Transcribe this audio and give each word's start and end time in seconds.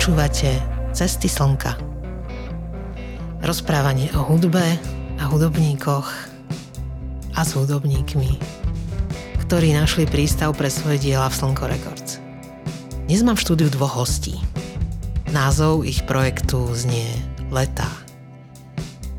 Počúvate 0.00 0.56
Cesty 0.96 1.28
slnka. 1.28 1.76
Rozprávanie 3.44 4.08
o 4.16 4.24
hudbe 4.24 4.80
a 5.20 5.28
hudobníkoch 5.28 6.08
a 7.36 7.40
s 7.44 7.52
hudobníkmi, 7.52 8.40
ktorí 9.44 9.76
našli 9.76 10.08
prístav 10.08 10.56
pre 10.56 10.72
svoje 10.72 11.04
diela 11.04 11.28
v 11.28 11.36
Slnko 11.36 11.64
Records. 11.68 12.16
Dnes 13.12 13.20
mám 13.20 13.36
v 13.36 13.44
štúdiu 13.44 13.68
dvoch 13.68 14.00
hostí. 14.00 14.40
Názov 15.36 15.84
ich 15.84 16.00
projektu 16.08 16.64
znie 16.72 17.12
Letá. 17.52 17.92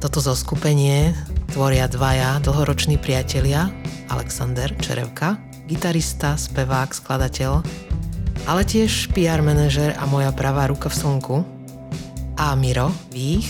Toto 0.02 0.18
zoskupenie 0.18 1.14
tvoria 1.54 1.86
dvaja 1.86 2.42
dlhoroční 2.42 2.98
priatelia, 2.98 3.70
Alexander 4.10 4.74
Čerevka, 4.82 5.38
gitarista, 5.70 6.34
spevák, 6.42 6.90
skladateľ 6.90 7.62
ale 8.50 8.66
tiež 8.66 9.14
PR 9.14 9.42
manažer 9.46 9.94
a 9.98 10.06
moja 10.10 10.32
pravá 10.34 10.70
ruka 10.70 10.90
v 10.90 10.98
slnku. 10.98 11.36
A 12.40 12.58
Miro 12.58 12.90
Vých, 13.14 13.50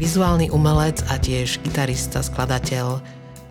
vizuálny 0.00 0.48
umelec 0.48 1.04
a 1.12 1.20
tiež 1.20 1.60
gitarista, 1.60 2.24
skladateľ 2.24 3.02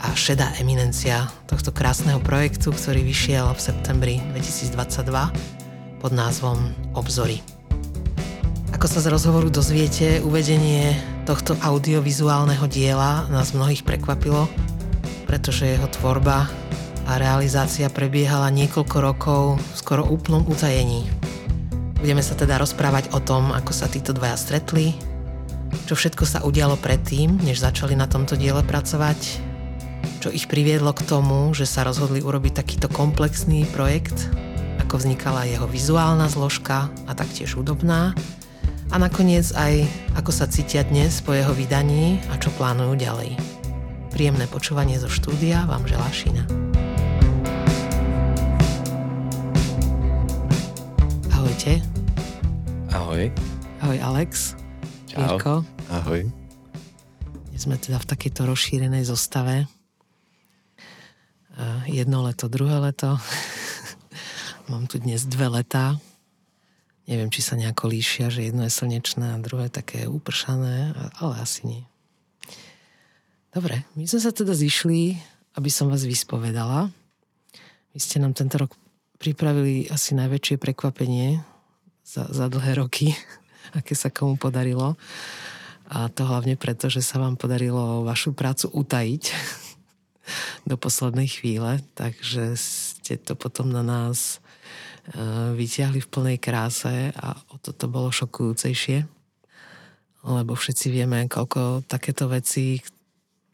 a 0.02 0.08
šedá 0.18 0.50
eminencia 0.58 1.30
tohto 1.46 1.70
krásneho 1.70 2.18
projektu, 2.18 2.74
ktorý 2.74 3.06
vyšiel 3.06 3.54
v 3.54 3.62
septembri 3.62 4.16
2022 4.34 6.02
pod 6.02 6.12
názvom 6.12 6.74
Obzory. 6.98 7.46
Ako 8.74 8.90
sa 8.90 8.98
z 8.98 9.14
rozhovoru 9.14 9.54
dozviete, 9.54 10.26
uvedenie 10.26 10.98
tohto 11.30 11.54
audiovizuálneho 11.62 12.66
diela 12.66 13.30
nás 13.30 13.54
mnohých 13.54 13.86
prekvapilo, 13.86 14.50
pretože 15.30 15.70
jeho 15.70 15.86
tvorba 15.86 16.50
a 17.12 17.20
realizácia 17.20 17.92
prebiehala 17.92 18.48
niekoľko 18.48 18.98
rokov 19.04 19.44
v 19.60 19.76
skoro 19.76 20.08
úplnom 20.08 20.48
utajení. 20.48 21.12
Budeme 22.00 22.24
sa 22.24 22.40
teda 22.40 22.56
rozprávať 22.56 23.12
o 23.12 23.20
tom, 23.20 23.52
ako 23.52 23.76
sa 23.76 23.92
títo 23.92 24.16
dvaja 24.16 24.40
stretli, 24.40 24.96
čo 25.92 26.00
všetko 26.00 26.24
sa 26.24 26.40
udialo 26.48 26.80
predtým, 26.80 27.36
než 27.44 27.60
začali 27.60 28.00
na 28.00 28.08
tomto 28.08 28.40
diele 28.40 28.64
pracovať, 28.64 29.20
čo 30.24 30.32
ich 30.32 30.48
priviedlo 30.48 30.96
k 30.96 31.04
tomu, 31.04 31.52
že 31.52 31.68
sa 31.68 31.84
rozhodli 31.84 32.24
urobiť 32.24 32.64
takýto 32.64 32.88
komplexný 32.88 33.68
projekt, 33.76 34.32
ako 34.80 35.04
vznikala 35.04 35.52
jeho 35.52 35.68
vizuálna 35.68 36.32
zložka 36.32 36.88
a 37.08 37.12
taktiež 37.12 37.60
hudobná, 37.60 38.16
a 38.92 38.96
nakoniec 38.96 39.52
aj 39.56 39.84
ako 40.16 40.32
sa 40.32 40.48
cítia 40.48 40.88
dnes 40.88 41.20
po 41.20 41.36
jeho 41.36 41.52
vydaní 41.52 42.24
a 42.32 42.40
čo 42.40 42.52
plánujú 42.56 42.96
ďalej. 42.96 43.36
Príjemné 44.16 44.48
počúvanie 44.48 44.96
zo 44.96 45.08
štúdia 45.08 45.64
vám 45.68 45.88
želá 45.88 46.08
Šina. 46.12 46.71
Ahojte. 51.62 51.86
Ahoj. 52.90 53.24
Ahoj 53.86 54.00
Alex. 54.02 54.58
Čau. 55.06 55.22
Jirko. 55.22 55.54
Ahoj. 55.94 56.26
Dnes 57.54 57.62
sme 57.62 57.78
teda 57.78 58.02
v 58.02 58.10
takejto 58.10 58.50
rozšírenej 58.50 59.06
zostave. 59.06 59.70
Jedno 61.86 62.26
leto, 62.26 62.50
druhé 62.50 62.82
leto. 62.82 63.14
Mám 64.74 64.90
tu 64.90 64.98
dnes 64.98 65.22
dve 65.30 65.54
letá. 65.54 66.02
Neviem, 67.06 67.30
či 67.30 67.46
sa 67.46 67.54
nejako 67.54 67.94
líšia, 67.94 68.34
že 68.34 68.50
jedno 68.50 68.66
je 68.66 68.74
slnečné 68.74 69.30
a 69.30 69.38
druhé 69.38 69.70
také 69.70 70.10
upršané, 70.10 70.98
ale 71.22 71.46
asi 71.46 71.62
nie. 71.70 71.84
Dobre, 73.54 73.86
my 73.94 74.10
sme 74.10 74.18
sa 74.18 74.34
teda 74.34 74.58
zišli, 74.58 75.14
aby 75.62 75.70
som 75.70 75.94
vás 75.94 76.10
vyspovedala. 76.10 76.90
Vy 77.94 78.02
ste 78.02 78.18
nám 78.18 78.34
tento 78.34 78.58
rok 78.66 78.74
pripravili 79.22 79.86
asi 79.94 80.18
najväčšie 80.18 80.58
prekvapenie 80.58 81.51
za, 82.06 82.28
za 82.30 82.46
dlhé 82.52 82.82
roky, 82.82 83.14
aké 83.78 83.96
sa 83.96 84.12
komu 84.12 84.36
podarilo. 84.36 85.00
A 85.92 86.08
to 86.08 86.24
hlavne 86.24 86.56
preto, 86.56 86.88
že 86.88 87.04
sa 87.04 87.20
vám 87.20 87.36
podarilo 87.36 88.08
vašu 88.08 88.32
prácu 88.32 88.72
utajiť 88.72 89.24
do 90.70 90.76
poslednej 90.80 91.28
chvíle, 91.28 91.84
takže 91.96 92.56
ste 92.56 93.20
to 93.20 93.36
potom 93.36 93.68
na 93.68 93.84
nás 93.84 94.40
uh, 94.40 95.52
vyťahli 95.52 96.00
v 96.00 96.12
plnej 96.12 96.38
kráse 96.40 97.12
a 97.12 97.36
o 97.52 97.60
toto 97.60 97.92
bolo 97.92 98.08
šokujúcejšie, 98.08 99.04
lebo 100.24 100.54
všetci 100.56 100.88
vieme, 100.94 101.28
koľko 101.28 101.84
takéto 101.92 102.32
veci 102.32 102.80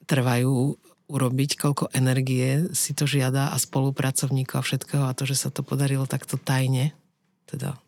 trvajú 0.06 0.78
urobiť, 1.08 1.52
koľko 1.56 1.90
energie 1.96 2.70
si 2.76 2.92
to 2.92 3.08
žiada 3.08 3.50
a 3.50 3.58
spolupracovníkov 3.58 4.60
a 4.62 4.66
všetkého 4.68 5.04
a 5.08 5.16
to, 5.16 5.24
že 5.24 5.48
sa 5.48 5.50
to 5.50 5.64
podarilo 5.64 6.06
takto 6.06 6.38
tajne, 6.38 6.92
teda 7.48 7.80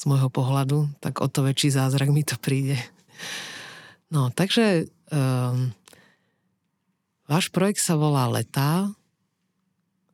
z 0.00 0.08
môjho 0.08 0.32
pohľadu, 0.32 0.88
tak 1.04 1.20
o 1.20 1.28
to 1.28 1.44
väčší 1.44 1.76
zázrak 1.76 2.08
mi 2.08 2.24
to 2.24 2.40
príde. 2.40 2.80
No, 4.08 4.32
takže 4.32 4.88
um, 5.12 5.76
váš 7.28 7.52
projekt 7.52 7.84
sa 7.84 8.00
volá 8.00 8.24
Letá. 8.32 8.88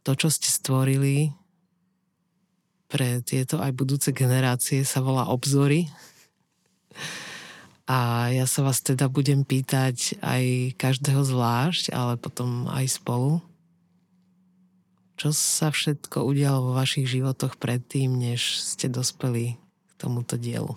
To, 0.03 0.19
čo 0.19 0.27
ste 0.27 0.51
stvorili 0.51 1.31
pre 2.91 3.23
tieto 3.23 3.63
aj 3.63 3.79
budúce 3.79 4.11
generácie, 4.11 4.83
sa 4.83 4.99
volá 4.99 5.31
Obzory. 5.31 5.87
A 7.87 8.31
ja 8.35 8.51
sa 8.51 8.67
vás 8.67 8.83
teda 8.83 9.07
budem 9.07 9.47
pýtať 9.47 10.19
aj 10.19 10.75
každého 10.75 11.23
zvlášť, 11.23 11.95
ale 11.95 12.19
potom 12.19 12.67
aj 12.67 12.99
spolu. 12.99 13.39
Čo 15.15 15.31
sa 15.31 15.71
všetko 15.71 16.27
udialo 16.27 16.71
vo 16.71 16.73
vašich 16.75 17.07
životoch 17.07 17.55
predtým, 17.55 18.19
než 18.19 18.59
ste 18.59 18.91
dospeli 18.91 19.63
tomuto 19.97 20.37
dielu. 20.37 20.77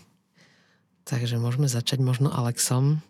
Takže 1.08 1.42
môžeme 1.42 1.66
začať 1.66 2.04
možno 2.06 2.30
Alexom. 2.30 3.02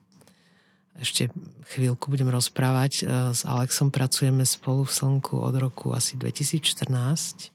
Ešte 1.00 1.32
chvíľku 1.72 2.12
budem 2.12 2.32
rozprávať. 2.32 2.92
E, 3.00 3.34
s 3.36 3.44
Alexom 3.44 3.92
pracujeme 3.92 4.44
spolu 4.48 4.88
v 4.88 4.96
Slnku 4.96 5.40
od 5.40 5.56
roku 5.60 5.92
asi 5.92 6.16
2014. 6.16 7.52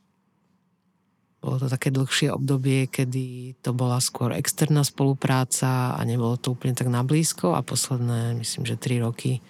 Bolo 1.44 1.60
to 1.60 1.68
také 1.68 1.92
dlhšie 1.92 2.32
obdobie, 2.32 2.88
kedy 2.88 3.56
to 3.60 3.76
bola 3.76 4.00
skôr 4.00 4.32
externá 4.32 4.80
spolupráca 4.80 5.92
a 5.92 6.00
nebolo 6.08 6.40
to 6.40 6.56
úplne 6.56 6.72
tak 6.72 6.88
nablízko 6.88 7.52
a 7.52 7.60
posledné, 7.60 8.32
myslím, 8.40 8.64
že 8.64 8.80
3 8.80 9.04
roky 9.04 9.44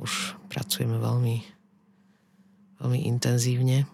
už 0.00 0.40
pracujeme 0.48 0.96
veľmi, 0.96 1.36
veľmi 2.80 3.00
intenzívne. 3.04 3.84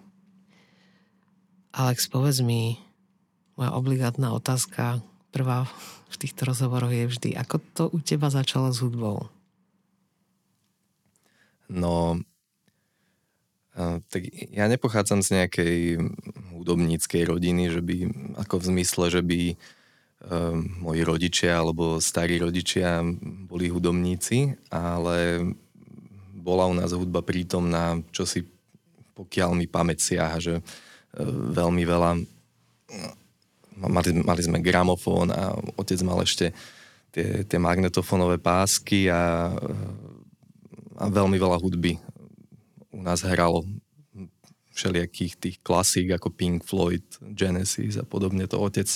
Alex, 1.75 2.07
povedz 2.07 2.47
mi, 2.47 2.79
moja 3.61 3.77
obligátna 3.77 4.33
otázka, 4.33 5.05
prvá 5.37 5.69
v 6.09 6.17
týchto 6.17 6.49
rozhovoroch 6.49 6.97
je 6.97 7.05
vždy, 7.05 7.31
ako 7.37 7.57
to 7.77 7.85
u 7.93 8.01
teba 8.01 8.33
začalo 8.33 8.73
s 8.73 8.81
hudbou? 8.81 9.29
No, 11.69 12.19
tak 14.11 14.27
ja 14.51 14.65
nepochádzam 14.67 15.21
z 15.21 15.45
nejakej 15.45 15.77
hudobníckej 16.57 17.23
rodiny, 17.29 17.71
že 17.71 17.85
by, 17.85 17.97
ako 18.41 18.59
v 18.59 18.69
zmysle, 18.75 19.05
že 19.13 19.23
by 19.23 19.41
um, 19.53 20.81
moji 20.83 21.05
rodičia 21.07 21.61
alebo 21.61 22.03
starí 22.03 22.43
rodičia 22.43 23.05
boli 23.47 23.71
hudobníci, 23.71 24.57
ale 24.73 25.47
bola 26.35 26.67
u 26.67 26.75
nás 26.75 26.91
hudba 26.97 27.23
prítomná, 27.23 28.01
čo 28.11 28.25
si 28.25 28.43
pokiaľ 29.15 29.53
mi 29.53 29.69
pamäť 29.69 30.01
siaha, 30.01 30.37
že 30.41 30.55
uh, 30.59 30.65
veľmi 31.55 31.85
veľa 31.87 32.11
mali, 33.89 34.11
mali 34.21 34.43
sme 34.45 34.61
gramofón 34.61 35.33
a 35.33 35.55
otec 35.79 36.01
mal 36.05 36.21
ešte 36.21 36.53
tie, 37.15 37.47
tie 37.47 37.59
magnetofónové 37.59 38.37
pásky 38.37 39.09
a, 39.09 39.55
a 41.01 41.05
veľmi 41.09 41.41
veľa 41.41 41.57
hudby 41.57 41.97
u 42.91 43.01
nás 43.01 43.25
hralo 43.25 43.65
všelijakých 44.77 45.35
tých 45.41 45.57
klasík 45.65 46.13
ako 46.15 46.29
Pink 46.33 46.65
Floyd, 46.65 47.05
Genesis 47.33 47.97
a 47.97 48.05
podobne. 48.05 48.49
To 48.49 48.61
otec, 48.61 48.89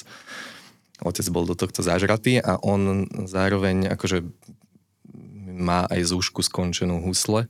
otec 1.01 1.27
bol 1.33 1.45
do 1.45 1.57
tohto 1.57 1.81
zažratý 1.81 2.41
a 2.41 2.61
on 2.61 3.09
zároveň 3.25 3.93
akože 3.93 4.25
má 5.55 5.87
aj 5.89 6.01
z 6.09 6.13
úšku 6.19 6.41
skončenú 6.45 7.01
husle 7.05 7.47
e, 7.47 7.49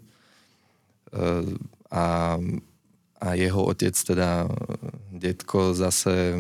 a 1.90 2.36
a 3.24 3.32
jeho 3.40 3.64
otec, 3.64 3.96
teda 3.96 4.44
detko, 5.08 5.72
zase 5.72 6.36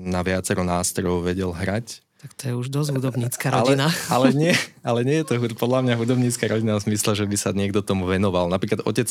na 0.00 0.24
viacero 0.24 0.64
nástrojov 0.64 1.28
vedel 1.28 1.52
hrať. 1.52 2.00
Tak 2.20 2.30
to 2.36 2.42
je 2.48 2.54
už 2.56 2.68
dosť 2.68 2.90
hudobnícka 3.00 3.48
rodina. 3.48 3.88
Ale, 4.12 4.28
ale, 4.32 4.36
nie, 4.36 4.54
ale 4.84 5.00
nie 5.08 5.20
je 5.20 5.26
to 5.28 5.34
podľa 5.56 5.88
mňa 5.88 5.94
hudobnícka 5.96 6.44
rodina 6.48 6.76
v 6.76 6.84
zmysle, 6.92 7.16
že 7.16 7.24
by 7.24 7.36
sa 7.36 7.50
niekto 7.56 7.80
tomu 7.80 8.04
venoval. 8.04 8.52
Napríklad 8.52 8.84
otec, 8.84 9.08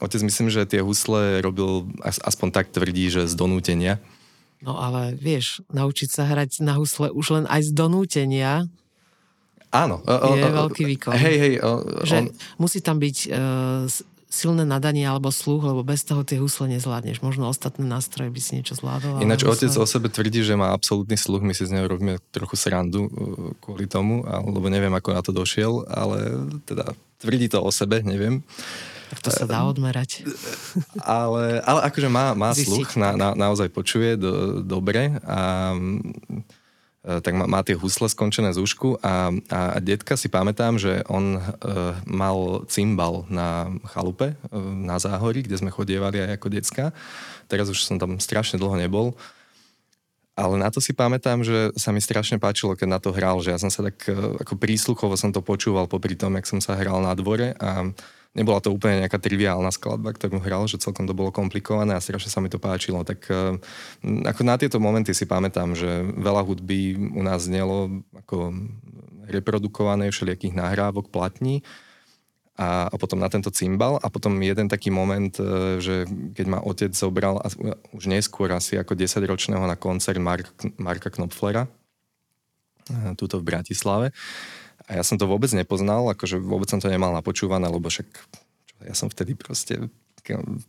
otec 0.00 0.20
myslím, 0.24 0.48
že 0.48 0.64
tie 0.64 0.80
husle 0.80 1.44
robil, 1.44 1.92
aspoň 2.00 2.48
tak 2.48 2.72
tvrdí, 2.72 3.12
že 3.12 3.28
z 3.28 3.34
donútenia. 3.36 4.00
No 4.64 4.80
ale 4.80 5.12
vieš, 5.18 5.60
naučiť 5.74 6.08
sa 6.08 6.24
hrať 6.24 6.64
na 6.64 6.78
husle 6.80 7.12
už 7.12 7.26
len 7.36 7.44
aj 7.50 7.68
z 7.68 7.70
donútenia 7.74 8.70
Áno. 9.72 10.04
O, 10.04 10.12
o, 10.12 10.36
je 10.36 10.44
veľký 10.52 10.82
výkon. 10.84 11.16
Hej, 11.16 11.36
hej. 11.40 11.54
O, 11.64 11.80
že 12.04 12.16
on... 12.20 12.24
musí 12.60 12.84
tam 12.84 13.00
byť 13.00 13.16
uh, 13.32 13.88
silné 14.32 14.64
nadanie 14.64 15.04
alebo 15.04 15.28
sluch, 15.28 15.60
lebo 15.60 15.84
bez 15.84 16.08
toho 16.08 16.24
tie 16.24 16.40
husle 16.40 16.64
nezvládneš. 16.72 17.20
Možno 17.20 17.52
ostatné 17.52 17.84
nástroje 17.84 18.32
by 18.32 18.40
si 18.40 18.56
niečo 18.56 18.72
zvládol. 18.80 19.20
Ináč 19.20 19.44
husle... 19.44 19.68
otec 19.68 19.72
o 19.76 19.84
sebe 19.84 20.08
tvrdí, 20.08 20.40
že 20.40 20.56
má 20.56 20.72
absolútny 20.72 21.20
sluch, 21.20 21.44
my 21.44 21.52
si 21.52 21.68
z 21.68 21.76
neho 21.76 21.84
robíme 21.84 22.16
trochu 22.32 22.56
srandu 22.56 23.12
uh, 23.12 23.52
kvôli 23.60 23.84
tomu, 23.84 24.24
lebo 24.24 24.72
neviem, 24.72 24.90
ako 24.96 25.12
na 25.12 25.20
to 25.20 25.36
došiel, 25.36 25.84
ale 25.84 26.48
teda 26.64 26.96
tvrdí 27.20 27.52
to 27.52 27.60
o 27.60 27.68
sebe, 27.68 28.00
neviem. 28.00 28.40
Tak 29.12 29.28
to 29.28 29.28
sa 29.28 29.44
dá 29.44 29.68
odmerať. 29.68 30.24
Ale, 31.04 31.60
ale 31.60 31.80
akože 31.92 32.08
má, 32.08 32.32
má 32.32 32.56
sluch, 32.56 32.96
na, 32.96 33.12
na, 33.12 33.36
naozaj 33.36 33.68
počuje 33.68 34.16
do, 34.16 34.64
dobre 34.64 35.20
a 35.28 35.76
tak 37.02 37.34
má, 37.34 37.50
má 37.50 37.60
tie 37.66 37.74
husle 37.74 38.06
skončené 38.06 38.54
z 38.54 38.62
ušku 38.62 39.02
a, 39.02 39.34
a, 39.50 39.60
a 39.74 39.78
detka 39.82 40.14
si 40.14 40.30
pamätám, 40.30 40.78
že 40.78 41.02
on 41.10 41.34
e, 41.34 41.40
mal 42.06 42.62
cymbal 42.70 43.26
na 43.26 43.74
chalupe, 43.90 44.38
e, 44.38 44.56
na 44.86 45.02
záhorí, 45.02 45.42
kde 45.42 45.58
sme 45.58 45.74
chodievali 45.74 46.22
aj 46.22 46.38
ako 46.38 46.48
decka. 46.54 46.84
Teraz 47.50 47.66
už 47.66 47.82
som 47.82 47.98
tam 47.98 48.22
strašne 48.22 48.54
dlho 48.54 48.78
nebol. 48.78 49.18
Ale 50.38 50.56
na 50.56 50.70
to 50.70 50.78
si 50.78 50.94
pamätám, 50.94 51.42
že 51.42 51.74
sa 51.74 51.90
mi 51.90 51.98
strašne 51.98 52.38
páčilo, 52.38 52.78
keď 52.78 52.88
na 52.88 53.02
to 53.02 53.12
hral, 53.12 53.42
že 53.44 53.52
ja 53.52 53.58
som 53.60 53.68
sa 53.68 53.84
tak 53.84 54.08
ako 54.40 54.56
prísluchovo 54.56 55.12
som 55.12 55.28
to 55.28 55.44
počúval 55.44 55.84
popri 55.90 56.16
tom, 56.16 56.38
jak 56.40 56.48
som 56.48 56.56
sa 56.56 56.72
hral 56.72 57.04
na 57.04 57.12
dvore 57.12 57.52
a 57.60 57.92
nebola 58.32 58.64
to 58.64 58.72
úplne 58.72 59.04
nejaká 59.04 59.20
triviálna 59.20 59.68
skladba, 59.68 60.16
ktorú 60.16 60.40
hral, 60.40 60.64
že 60.64 60.80
celkom 60.80 61.04
to 61.04 61.16
bolo 61.16 61.28
komplikované 61.28 61.92
a 61.92 62.00
strašne 62.04 62.32
sa 62.32 62.40
mi 62.40 62.48
to 62.48 62.56
páčilo. 62.56 63.04
Tak 63.04 63.20
eh, 63.28 63.56
ako 64.28 64.40
na 64.44 64.56
tieto 64.56 64.80
momenty 64.80 65.12
si 65.12 65.28
pamätám, 65.28 65.76
že 65.76 66.04
veľa 66.16 66.42
hudby 66.44 66.96
u 66.96 67.22
nás 67.22 67.44
znelo 67.44 68.02
ako 68.16 68.56
reprodukované 69.28 70.10
všelijakých 70.10 70.56
nahrávok, 70.56 71.12
platní 71.12 71.62
a, 72.56 72.88
a 72.88 72.94
potom 73.00 73.16
na 73.16 73.32
tento 73.32 73.48
cymbal 73.48 73.96
a 74.00 74.12
potom 74.12 74.36
jeden 74.40 74.68
taký 74.68 74.88
moment, 74.88 75.32
eh, 75.36 75.78
že 75.78 76.08
keď 76.32 76.46
ma 76.48 76.58
otec 76.64 76.92
zobral 76.96 77.36
a 77.36 77.46
už 77.92 78.08
neskôr 78.08 78.48
asi 78.56 78.80
ako 78.80 78.96
10 78.96 79.28
ročného 79.28 79.64
na 79.68 79.76
koncert 79.76 80.20
Mark, 80.20 80.48
Marka 80.80 81.12
Knopflera 81.12 81.68
tuto 83.14 83.38
v 83.38 83.46
Bratislave 83.46 84.10
a 84.92 85.00
ja 85.00 85.04
som 85.08 85.16
to 85.16 85.24
vôbec 85.24 85.48
nepoznal, 85.56 86.04
akože 86.12 86.36
vôbec 86.36 86.68
som 86.68 86.76
to 86.76 86.92
nemal 86.92 87.16
napočúvané, 87.16 87.64
lebo 87.64 87.88
však 87.88 88.04
ja 88.84 88.92
som 88.92 89.08
vtedy 89.08 89.32
proste 89.32 89.88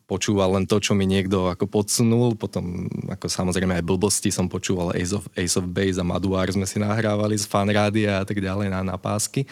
počúval 0.09 0.57
len 0.57 0.65
to, 0.65 0.81
čo 0.81 0.97
mi 0.97 1.05
niekto 1.05 1.51
ako 1.51 1.69
podsunul, 1.69 2.33
potom 2.33 2.89
ako 3.05 3.29
samozrejme 3.29 3.77
aj 3.77 3.85
blbosti 3.85 4.33
som 4.33 4.49
počúval 4.49 4.97
Ace 4.97 5.13
of, 5.13 5.29
Ace 5.37 5.59
of 5.59 5.69
Base 5.69 6.01
a 6.01 6.07
Maduár 6.07 6.49
sme 6.49 6.65
si 6.65 6.81
nahrávali 6.81 7.37
z 7.37 7.45
fanrádia 7.45 8.23
a 8.23 8.25
tak 8.25 8.41
ďalej 8.41 8.73
na, 8.73 8.81
na 8.81 8.97
pásky. 8.97 9.45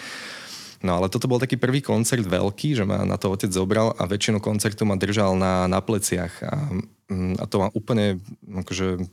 No 0.81 0.97
ale 0.97 1.13
toto 1.13 1.29
bol 1.29 1.37
taký 1.37 1.61
prvý 1.61 1.85
koncert 1.85 2.25
veľký, 2.25 2.73
že 2.73 2.81
ma 2.81 3.05
na 3.05 3.13
to 3.13 3.29
otec 3.29 3.53
zobral 3.53 3.93
a 3.93 4.09
väčšinu 4.09 4.41
koncertu 4.41 4.89
ma 4.89 4.97
držal 4.97 5.37
na, 5.37 5.69
na 5.69 5.77
pleciach 5.77 6.33
a, 6.41 6.53
mm, 7.05 7.37
a 7.37 7.45
to 7.45 7.55
ma 7.61 7.67
úplne 7.77 8.17
akože 8.49 9.05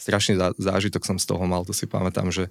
strašný 0.00 0.40
zážitok 0.56 1.04
som 1.04 1.20
z 1.20 1.28
toho 1.28 1.44
mal, 1.44 1.68
to 1.68 1.76
si 1.76 1.84
pamätám, 1.84 2.32
že 2.32 2.48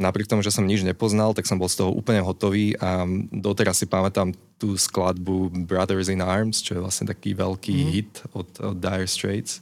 napriek 0.00 0.28
tomu, 0.28 0.40
že 0.40 0.54
som 0.54 0.64
nič 0.64 0.84
nepoznal, 0.84 1.36
tak 1.36 1.44
som 1.44 1.60
bol 1.60 1.68
z 1.68 1.84
toho 1.84 1.90
úplne 1.92 2.24
hotový 2.24 2.76
a 2.80 3.04
doteraz 3.30 3.80
si 3.80 3.86
pamätám 3.86 4.32
tú 4.56 4.78
skladbu 4.78 5.66
Brothers 5.68 6.08
in 6.08 6.24
Arms, 6.24 6.62
čo 6.64 6.78
je 6.78 6.84
vlastne 6.84 7.10
taký 7.10 7.36
veľký 7.36 7.74
mm. 7.74 7.88
hit 7.92 8.12
od, 8.32 8.48
od 8.62 8.76
Dire 8.78 9.08
Straits. 9.08 9.60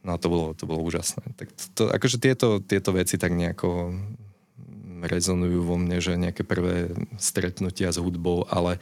No 0.00 0.16
to 0.16 0.32
bolo, 0.32 0.46
to 0.56 0.64
bolo 0.64 0.80
úžasné. 0.84 1.22
Tak 1.36 1.48
to, 1.52 1.64
to, 1.76 1.82
akože 1.92 2.16
tieto, 2.16 2.60
tieto 2.64 2.90
veci 2.96 3.20
tak 3.20 3.36
nejako 3.36 3.92
rezonujú 5.04 5.64
vo 5.64 5.76
mne, 5.80 6.00
že 6.00 6.20
nejaké 6.20 6.44
prvé 6.44 6.92
stretnutia 7.16 7.92
s 7.92 8.00
hudbou, 8.00 8.44
ale 8.48 8.76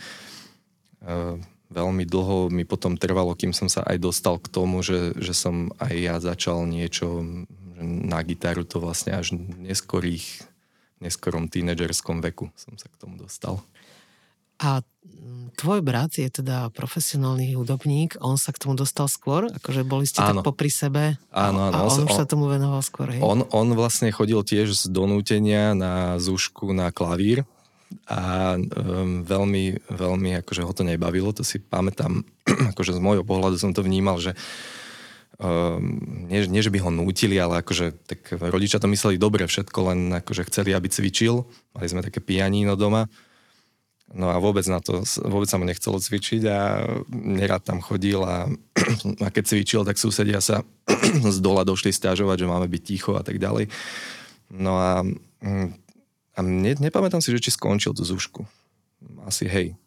uh, 1.02 1.38
veľmi 1.70 2.04
dlho 2.08 2.50
mi 2.50 2.64
potom 2.64 2.96
trvalo, 2.98 3.36
kým 3.36 3.54
som 3.54 3.70
sa 3.70 3.84
aj 3.86 3.98
dostal 4.00 4.40
k 4.40 4.50
tomu, 4.50 4.82
že, 4.82 5.14
že 5.18 5.34
som 5.36 5.70
aj 5.78 5.94
ja 5.94 6.16
začal 6.18 6.66
niečo 6.66 7.22
na 7.82 8.20
gitaru 8.26 8.66
to 8.66 8.82
vlastne 8.82 9.14
až 9.14 9.34
neskorých, 9.38 10.42
neskorom 10.98 11.46
tínedžerskom 11.46 12.18
veku 12.20 12.50
som 12.58 12.74
sa 12.74 12.90
k 12.90 12.98
tomu 12.98 13.14
dostal. 13.18 13.62
A 14.58 14.82
tvoj 15.54 15.86
brat 15.86 16.18
je 16.18 16.26
teda 16.26 16.74
profesionálny 16.74 17.54
hudobník, 17.54 18.18
on 18.18 18.34
sa 18.34 18.50
k 18.50 18.58
tomu 18.58 18.74
dostal 18.74 19.06
skôr? 19.06 19.46
Akože 19.54 19.86
boli 19.86 20.02
ste 20.02 20.18
áno. 20.18 20.42
tak 20.42 20.50
popri 20.50 20.66
sebe? 20.66 21.14
Áno, 21.30 21.70
áno. 21.70 21.74
A 21.78 21.86
on, 21.86 21.94
on 21.94 22.10
už 22.10 22.14
sa 22.18 22.26
tomu 22.26 22.50
venoval 22.50 22.82
skôr, 22.82 23.14
hej? 23.14 23.22
On, 23.22 23.46
on 23.54 23.68
vlastne 23.78 24.10
chodil 24.10 24.42
tiež 24.42 24.74
z 24.74 24.90
donútenia 24.90 25.78
na 25.78 26.18
zúšku 26.18 26.74
na 26.74 26.90
klavír 26.90 27.46
a 28.10 28.54
um, 28.58 29.22
veľmi, 29.22 29.86
veľmi 29.88 30.30
akože 30.42 30.66
ho 30.66 30.72
to 30.74 30.82
nebavilo, 30.82 31.30
to 31.30 31.46
si 31.46 31.62
pamätám, 31.62 32.26
akože 32.74 32.98
z 32.98 33.00
môjho 33.00 33.22
pohľadu 33.22 33.62
som 33.62 33.70
to 33.70 33.86
vnímal, 33.86 34.18
že 34.18 34.34
Ehm, 35.38 36.26
nie, 36.26 36.50
nie, 36.50 36.66
že 36.66 36.74
by 36.74 36.82
ho 36.82 36.90
nútili, 36.90 37.38
ale 37.38 37.62
akože 37.62 37.94
tak 38.10 38.34
rodičia 38.42 38.82
to 38.82 38.90
mysleli 38.90 39.22
dobre 39.22 39.46
všetko, 39.46 39.78
len 39.94 39.98
akože 40.18 40.50
chceli, 40.50 40.74
aby 40.74 40.90
cvičil. 40.90 41.46
Mali 41.78 41.86
sme 41.86 42.02
také 42.02 42.18
pianíno 42.18 42.74
doma. 42.74 43.06
No 44.08 44.32
a 44.32 44.40
vôbec 44.40 44.64
na 44.66 44.82
to, 44.82 45.04
vôbec 45.28 45.46
sa 45.46 45.60
mu 45.60 45.68
nechcelo 45.68 46.00
cvičiť 46.00 46.42
a 46.48 46.80
nerad 47.12 47.62
tam 47.62 47.78
chodil 47.78 48.18
a, 48.24 48.50
a 49.24 49.28
keď 49.30 49.44
cvičil, 49.46 49.82
tak 49.86 50.00
susedia 50.00 50.42
sa 50.42 50.66
z 51.36 51.38
dola 51.38 51.62
došli 51.62 51.94
stiažovať, 51.94 52.42
že 52.42 52.50
máme 52.50 52.66
byť 52.66 52.82
ticho 52.82 53.14
a 53.14 53.22
tak 53.22 53.38
ďalej. 53.38 53.70
No 54.50 54.74
a, 54.74 55.06
mm, 55.44 55.68
a 56.34 56.38
ne, 56.42 56.72
nepamätám 56.82 57.22
si, 57.22 57.30
že 57.30 57.38
či 57.38 57.54
skončil 57.54 57.94
tú 57.94 58.02
zúšku. 58.02 58.42
Asi 59.22 59.46
hej, 59.46 59.78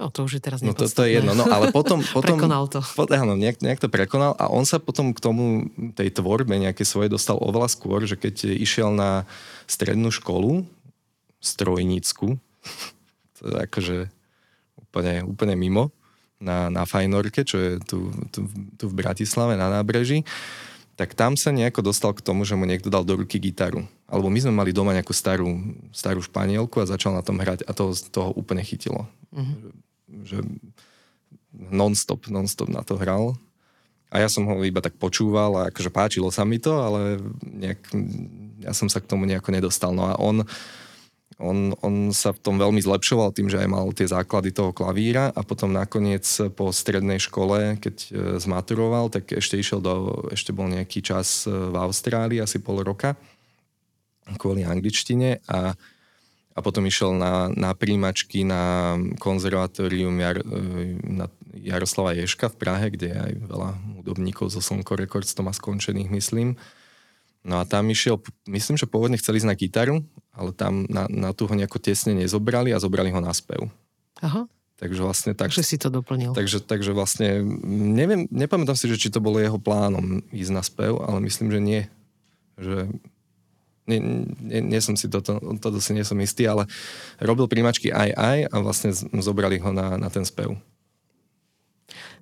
No 0.00 0.08
to 0.08 0.24
už 0.24 0.40
je 0.40 0.42
teraz 0.42 0.64
No 0.64 0.72
to, 0.72 0.88
to 0.88 1.04
je 1.04 1.20
jedno, 1.20 1.36
no 1.36 1.44
ale 1.44 1.68
potom... 1.68 2.00
potom 2.16 2.40
prekonal 2.40 2.72
to. 2.72 2.80
Pot, 2.96 3.12
áno, 3.12 3.36
nejak, 3.36 3.60
nejak 3.60 3.84
to 3.84 3.92
prekonal 3.92 4.32
a 4.40 4.48
on 4.48 4.64
sa 4.64 4.80
potom 4.80 5.12
k 5.12 5.20
tomu, 5.20 5.68
tej 5.92 6.08
tvorbe 6.08 6.56
nejaké 6.56 6.88
svoje 6.88 7.12
dostal 7.12 7.36
oveľa 7.36 7.68
skôr, 7.68 8.00
že 8.08 8.16
keď 8.16 8.48
išiel 8.48 8.96
na 8.96 9.28
strednú 9.68 10.08
školu, 10.08 10.64
strojnícku, 11.44 12.40
to 13.36 13.42
je 13.44 13.56
akože 13.60 13.96
úplne, 14.80 15.20
úplne 15.28 15.52
mimo, 15.60 15.92
na, 16.40 16.72
na 16.72 16.88
Fajnorke, 16.88 17.44
čo 17.44 17.60
je 17.60 17.72
tu, 17.84 18.08
tu, 18.32 18.48
tu 18.80 18.84
v 18.88 18.94
Bratislave 18.96 19.60
na 19.60 19.68
nábreží, 19.68 20.24
tak 20.96 21.12
tam 21.12 21.36
sa 21.36 21.52
nejako 21.52 21.92
dostal 21.92 22.16
k 22.16 22.24
tomu, 22.24 22.48
že 22.48 22.56
mu 22.56 22.64
niekto 22.64 22.88
dal 22.88 23.04
do 23.04 23.20
ruky 23.20 23.36
gitaru. 23.36 23.84
Alebo 24.08 24.32
my 24.32 24.40
sme 24.40 24.52
mali 24.56 24.72
doma 24.72 24.96
nejakú 24.96 25.12
starú, 25.12 25.60
starú 25.92 26.24
španielku 26.24 26.80
a 26.80 26.88
začal 26.88 27.12
na 27.12 27.20
tom 27.20 27.36
hrať 27.36 27.68
a 27.68 27.72
to, 27.76 27.92
toho 28.08 28.32
úplne 28.32 28.64
chytilo. 28.64 29.04
Mm-hmm 29.36 29.89
že 30.24 30.42
non-stop, 31.54 32.30
non-stop 32.30 32.70
na 32.70 32.82
to 32.86 32.96
hral. 32.96 33.34
A 34.10 34.18
ja 34.18 34.26
som 34.26 34.42
ho 34.42 34.58
iba 34.66 34.82
tak 34.82 34.98
počúval 34.98 35.54
a 35.54 35.62
akože 35.70 35.90
páčilo 35.94 36.34
sa 36.34 36.42
mi 36.42 36.58
to, 36.58 36.74
ale 36.82 37.22
nejak, 37.46 37.80
ja 38.58 38.74
som 38.74 38.90
sa 38.90 38.98
k 38.98 39.06
tomu 39.06 39.22
nejako 39.22 39.54
nedostal. 39.54 39.94
No 39.94 40.10
a 40.10 40.18
on, 40.18 40.42
on, 41.38 41.78
on 41.78 42.10
sa 42.10 42.34
v 42.34 42.42
tom 42.42 42.58
veľmi 42.58 42.82
zlepšoval 42.82 43.30
tým, 43.30 43.46
že 43.46 43.62
aj 43.62 43.68
mal 43.70 43.86
tie 43.94 44.10
základy 44.10 44.50
toho 44.50 44.74
klavíra 44.74 45.30
a 45.30 45.46
potom 45.46 45.70
nakoniec 45.70 46.26
po 46.58 46.74
strednej 46.74 47.22
škole, 47.22 47.78
keď 47.78 47.96
e, 47.96 48.08
zmaturoval, 48.42 49.14
tak 49.14 49.30
ešte 49.30 49.54
išiel 49.62 49.78
do, 49.78 50.26
ešte 50.34 50.50
bol 50.50 50.66
nejaký 50.66 51.06
čas 51.06 51.46
e, 51.46 51.54
v 51.54 51.76
Austrálii, 51.78 52.42
asi 52.42 52.58
pol 52.58 52.82
roka, 52.82 53.14
kvôli 54.42 54.66
angličtine 54.66 55.38
a 55.46 55.78
a 56.60 56.64
potom 56.64 56.84
išiel 56.84 57.16
na, 57.16 57.48
na 57.56 57.72
príjimačky 57.72 58.44
na 58.44 58.94
konzervatórium 59.16 60.12
Jar, 60.20 60.44
e, 60.44 61.00
na 61.00 61.32
Jaroslava 61.56 62.12
Ješka 62.12 62.52
v 62.52 62.58
Prahe, 62.60 62.86
kde 62.92 63.16
je 63.16 63.18
aj 63.18 63.32
veľa 63.48 63.70
hudobníkov 63.96 64.52
zo 64.52 64.60
Slnko 64.60 65.00
Records 65.00 65.32
to 65.32 65.40
má 65.40 65.56
skončených, 65.56 66.12
myslím. 66.12 66.60
No 67.40 67.56
a 67.56 67.64
tam 67.64 67.88
išiel, 67.88 68.20
myslím, 68.44 68.76
že 68.76 68.84
pôvodne 68.84 69.16
chceli 69.16 69.40
ísť 69.40 69.48
na 69.48 69.56
gitaru, 69.56 70.04
ale 70.36 70.52
tam 70.52 70.84
na, 70.92 71.08
na 71.08 71.32
tú 71.32 71.48
ho 71.48 71.54
nejako 71.56 71.80
tesne 71.80 72.12
nezobrali 72.12 72.76
a 72.76 72.82
zobrali 72.82 73.08
ho 73.08 73.24
na 73.24 73.32
spev. 73.32 73.72
Aha. 74.20 74.44
Takže 74.76 75.00
vlastne 75.00 75.32
tak... 75.32 75.48
Takže 75.48 75.64
si 75.64 75.80
to 75.80 75.88
doplnil. 75.88 76.36
Takže, 76.36 76.60
takže 76.60 76.92
vlastne, 76.92 77.40
neviem, 77.96 78.28
nepamätám 78.28 78.76
si, 78.76 78.88
že 78.88 79.00
či 79.00 79.08
to 79.08 79.24
bolo 79.24 79.40
jeho 79.40 79.56
plánom 79.56 80.20
ísť 80.28 80.52
na 80.52 80.60
spev, 80.60 81.00
ale 81.00 81.24
myslím, 81.24 81.48
že 81.48 81.60
nie. 81.60 81.82
Že 82.60 82.92
nie, 83.90 84.00
nie, 84.38 84.60
nie 84.62 84.80
som 84.80 84.94
si 84.94 85.10
toto, 85.10 85.42
toto 85.58 85.82
si 85.82 85.90
nie 85.90 86.06
som 86.06 86.14
istý, 86.22 86.46
ale 86.46 86.70
robil 87.18 87.50
príjmačky 87.50 87.90
aj 87.90 88.10
aj 88.14 88.38
a 88.46 88.54
vlastne 88.62 88.94
zobrali 89.18 89.58
ho 89.58 89.74
na, 89.74 89.98
na 89.98 90.06
ten 90.06 90.22
spev. 90.22 90.54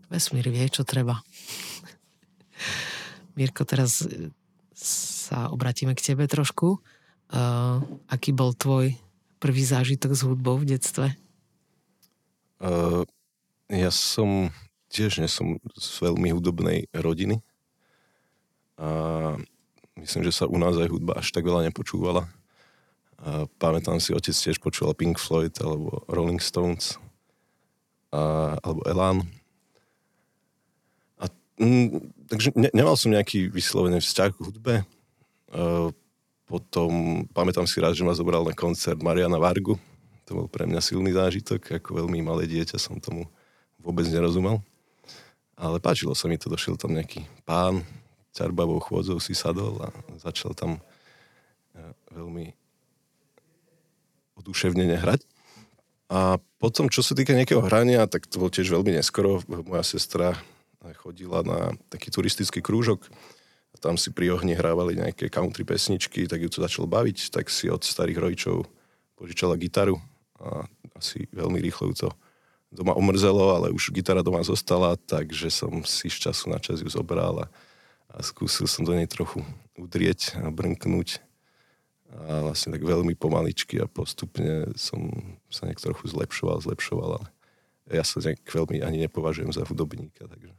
Vesmír 0.09 0.49
vie, 0.49 0.65
čo 0.73 0.89
treba. 0.89 1.21
Mirko, 3.37 3.69
teraz 3.69 4.01
sa 4.73 5.53
obratíme 5.53 5.93
k 5.93 6.01
tebe 6.01 6.25
trošku. 6.25 6.81
Uh, 7.29 7.85
aký 8.09 8.33
bol 8.33 8.57
tvoj 8.57 8.97
prvý 9.37 9.61
zážitok 9.61 10.17
s 10.17 10.25
hudbou 10.25 10.57
v 10.57 10.73
detstve? 10.73 11.13
Uh, 12.57 13.05
ja 13.69 13.93
som 13.93 14.49
tiež 14.89 15.21
nie 15.21 15.29
som 15.29 15.61
z 15.77 15.89
veľmi 16.01 16.33
hudobnej 16.33 16.89
rodiny. 16.97 17.45
Uh, 18.81 19.37
Myslím, 19.99 20.23
že 20.25 20.33
sa 20.33 20.45
u 20.47 20.55
nás 20.57 20.79
aj 20.79 20.89
hudba 20.89 21.19
až 21.19 21.35
tak 21.35 21.43
veľa 21.43 21.67
nepočúvala. 21.67 22.31
A 23.19 23.51
pamätám 23.59 23.99
si, 23.99 24.15
otec 24.15 24.31
tiež 24.31 24.63
počúval 24.63 24.95
Pink 24.95 25.19
Floyd 25.19 25.53
alebo 25.59 26.07
Rolling 26.07 26.39
Stones. 26.39 26.95
a, 28.15 28.55
alebo 28.63 28.81
Elán. 28.89 29.27
A, 31.19 31.27
mm, 31.61 32.15
takže 32.31 32.55
ne, 32.55 32.71
nemal 32.73 32.97
som 32.97 33.13
nejaký 33.13 33.51
vyslovený 33.51 34.01
vzťah 34.01 34.31
k 34.33 34.43
hudbe. 34.45 34.75
Uh, 35.49 35.93
potom 36.49 37.25
pamätám 37.37 37.69
si 37.69 37.77
rád, 37.83 37.93
že 37.93 38.07
ma 38.07 38.17
zobral 38.17 38.41
na 38.45 38.57
koncert 38.57 39.01
Mariana 39.05 39.37
Vargu. 39.37 39.77
To 40.29 40.45
bol 40.45 40.49
pre 40.49 40.65
mňa 40.65 40.81
silný 40.81 41.13
zážitok. 41.13 41.81
Ako 41.81 42.05
veľmi 42.05 42.25
malé 42.25 42.49
dieťa 42.49 42.81
som 42.81 42.97
tomu 42.97 43.29
vôbec 43.81 44.09
nerozumel. 44.09 44.61
Ale 45.59 45.83
páčilo 45.83 46.15
sa 46.15 46.31
mi 46.31 46.39
to, 46.39 46.49
došiel 46.49 46.79
tam 46.79 46.95
nejaký 46.95 47.27
pán, 47.43 47.83
ťarbavou 48.39 48.79
chôdzou 48.79 49.19
si 49.19 49.35
sadol 49.35 49.83
a 49.83 49.91
začal 50.23 50.55
tam 50.55 50.79
veľmi 52.15 52.55
oduševnene 54.39 54.95
hrať. 54.95 55.27
A 56.09 56.41
potom, 56.63 56.89
čo 56.89 57.05
sa 57.05 57.13
týka 57.13 57.37
nejakého 57.37 57.61
hrania, 57.61 58.09
tak 58.09 58.25
to 58.31 58.41
bolo 58.41 58.49
tiež 58.49 58.71
veľmi 58.71 58.97
neskoro. 58.97 59.45
Moja 59.47 59.85
sestra 59.85 60.39
chodila 61.03 61.45
na 61.45 61.75
taký 61.93 62.09
turistický 62.09 62.65
krúžok 62.65 63.05
a 63.75 63.77
tam 63.77 64.01
si 64.01 64.09
pri 64.09 64.33
ohni 64.33 64.57
hrávali 64.57 64.97
nejaké 64.97 65.29
country 65.29 65.67
pesničky, 65.69 66.25
tak 66.25 66.41
ju 66.41 66.49
to 66.49 66.65
začalo 66.65 66.89
baviť, 66.89 67.29
tak 67.29 67.53
si 67.53 67.69
od 67.69 67.85
starých 67.85 68.19
rodičov 68.25 68.65
požičala 69.21 69.61
gitaru 69.61 70.01
a 70.41 70.65
asi 70.97 71.29
veľmi 71.35 71.61
rýchlo 71.61 71.93
ju 71.93 72.07
to 72.07 72.11
doma 72.73 72.97
omrzelo, 72.97 73.59
ale 73.59 73.75
už 73.75 73.93
gitara 73.93 74.25
doma 74.25 74.41
zostala, 74.45 74.97
takže 74.97 75.53
som 75.53 75.85
si 75.85 76.09
z 76.09 76.31
času 76.31 76.53
na 76.53 76.61
čas 76.61 76.81
ju 76.81 76.89
zobral 76.89 77.45
a, 77.45 77.47
a 78.19 78.21
skúsil 78.27 78.67
som 78.67 78.83
do 78.83 78.99
nej 78.99 79.07
trochu 79.07 79.47
udrieť 79.79 80.35
a 80.43 80.51
brnknúť 80.51 81.23
a 82.09 82.51
vlastne 82.51 82.75
tak 82.75 82.83
veľmi 82.83 83.15
pomaličky 83.15 83.79
a 83.79 83.87
postupne 83.87 84.73
som 84.75 85.13
sa 85.53 85.69
nejak 85.69 85.79
trochu 85.79 86.09
zlepšoval, 86.11 86.59
zlepšoval, 86.65 87.21
ale 87.23 87.29
ja 87.93 88.03
sa 88.03 88.19
nejak 88.19 88.43
veľmi 88.43 88.83
ani 88.83 89.07
nepovažujem 89.07 89.55
za 89.55 89.63
hudobníka, 89.69 90.27
takže... 90.27 90.51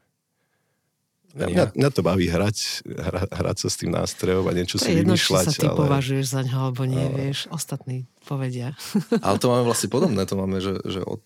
Ja, 1.38 1.46
mňa, 1.46 1.78
mňa 1.78 1.90
to 1.94 2.02
baví 2.02 2.26
hrať, 2.26 2.90
hra, 2.90 3.30
hrať 3.30 3.58
sa 3.62 3.70
s 3.70 3.78
tým 3.78 3.94
nástrojom 3.94 4.50
a 4.50 4.54
niečo 4.54 4.82
to 4.82 4.90
si 4.90 4.98
jedno, 4.98 5.14
vymýšľať. 5.14 5.46
či 5.46 5.50
sa 5.54 5.62
ty 5.62 5.68
ale... 5.70 5.78
považuješ 5.78 6.26
za 6.26 6.42
ňo, 6.42 6.58
alebo 6.58 6.84
nie, 6.90 7.06
ale... 7.06 7.14
vieš, 7.22 7.46
ostatní 7.54 8.10
povedia. 8.26 8.74
Ale 9.22 9.38
to 9.38 9.54
máme 9.54 9.62
vlastne 9.70 9.94
podobné, 9.94 10.26
to 10.26 10.34
máme, 10.34 10.58
že, 10.58 10.82
že 10.90 11.06
od 11.06 11.22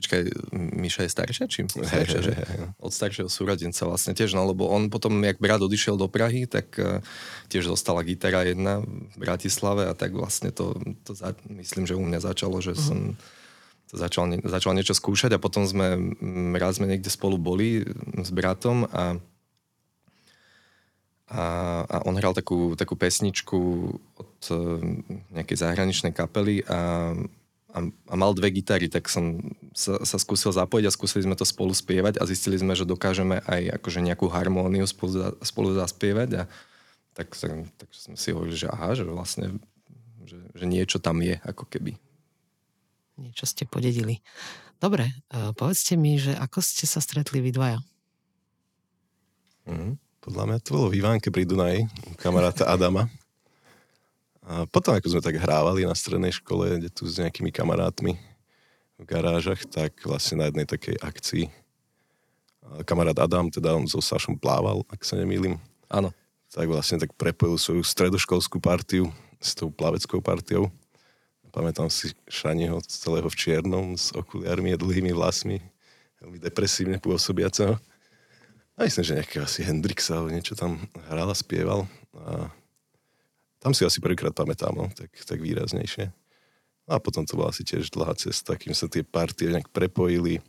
Počkaj, 0.00 0.32
Miša 0.56 1.04
je 1.04 1.10
staršia? 1.12 1.44
Čím? 1.44 1.68
Staršia, 1.68 2.20
že? 2.24 2.32
Od 2.80 2.88
staršieho 2.88 3.28
súradenca 3.28 3.84
vlastne 3.84 4.16
tiež, 4.16 4.32
no 4.32 4.48
lebo 4.48 4.64
on 4.64 4.88
potom, 4.88 5.20
jak 5.20 5.36
brat 5.36 5.60
odišiel 5.60 6.00
do 6.00 6.08
Prahy, 6.08 6.48
tak 6.48 6.72
uh, 6.80 7.04
tiež 7.52 7.68
zostala 7.68 8.00
gitara 8.00 8.48
jedna 8.48 8.80
v 8.80 9.16
Bratislave 9.20 9.84
a 9.84 9.92
tak 9.92 10.16
vlastne 10.16 10.56
to, 10.56 10.72
to 11.04 11.12
za, 11.12 11.36
myslím, 11.52 11.84
že 11.84 12.00
u 12.00 12.00
mňa 12.00 12.24
začalo, 12.24 12.64
že 12.64 12.72
uh-huh. 12.72 12.80
som 12.80 12.98
to 13.92 14.00
začal, 14.00 14.24
začal 14.40 14.72
niečo 14.72 14.96
skúšať 14.96 15.36
a 15.36 15.42
potom 15.42 15.68
sme, 15.68 16.16
raz 16.56 16.80
sme 16.80 16.88
niekde 16.88 17.12
spolu 17.12 17.36
boli 17.36 17.84
s 18.16 18.30
bratom 18.32 18.88
a 18.88 19.20
a, 21.30 21.44
a 21.86 21.96
on 22.10 22.18
hral 22.18 22.34
takú, 22.34 22.74
takú 22.74 22.98
pesničku 22.98 23.58
od 24.18 24.36
uh, 24.50 24.82
nejakej 25.30 25.62
zahraničnej 25.62 26.10
kapely 26.10 26.66
a 26.66 27.14
a, 27.70 27.78
a 27.86 28.14
mal 28.18 28.34
dve 28.34 28.50
gitary, 28.50 28.90
tak 28.90 29.06
som 29.06 29.38
sa, 29.74 30.02
sa 30.02 30.18
skúsil 30.18 30.50
zapojiť 30.50 30.84
a 30.86 30.94
skúsili 30.94 31.26
sme 31.26 31.38
to 31.38 31.46
spolu 31.46 31.70
spievať 31.70 32.18
a 32.18 32.26
zistili 32.26 32.58
sme, 32.58 32.74
že 32.74 32.88
dokážeme 32.88 33.42
aj 33.46 33.80
akože 33.80 34.02
nejakú 34.02 34.26
harmóniu 34.26 34.86
spolu, 34.86 35.34
spolu 35.42 35.74
zaspievať 35.78 36.30
a 36.34 36.42
tak, 37.14 37.34
tak, 37.34 37.52
tak 37.78 37.88
sme 37.90 38.16
si 38.18 38.30
hovorili, 38.34 38.56
že 38.58 38.68
aha, 38.70 38.94
že 38.94 39.04
vlastne 39.06 39.58
že, 40.30 40.38
že 40.54 40.64
niečo 40.66 41.02
tam 41.02 41.18
je, 41.18 41.34
ako 41.42 41.66
keby. 41.66 41.98
Niečo 43.18 43.44
ste 43.50 43.66
podedili. 43.66 44.22
Dobre, 44.78 45.10
uh, 45.34 45.50
povedzte 45.52 45.98
mi, 45.98 46.16
že 46.16 46.32
ako 46.38 46.62
ste 46.62 46.86
sa 46.86 47.02
stretli 47.02 47.42
vy 47.42 47.50
dvaja? 47.50 47.82
Mm, 49.68 49.98
podľa 50.24 50.44
mňa 50.46 50.58
to 50.62 50.70
bolo 50.72 50.86
v 50.88 51.02
Ivánke 51.02 51.28
pri 51.28 51.44
Dunaji, 51.44 51.84
kamaráta 52.16 52.70
Adama. 52.70 53.10
A 54.50 54.66
potom, 54.66 54.98
ako 54.98 55.06
sme 55.14 55.22
tak 55.22 55.38
hrávali 55.38 55.86
na 55.86 55.94
strednej 55.94 56.34
škole, 56.34 56.82
kde 56.82 56.90
tu 56.90 57.06
s 57.06 57.22
nejakými 57.22 57.54
kamarátmi 57.54 58.18
v 58.98 59.04
garážach, 59.06 59.62
tak 59.70 59.94
vlastne 60.02 60.42
na 60.42 60.50
jednej 60.50 60.66
takej 60.66 60.98
akcii 60.98 61.46
kamarát 62.86 63.18
Adam, 63.18 63.50
teda 63.50 63.74
on 63.74 63.86
so 63.88 63.98
Sašom 63.98 64.38
plával, 64.38 64.86
ak 64.90 65.02
sa 65.02 65.18
nemýlim. 65.18 65.58
Áno. 65.90 66.14
Tak 66.50 66.66
vlastne 66.66 66.98
tak 66.98 67.14
prepojil 67.14 67.58
svoju 67.58 67.82
stredoškolskú 67.86 68.58
partiu 68.58 69.10
s 69.38 69.54
tou 69.54 69.70
plaveckou 69.70 70.18
partiou. 70.18 70.70
Pamätám 71.50 71.90
si 71.90 72.14
Šaniho 72.30 72.78
celého 72.86 73.26
v 73.26 73.38
čiernom, 73.38 73.98
s 73.98 74.14
okuliarmi 74.14 74.74
a 74.74 74.78
dlhými 74.78 75.10
vlasmi, 75.10 75.58
veľmi 76.22 76.38
depresívne 76.38 76.98
pôsobiaceho. 77.02 77.74
A 78.78 78.86
myslím, 78.86 79.02
že 79.02 79.18
nejakého 79.18 79.42
asi 79.46 79.66
Hendrixa 79.66 80.14
alebo 80.14 80.30
niečo 80.30 80.54
tam 80.54 80.78
hral 81.10 81.26
a 81.26 81.34
spieval. 81.34 81.90
A 82.14 82.54
tam 83.60 83.76
si 83.76 83.84
asi 83.84 84.00
prvýkrát 84.00 84.32
pamätám, 84.32 84.72
no, 84.72 84.88
tak, 84.90 85.12
tak 85.12 85.38
výraznejšie. 85.38 86.10
A 86.90 86.98
potom 86.98 87.22
to 87.22 87.38
bola 87.38 87.52
asi 87.52 87.62
tiež 87.62 87.92
dlhá 87.92 88.16
cesta, 88.18 88.56
kým 88.56 88.74
sa 88.74 88.90
tie 88.90 89.06
partie 89.06 89.52
nejak 89.52 89.70
prepojili. 89.70 90.42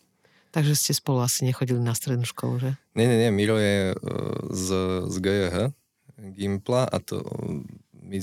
Takže 0.51 0.73
ste 0.73 0.91
spolu 0.95 1.21
asi 1.21 1.45
nechodili 1.45 1.79
na 1.79 1.93
strednú 1.93 2.25
školu, 2.25 2.59
že? 2.59 2.69
Nie, 2.97 3.07
nie, 3.07 3.27
nie, 3.27 3.31
Miro 3.31 3.55
je 3.59 3.93
uh, 3.93 3.95
z, 4.51 4.67
z 5.11 5.15
GJH, 5.21 5.57
Gimpla 6.35 6.87
a 6.87 6.97
to 6.99 7.23
my, 8.11 8.17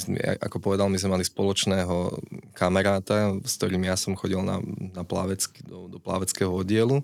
ako 0.44 0.60
povedal, 0.60 0.92
my 0.92 0.98
sme 1.00 1.16
mali 1.16 1.24
spoločného 1.24 2.20
kamaráta, 2.52 3.32
s 3.40 3.56
ktorým 3.56 3.88
ja 3.88 3.96
som 3.96 4.12
chodil 4.12 4.44
na, 4.44 4.60
na 4.92 5.02
plavecky, 5.06 5.64
do, 5.64 5.88
do 5.88 5.96
plaveckého 5.96 6.52
oddielu 6.52 7.00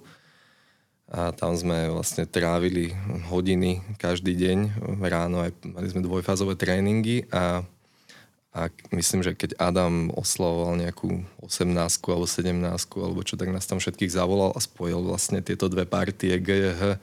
a 1.08 1.32
tam 1.32 1.56
sme 1.56 1.88
vlastne 1.92 2.24
trávili 2.28 2.92
hodiny 3.28 3.80
každý 4.00 4.36
deň 4.36 4.58
ráno, 5.04 5.44
aj 5.44 5.52
mali 5.64 5.88
sme 5.88 6.04
dvojfázové 6.04 6.56
tréningy 6.56 7.28
a 7.28 7.64
a 8.54 8.70
myslím, 8.94 9.26
že 9.26 9.34
keď 9.34 9.58
Adam 9.58 10.14
oslavoval 10.14 10.78
nejakú 10.78 11.26
18 11.42 11.74
alebo 12.06 12.26
17 12.30 12.54
alebo 13.02 13.20
čo, 13.26 13.34
tak 13.34 13.50
nás 13.50 13.66
tam 13.66 13.82
všetkých 13.82 14.14
zavolal 14.14 14.54
a 14.54 14.62
spojil 14.62 15.02
vlastne 15.02 15.42
tieto 15.42 15.66
dve 15.66 15.82
partie 15.90 16.38
GH 16.38 17.02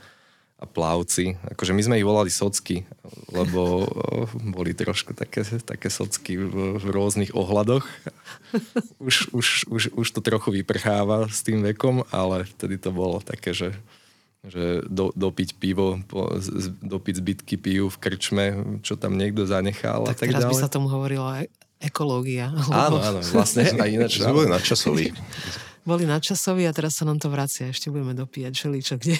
a 0.61 0.65
plavci. 0.69 1.35
Akože 1.51 1.75
my 1.75 1.81
sme 1.83 1.99
ich 1.99 2.07
volali 2.07 2.31
socky, 2.31 2.87
lebo 3.35 3.83
boli 4.55 4.71
trošku 4.71 5.11
také, 5.11 5.43
také 5.59 5.91
socky 5.91 6.39
v, 6.39 6.79
v 6.79 6.85
rôznych 6.87 7.35
ohľadoch. 7.35 7.83
Už, 9.03 9.35
už, 9.35 9.47
už, 9.67 9.83
už 9.91 10.07
to 10.07 10.23
trochu 10.23 10.55
vyprcháva 10.55 11.27
s 11.27 11.43
tým 11.43 11.65
vekom, 11.65 12.07
ale 12.15 12.47
vtedy 12.47 12.79
to 12.79 12.95
bolo 12.95 13.19
také, 13.19 13.51
že 13.51 13.75
že 14.41 14.81
do, 14.89 15.13
dopiť 15.13 15.61
pivo, 15.61 16.01
po, 16.09 16.33
z, 16.41 16.73
dopiť 16.81 17.13
zbytky 17.21 17.55
pijú 17.61 17.93
v 17.93 17.97
krčme, 18.01 18.45
čo 18.81 18.97
tam 18.97 19.13
niekto 19.13 19.45
zanechal 19.45 20.09
tak 20.09 20.17
a 20.17 20.17
tak 20.17 20.27
teraz 20.33 20.41
ďalej. 20.49 20.53
by 20.57 20.63
sa 20.65 20.69
tomu 20.69 20.87
hovorilo 20.89 21.29
aj 21.29 21.45
ekológia. 21.81 22.49
Áno, 22.69 22.97
áno, 22.97 23.19
vlastne 23.21 23.69
aj 23.69 23.89
ináč. 23.89 24.17
Sme 24.21 24.33
boli 24.33 24.49
nadčasoví. 24.49 25.13
boli 25.89 26.09
nadčasoví 26.09 26.65
a 26.65 26.73
teraz 26.73 26.97
sa 26.97 27.05
nám 27.05 27.21
to 27.21 27.29
vracia. 27.29 27.69
Ešte 27.69 27.93
budeme 27.93 28.17
dopíjať 28.17 28.53
všeličo 28.53 28.95
kde. 28.97 29.17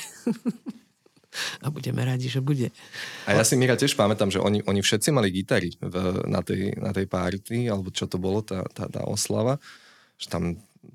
a 1.65 1.67
budeme 1.69 2.01
radi, 2.01 2.25
že 2.25 2.41
bude. 2.41 2.73
A 3.29 3.37
ja 3.37 3.45
si 3.45 3.53
Mira 3.57 3.77
tiež 3.77 3.93
pamätám, 3.93 4.33
že 4.33 4.41
oni, 4.41 4.65
oni 4.65 4.81
všetci 4.81 5.09
mali 5.13 5.29
gitary 5.29 5.73
v, 5.77 6.25
na, 6.25 6.41
tej, 6.41 6.81
na 6.81 6.89
tej 6.89 7.05
party, 7.05 7.69
alebo 7.69 7.93
čo 7.93 8.09
to 8.09 8.17
bolo, 8.17 8.41
tá, 8.41 8.65
tá, 8.73 8.89
tá 8.89 9.05
oslava. 9.05 9.61
Že 10.17 10.27
tam 10.29 10.43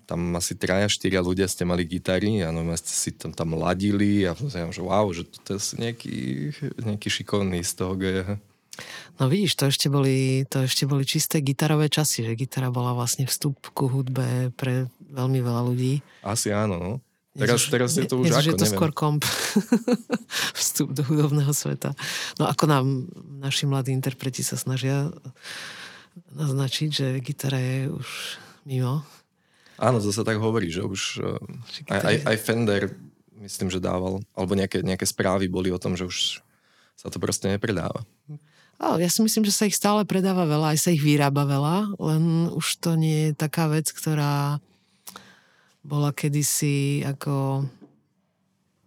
tam 0.06 0.34
asi 0.38 0.54
traja, 0.54 0.90
štyria 0.90 1.22
ľudia 1.22 1.50
ste 1.50 1.66
mali 1.66 1.86
gitary 1.86 2.42
a 2.42 2.54
no, 2.54 2.62
ste 2.78 2.94
si 2.94 3.10
tam, 3.14 3.34
tam 3.34 3.58
ladili 3.58 4.26
a 4.26 4.34
som 4.38 4.50
že 4.50 4.82
wow, 4.82 5.06
že 5.10 5.26
to 5.46 5.58
je 5.58 5.78
nejaký, 5.78 6.16
nejaký 6.82 7.08
šikovný 7.10 7.62
z 7.62 7.72
toho 7.74 7.94
GH. 7.98 8.38
No 9.16 9.32
vidíš, 9.32 9.56
to 9.56 9.72
ešte, 9.72 9.88
boli, 9.88 10.44
to 10.44 10.68
ešte 10.68 10.84
boli 10.84 11.08
čisté 11.08 11.40
gitarové 11.40 11.88
časy, 11.88 12.28
že 12.28 12.36
gitara 12.36 12.68
bola 12.68 12.92
vlastne 12.92 13.24
vstup 13.24 13.56
ku 13.72 13.88
hudbe 13.88 14.52
pre 14.52 14.92
veľmi 15.08 15.40
veľa 15.40 15.62
ľudí. 15.64 16.04
Asi 16.20 16.52
áno, 16.52 16.76
no. 16.76 16.92
Teraz, 17.36 17.68
teraz 17.68 17.92
je 17.92 18.08
to 18.08 18.24
už 18.24 18.32
ako, 18.32 18.48
je 18.48 18.56
to 18.56 18.64
skôr 18.64 18.92
komp. 18.96 19.20
Vstup 20.60 20.96
do 20.96 21.04
hudobného 21.04 21.52
sveta. 21.52 21.92
No 22.40 22.48
ako 22.48 22.64
nám 22.64 23.12
naši 23.44 23.68
mladí 23.68 23.92
interpreti 23.92 24.40
sa 24.40 24.56
snažia 24.56 25.12
naznačiť, 26.32 26.88
že 26.88 27.06
gitara 27.20 27.60
je 27.60 27.92
už 27.92 28.08
mimo 28.64 29.04
Áno, 29.76 30.00
zase 30.00 30.25
tak 30.25 30.40
hovorí, 30.40 30.73
že 30.73 30.85
už 30.85 31.21
eh, 31.21 31.92
aj, 31.92 32.00
aj, 32.00 32.16
aj 32.25 32.37
Fender 32.40 32.83
myslím, 33.40 33.68
že 33.68 33.83
dával, 33.83 34.25
alebo 34.33 34.52
nejaké, 34.56 34.80
nejaké 34.80 35.04
správy 35.04 35.47
boli 35.47 35.68
o 35.68 35.78
tom, 35.78 35.95
že 35.95 36.09
už 36.09 36.40
sa 36.97 37.12
to 37.12 37.21
proste 37.21 37.47
nepredáva. 37.47 38.02
Ale 38.76 39.04
ja 39.04 39.09
si 39.09 39.25
myslím, 39.25 39.45
že 39.49 39.56
sa 39.56 39.68
ich 39.68 39.76
stále 39.76 40.04
predáva 40.04 40.45
veľa, 40.45 40.76
aj 40.76 40.78
sa 40.80 40.90
ich 40.92 41.00
vyrába 41.00 41.49
veľa, 41.49 41.97
len 41.97 42.52
už 42.52 42.80
to 42.80 42.97
nie 42.97 43.30
je 43.30 43.33
taká 43.33 43.73
vec, 43.73 43.88
ktorá 43.88 44.61
bola 45.80 46.12
kedysi 46.12 47.06
ako 47.06 47.64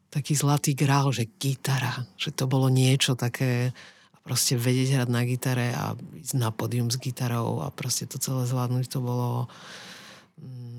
taký 0.10 0.34
zlatý 0.34 0.74
grál, 0.74 1.13
že 1.13 1.29
gitara, 1.38 2.05
že 2.17 2.34
to 2.34 2.50
bolo 2.50 2.69
niečo 2.69 3.13
také 3.13 3.74
a 4.13 4.17
proste 4.25 4.58
vedieť 4.58 5.00
hrať 5.00 5.10
na 5.10 5.22
gitare 5.24 5.67
a 5.74 5.93
ísť 6.17 6.36
na 6.38 6.50
pódium 6.50 6.89
s 6.89 6.98
gitarou 6.98 7.62
a 7.62 7.69
proste 7.69 8.10
to 8.10 8.17
celé 8.17 8.46
zvládnuť, 8.50 8.86
to 8.89 9.00
bolo 9.00 9.46
mm, 10.41 10.78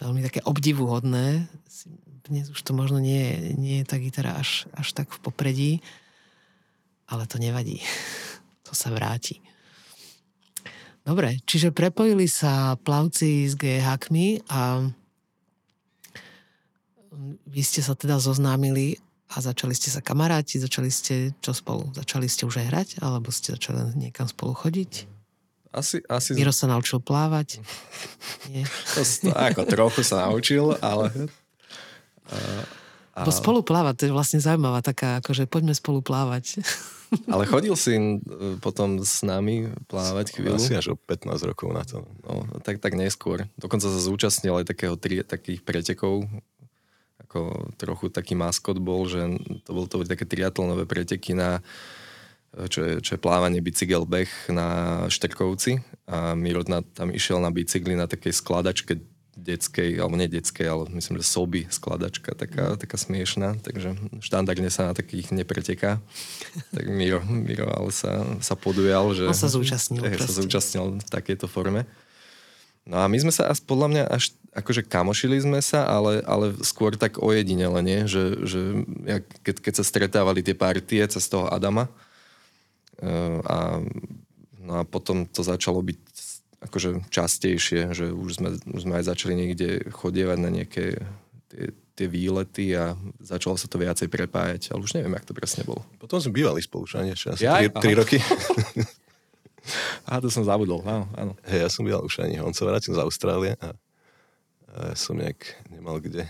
veľmi 0.00 0.20
také 0.22 0.40
obdivuhodné, 0.46 1.50
Dnes 2.28 2.52
už 2.52 2.60
to 2.60 2.76
možno 2.76 3.00
nie, 3.00 3.56
nie 3.56 3.80
je 3.80 3.88
tá 3.88 3.96
gitara 3.96 4.36
až, 4.36 4.68
až 4.76 4.92
tak 4.92 5.08
v 5.08 5.18
popredí, 5.24 5.72
ale 7.08 7.24
to 7.24 7.40
nevadí. 7.40 7.80
To 8.68 8.76
sa 8.76 8.92
vráti. 8.92 9.40
Dobre, 11.00 11.40
čiže 11.48 11.72
prepojili 11.72 12.28
sa 12.28 12.76
plavci 12.76 13.48
s 13.48 13.56
GH-kmi 13.56 14.44
a 14.44 14.92
vy 17.48 17.62
ste 17.64 17.80
sa 17.80 17.96
teda 17.96 18.20
zoznámili 18.20 19.00
a 19.32 19.40
začali 19.40 19.72
ste 19.72 19.88
sa 19.88 20.04
kamaráti, 20.04 20.60
začali 20.60 20.92
ste 20.92 21.32
čo 21.40 21.56
spolu? 21.56 21.88
Začali 21.96 22.28
ste 22.28 22.44
už 22.44 22.60
aj 22.60 22.66
hrať, 22.68 22.88
alebo 23.00 23.32
ste 23.32 23.56
začali 23.56 23.96
niekam 23.96 24.28
spolu 24.28 24.52
chodiť? 24.52 25.17
Asi, 25.68 26.00
asi... 26.08 26.32
Miro 26.32 26.52
sa 26.52 26.64
naučil 26.64 26.98
plávať? 27.00 27.60
Nie. 28.48 28.64
To, 28.96 29.04
to, 29.04 29.30
ako 29.36 29.62
trochu 29.68 30.00
sa 30.00 30.28
naučil, 30.28 30.72
ale... 30.80 31.12
A... 33.18 33.26
Bo 33.26 33.34
spolu 33.34 33.60
plávať, 33.66 33.94
to 33.98 34.04
je 34.08 34.12
vlastne 34.14 34.38
zaujímavá 34.38 34.80
taká, 34.80 35.18
akože 35.18 35.50
poďme 35.50 35.74
spolu 35.74 36.00
plávať. 36.00 36.62
Ale 37.34 37.48
chodil 37.48 37.72
si 37.72 37.96
e, 37.96 38.20
potom 38.60 39.00
s 39.00 39.24
nami 39.24 39.72
plávať 39.88 40.36
chvíľu? 40.36 40.60
Asi 40.60 40.76
až 40.76 40.92
o 40.92 40.96
15 40.96 41.40
rokov 41.48 41.72
na 41.72 41.80
to. 41.80 42.04
No, 42.20 42.44
tak, 42.60 42.84
tak 42.84 43.00
neskôr. 43.00 43.48
Dokonca 43.56 43.88
sa 43.88 44.00
zúčastnil 44.00 44.60
aj 44.60 44.68
takého 44.68 44.94
tri, 45.00 45.24
takých 45.24 45.64
pretekov. 45.64 46.28
Ako 47.24 47.72
trochu 47.80 48.12
taký 48.12 48.36
maskot 48.36 48.76
bol, 48.76 49.08
že 49.08 49.24
to 49.64 49.70
bol 49.72 49.88
to 49.88 50.04
také 50.04 50.28
triatlonové 50.28 50.84
preteky 50.84 51.32
na 51.32 51.64
čo 52.68 52.80
je, 52.80 52.92
čo 53.04 53.10
je 53.14 53.20
plávanie 53.20 53.60
bicykel 53.60 54.08
beh 54.08 54.50
na 54.50 54.68
Štrkovci 55.12 55.84
a 56.08 56.32
Miro 56.32 56.64
tam 56.64 57.12
išiel 57.12 57.38
na 57.44 57.52
bicykli 57.52 57.92
na 57.92 58.08
takej 58.08 58.32
skladačke 58.32 58.96
detskej, 59.38 60.02
alebo 60.02 60.18
nie 60.18 60.26
detskej, 60.26 60.66
ale 60.66 60.90
myslím, 60.98 61.22
že 61.22 61.30
soby 61.30 61.62
skladačka, 61.70 62.34
taká, 62.34 62.74
taká 62.74 62.96
smiešná, 62.98 63.62
takže 63.62 63.94
štandardne 64.18 64.66
sa 64.68 64.90
na 64.90 64.94
takých 64.98 65.30
nepreteká. 65.30 66.02
tak 66.76 66.84
Miro, 66.90 67.22
Miro 67.22 67.70
ale 67.70 67.94
sa, 67.94 68.26
sa 68.42 68.58
podujal, 68.58 69.14
že... 69.14 69.30
On 69.30 69.38
sa 69.38 69.48
zúčastnil. 69.48 70.02
Eh, 70.08 70.18
sa 70.18 70.34
zúčastnil 70.42 70.98
v 70.98 71.08
takejto 71.08 71.46
forme. 71.46 71.86
No 72.88 72.98
a 72.98 73.06
my 73.06 73.20
sme 73.20 73.30
sa 73.30 73.52
podľa 73.52 73.88
mňa 73.92 74.04
až 74.08 74.32
akože 74.56 74.88
kamošili 74.88 75.36
sme 75.38 75.60
sa, 75.60 75.84
ale, 75.84 76.24
ale 76.24 76.56
skôr 76.64 76.96
tak 76.96 77.20
ojedinele, 77.20 77.78
nie? 77.84 78.00
Že, 78.08 78.24
že 78.48 78.60
keď, 79.44 79.56
keď 79.60 79.74
sa 79.76 79.84
stretávali 79.84 80.40
tie 80.40 80.56
partie 80.56 81.04
cez 81.04 81.28
toho 81.28 81.46
Adama 81.52 81.92
a, 83.46 83.78
no 84.58 84.72
a 84.78 84.82
potom 84.82 85.26
to 85.26 85.46
začalo 85.46 85.82
byť 85.82 86.00
akože 86.58 87.06
častejšie, 87.14 87.94
že 87.94 88.10
už 88.10 88.42
sme, 88.42 88.48
už 88.74 88.80
sme 88.82 88.98
aj 88.98 89.14
začali 89.14 89.34
niekde 89.38 89.86
chodievať 89.94 90.38
na 90.42 90.50
nejaké 90.50 90.98
tie, 91.46 91.70
tie 91.94 92.06
výlety 92.10 92.74
a 92.74 92.98
začalo 93.22 93.54
sa 93.54 93.70
to 93.70 93.78
viacej 93.78 94.10
prepájať, 94.10 94.74
ale 94.74 94.82
už 94.82 94.98
neviem, 94.98 95.14
jak 95.14 95.26
to 95.26 95.34
presne 95.34 95.62
bolo. 95.62 95.86
Potom 96.02 96.18
sme 96.18 96.34
bývali 96.34 96.58
spolu, 96.58 96.90
čo 96.90 96.98
nie? 97.02 97.14
Asi 97.14 97.46
ja? 97.46 97.62
3, 97.62 97.74
3 97.74 97.98
roky. 97.98 98.18
Aha, 100.08 100.18
to 100.24 100.32
som 100.32 100.46
zabudol, 100.48 100.80
áno. 100.86 101.06
áno. 101.14 101.32
Hej, 101.44 101.66
ja 101.66 101.68
som 101.68 101.84
býval 101.84 102.02
už 102.02 102.24
ani, 102.24 102.40
on 102.40 102.56
sa 102.56 102.64
vrátil 102.64 102.96
z 102.96 103.02
Austrálie 103.04 103.52
a, 103.60 103.68
a 103.68 104.96
som 104.96 105.14
nejak 105.14 105.44
nemal 105.68 106.00
kde 106.00 106.24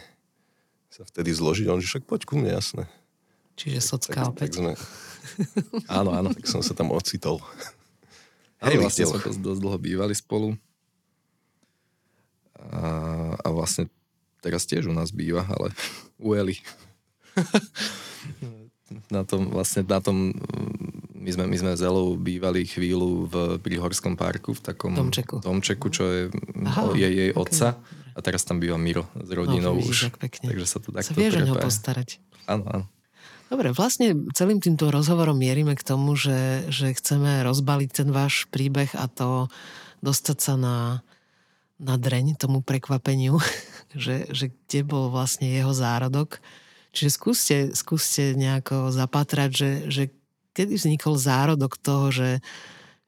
sa 0.90 1.06
vtedy 1.06 1.30
zložiť. 1.30 1.70
On 1.70 1.78
že 1.78 1.86
však 1.86 2.04
poď 2.04 2.20
ku 2.26 2.34
mne, 2.34 2.52
jasné. 2.52 2.90
Čiže 3.54 3.78
socka 3.78 4.26
opäť. 4.26 4.50
Tak 4.50 4.58
sme, 4.58 4.72
áno, 5.98 6.10
áno. 6.14 6.28
Tak 6.34 6.44
som 6.46 6.60
sa 6.60 6.74
tam 6.74 6.90
ocitol. 6.94 7.38
Hej, 8.64 8.82
vlastne 8.82 9.06
sme 9.06 9.22
dosť 9.22 9.60
dlho 9.62 9.78
bývali 9.78 10.14
spolu. 10.18 10.58
A, 12.58 12.82
a 13.38 13.48
vlastne 13.54 13.86
teraz 14.42 14.66
tiež 14.66 14.90
u 14.90 14.94
nás 14.94 15.14
býva, 15.14 15.46
ale 15.46 15.70
u 16.26 16.34
Eli. 16.34 16.58
na 19.14 19.22
tom, 19.22 19.54
vlastne 19.54 19.86
na 19.86 20.02
tom, 20.02 20.34
my 21.14 21.30
sme, 21.30 21.44
my 21.46 21.56
sme 21.60 21.72
s 21.78 21.82
Elou 21.86 22.18
bývali 22.18 22.66
chvíľu 22.66 23.30
v 23.30 23.34
Prihorskom 23.62 24.18
parku, 24.18 24.58
v 24.58 24.62
takom 24.74 24.90
domčeku, 24.96 25.38
domčeku 25.38 25.86
čo 25.94 26.04
je, 26.10 26.22
Aha, 26.66 26.98
je 26.98 27.08
jej 27.08 27.30
okay. 27.30 27.38
otca. 27.38 27.68
A 28.18 28.24
teraz 28.24 28.42
tam 28.42 28.58
býva 28.58 28.74
Miro 28.74 29.06
s 29.14 29.30
rodinou 29.30 29.78
no, 29.78 29.86
už. 29.86 30.10
Tak 30.10 30.18
pekne. 30.18 30.50
Takže 30.50 30.66
sa 30.66 30.82
to 30.82 30.90
takto 30.90 31.14
Sa 31.14 31.22
vieš 31.22 31.38
o 31.38 31.54
postarať. 31.54 32.18
Áno, 32.50 32.66
áno. 32.66 32.84
Dobre, 33.48 33.72
vlastne 33.72 34.12
celým 34.36 34.60
týmto 34.60 34.92
rozhovorom 34.92 35.40
mierime 35.40 35.72
k 35.72 35.80
tomu, 35.80 36.12
že, 36.12 36.68
že 36.68 36.92
chceme 36.92 37.40
rozbaliť 37.48 37.90
ten 38.04 38.08
váš 38.12 38.44
príbeh 38.52 38.92
a 38.92 39.08
to 39.08 39.48
dostať 40.04 40.36
sa 40.36 40.54
na, 40.60 40.76
na 41.80 41.96
dreň 41.96 42.36
tomu 42.36 42.60
prekvapeniu, 42.60 43.40
že, 43.96 44.28
že 44.28 44.52
kde 44.52 44.80
bol 44.84 45.08
vlastne 45.08 45.48
jeho 45.48 45.72
zárodok. 45.72 46.44
Čiže 46.92 47.10
skúste, 47.10 47.56
skúste 47.72 48.36
nejako 48.36 48.92
zapatrať, 48.92 49.50
že, 49.52 49.70
že 49.88 50.02
kedy 50.52 50.76
vznikol 50.76 51.16
zárodok 51.16 51.80
toho, 51.80 52.12
že, 52.12 52.30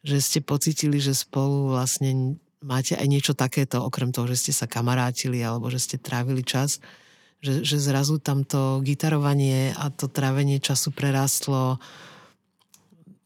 že 0.01 0.25
ste 0.25 0.41
pocitili, 0.41 1.05
že 1.05 1.13
spolu 1.13 1.77
vlastne 1.77 2.41
máte 2.65 2.97
aj 2.97 3.07
niečo 3.09 3.33
takéto, 3.37 3.85
okrem 3.85 4.09
toho, 4.09 4.25
že 4.25 4.41
ste 4.49 4.53
sa 4.57 4.65
kamarátili 4.65 5.41
alebo 5.45 5.69
že 5.69 5.81
ste 5.81 5.97
trávili 6.01 6.41
čas 6.45 6.81
že, 7.41 7.65
že 7.65 7.77
zrazu 7.81 8.21
tam 8.21 8.45
to 8.45 8.85
gitarovanie 8.85 9.73
a 9.73 9.89
to 9.89 10.13
trávenie 10.13 10.61
času 10.61 10.93
prerastlo 10.93 11.81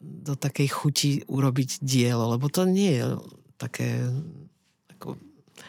do 0.04 0.38
takej 0.38 0.68
chuti 0.70 1.12
urobiť 1.26 1.82
dielo, 1.82 2.30
lebo 2.38 2.46
to 2.46 2.64
nie 2.64 3.02
je 3.02 3.04
také 3.58 4.06
ako 4.94 5.18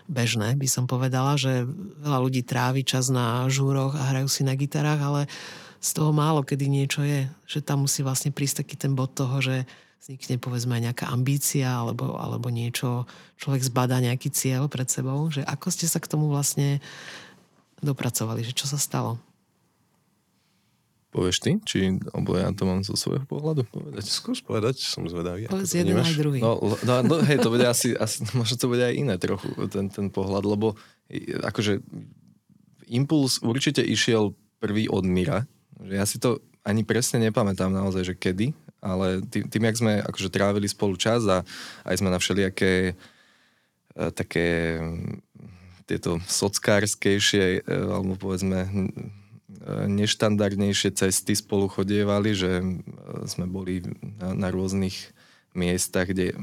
bežné, 0.05 0.53
by 0.53 0.67
som 0.69 0.85
povedala, 0.85 1.39
že 1.39 1.65
veľa 2.01 2.19
ľudí 2.21 2.45
trávi 2.45 2.85
čas 2.85 3.09
na 3.09 3.49
žúroch 3.49 3.97
a 3.97 4.13
hrajú 4.13 4.29
si 4.29 4.45
na 4.45 4.53
gitarách, 4.53 5.01
ale 5.01 5.21
z 5.81 5.89
toho 5.93 6.13
málo 6.13 6.41
kedy 6.45 6.65
niečo 6.69 7.01
je, 7.01 7.29
že 7.49 7.65
tam 7.65 7.85
musí 7.85 8.05
vlastne 8.05 8.29
prísť 8.29 8.65
taký 8.65 8.75
ten 8.77 8.93
bod 8.93 9.13
toho, 9.17 9.41
že 9.41 9.65
vznikne 10.05 10.37
povedzme 10.37 10.77
aj 10.77 10.83
nejaká 10.91 11.05
ambícia 11.09 11.81
alebo, 11.81 12.13
alebo 12.21 12.53
niečo, 12.53 13.09
človek 13.41 13.65
zbadá 13.65 13.97
nejaký 13.97 14.29
cieľ 14.29 14.69
pred 14.69 14.85
sebou, 14.85 15.33
že 15.33 15.41
ako 15.41 15.73
ste 15.73 15.89
sa 15.89 15.97
k 15.97 16.09
tomu 16.09 16.29
vlastne 16.29 16.77
dopracovali, 17.85 18.41
že 18.41 18.57
čo 18.57 18.65
sa 18.65 18.81
stalo? 18.81 19.21
Povieš 21.15 21.37
ty? 21.39 21.55
Či, 21.63 22.03
alebo 22.11 22.35
ja 22.35 22.51
to 22.51 22.67
mám 22.67 22.83
zo 22.83 22.91
svojho 22.99 23.23
pohľadu 23.23 23.63
povedať? 23.71 24.03
Skús 24.03 24.43
povedať, 24.43 24.83
som 24.83 25.07
zvedavý. 25.07 25.47
Povedz 25.47 25.71
jeden 25.71 25.95
aj 25.95 26.11
druhý. 26.19 26.43
No, 26.43 26.59
no, 26.59 26.93
no, 27.07 27.15
hej, 27.23 27.39
to 27.39 27.47
bude 27.47 27.63
asi, 27.63 27.95
asi, 27.95 28.27
možno 28.39 28.59
to 28.59 28.67
bude 28.67 28.83
aj 28.83 28.91
iné 28.91 29.15
trochu, 29.15 29.47
ten, 29.71 29.87
ten 29.87 30.11
pohľad, 30.11 30.43
lebo 30.43 30.75
akože 31.39 31.79
impuls 32.91 33.39
určite 33.39 33.79
išiel 33.79 34.35
prvý 34.59 34.91
od 34.91 35.07
Mira. 35.07 35.47
Že 35.79 35.93
ja 35.95 36.03
si 36.03 36.19
to 36.19 36.43
ani 36.67 36.83
presne 36.83 37.23
nepamätám 37.23 37.71
naozaj, 37.71 38.11
že 38.11 38.15
kedy, 38.17 38.51
ale 38.83 39.23
tým, 39.29 39.47
tým 39.47 39.63
jak 39.71 39.79
sme 39.79 39.93
akože 40.01 40.33
trávili 40.33 40.67
spolu 40.67 40.99
čas 40.99 41.23
a 41.31 41.47
aj 41.87 41.95
sme 42.01 42.09
na 42.09 42.19
všelijaké 42.19 42.91
e, 42.91 42.93
také 44.11 44.77
tieto 45.85 46.17
sockárskejšie, 46.25 47.61
e, 47.61 47.71
alebo 47.71 48.17
povedzme 48.17 48.59
e, 48.65 48.69
neštandardnejšie 49.85 50.97
cesty 50.97 51.37
spolu 51.37 51.69
chodievali, 51.69 52.33
že 52.33 52.61
e, 52.61 52.65
sme 53.29 53.45
boli 53.45 53.85
na, 54.01 54.33
na 54.33 54.47
rôznych 54.49 55.13
miestach, 55.53 56.09
kde 56.09 56.35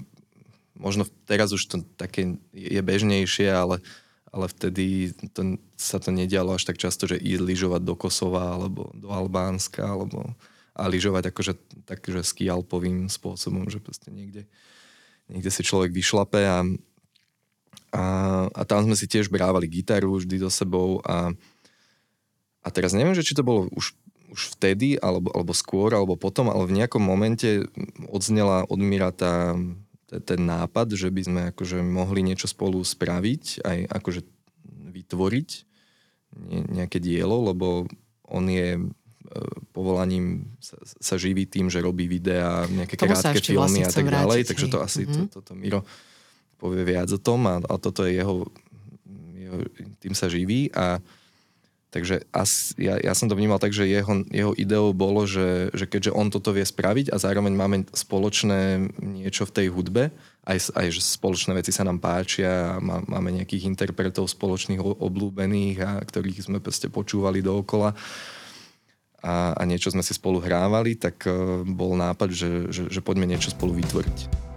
možno 0.79 1.05
teraz 1.27 1.53
už 1.53 1.63
to 1.69 1.77
také 1.99 2.39
je 2.55 2.81
bežnejšie, 2.81 3.51
ale, 3.51 3.83
ale 4.33 4.47
vtedy 4.49 5.13
to, 5.35 5.61
sa 5.77 6.01
to 6.01 6.15
nedialo 6.15 6.57
až 6.57 6.65
tak 6.71 6.81
často, 6.81 7.05
že 7.05 7.21
ísť 7.21 7.43
lyžovať 7.43 7.83
do 7.85 7.95
Kosova 7.99 8.57
alebo 8.57 8.89
do 8.97 9.13
Albánska 9.13 9.85
alebo 9.85 10.33
a 10.73 10.89
lyžovať 10.89 11.29
akože 11.29 11.53
takže 11.85 12.25
ski 12.25 12.49
alpovým 12.49 13.13
spôsobom, 13.13 13.69
že 13.69 13.77
proste 13.77 14.09
niekde, 14.09 14.49
niekde 15.29 15.53
si 15.53 15.61
človek 15.61 15.93
vyšlape 15.93 16.41
a, 16.49 16.65
a, 17.93 18.05
a 18.49 18.63
tam 18.65 18.89
sme 18.89 18.97
si 18.97 19.05
tiež 19.05 19.29
brávali 19.29 19.69
gitaru 19.69 20.17
vždy 20.17 20.41
so 20.41 20.51
sebou 20.51 21.05
a, 21.05 21.37
a 22.65 22.69
teraz 22.73 22.97
neviem, 22.97 23.13
že 23.13 23.21
či 23.21 23.37
to 23.37 23.45
bolo 23.45 23.69
už, 23.77 23.93
už 24.33 24.57
vtedy, 24.57 24.97
alebo, 24.97 25.29
alebo 25.37 25.53
skôr, 25.53 25.93
alebo 25.93 26.17
potom, 26.17 26.49
ale 26.49 26.65
v 26.65 26.81
nejakom 26.81 27.05
momente 27.05 27.69
odznela 28.09 28.65
od 28.65 28.81
Mira 28.81 29.13
tá, 29.13 29.53
ten 30.09 30.41
nápad, 30.41 30.97
že 30.97 31.13
by 31.13 31.23
sme 31.23 31.41
akože 31.53 31.85
mohli 31.85 32.25
niečo 32.25 32.49
spolu 32.49 32.81
spraviť, 32.81 33.61
aj 33.61 33.79
akože 33.93 34.21
vytvoriť 34.93 35.51
nejaké 36.73 36.97
dielo, 36.97 37.45
lebo 37.53 37.85
on 38.25 38.45
je 38.49 38.81
e, 38.81 38.83
povolaním 39.77 40.57
sa, 40.65 40.81
sa 40.81 41.21
živí 41.21 41.45
tým, 41.45 41.69
že 41.69 41.85
robí 41.85 42.09
videá, 42.09 42.65
nejaké 42.73 42.97
krátke 42.97 43.37
filmy 43.45 43.85
vlastne 43.85 43.85
a 43.85 43.93
tak 43.93 44.09
ďalej, 44.09 44.41
takže 44.49 44.67
to 44.73 44.79
asi 44.81 45.05
mm-hmm. 45.05 45.29
to, 45.29 45.45
toto 45.45 45.53
Miro 45.53 45.85
povie 46.63 46.87
viac 46.87 47.11
o 47.11 47.19
tom 47.19 47.51
a, 47.51 47.59
a 47.59 47.75
toto 47.83 48.07
je 48.07 48.23
jeho, 48.23 48.47
jeho, 49.35 49.59
tým 49.99 50.15
sa 50.15 50.31
živí 50.31 50.71
a 50.71 51.03
takže 51.91 52.23
as, 52.31 52.73
ja, 52.79 52.97
ja 53.03 53.13
som 53.13 53.27
to 53.27 53.35
vnímal 53.35 53.59
tak, 53.59 53.75
že 53.75 53.91
jeho, 53.91 54.23
jeho 54.31 54.55
ideou 54.55 54.95
bolo, 54.95 55.27
že, 55.27 55.75
že 55.75 55.91
keďže 55.91 56.15
on 56.15 56.31
toto 56.31 56.55
vie 56.55 56.63
spraviť 56.63 57.11
a 57.11 57.19
zároveň 57.19 57.53
máme 57.53 57.77
spoločné 57.91 58.89
niečo 59.03 59.45
v 59.45 59.55
tej 59.59 59.67
hudbe 59.75 60.15
aj, 60.47 60.75
aj 60.75 60.87
že 60.91 61.01
spoločné 61.03 61.53
veci 61.55 61.71
sa 61.71 61.87
nám 61.87 62.03
páčia 62.03 62.79
a 62.79 62.83
má, 62.83 63.03
máme 63.07 63.31
nejakých 63.35 63.67
interpretov 63.67 64.27
spoločných 64.31 64.81
obľúbených 64.81 65.77
a 65.83 65.91
ktorých 66.03 66.47
sme 66.47 66.59
proste 66.59 66.91
počúvali 66.91 67.43
dookola 67.43 67.95
a, 69.23 69.55
a 69.55 69.63
niečo 69.63 69.95
sme 69.95 70.03
si 70.03 70.19
spolu 70.19 70.43
hrávali, 70.43 70.99
tak 70.99 71.31
uh, 71.31 71.63
bol 71.63 71.95
nápad, 71.95 72.29
že, 72.35 72.51
že, 72.75 72.83
že 72.91 73.01
poďme 73.05 73.31
niečo 73.31 73.55
spolu 73.55 73.79
vytvoriť. 73.79 74.52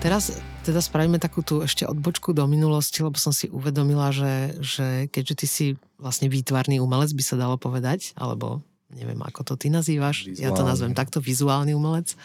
Teraz 0.00 0.32
teda 0.64 0.80
spravíme 0.80 1.20
takú 1.20 1.44
tú 1.44 1.60
ešte 1.60 1.84
odbočku 1.84 2.32
do 2.32 2.48
minulosti, 2.48 3.04
lebo 3.04 3.20
som 3.20 3.36
si 3.36 3.52
uvedomila, 3.52 4.08
že, 4.08 4.56
že 4.64 5.12
keďže 5.12 5.34
ty 5.36 5.46
si 5.46 5.66
vlastne 6.00 6.32
výtvarný 6.32 6.80
umelec, 6.80 7.12
by 7.12 7.20
sa 7.20 7.36
dalo 7.36 7.60
povedať, 7.60 8.16
alebo 8.16 8.64
neviem, 8.96 9.20
ako 9.20 9.44
to 9.44 9.54
ty 9.60 9.68
nazývaš, 9.68 10.32
vizuálny. 10.32 10.40
ja 10.40 10.56
to 10.56 10.64
nazvem 10.64 10.96
takto, 10.96 11.20
vizuálny 11.20 11.76
umelec, 11.76 12.16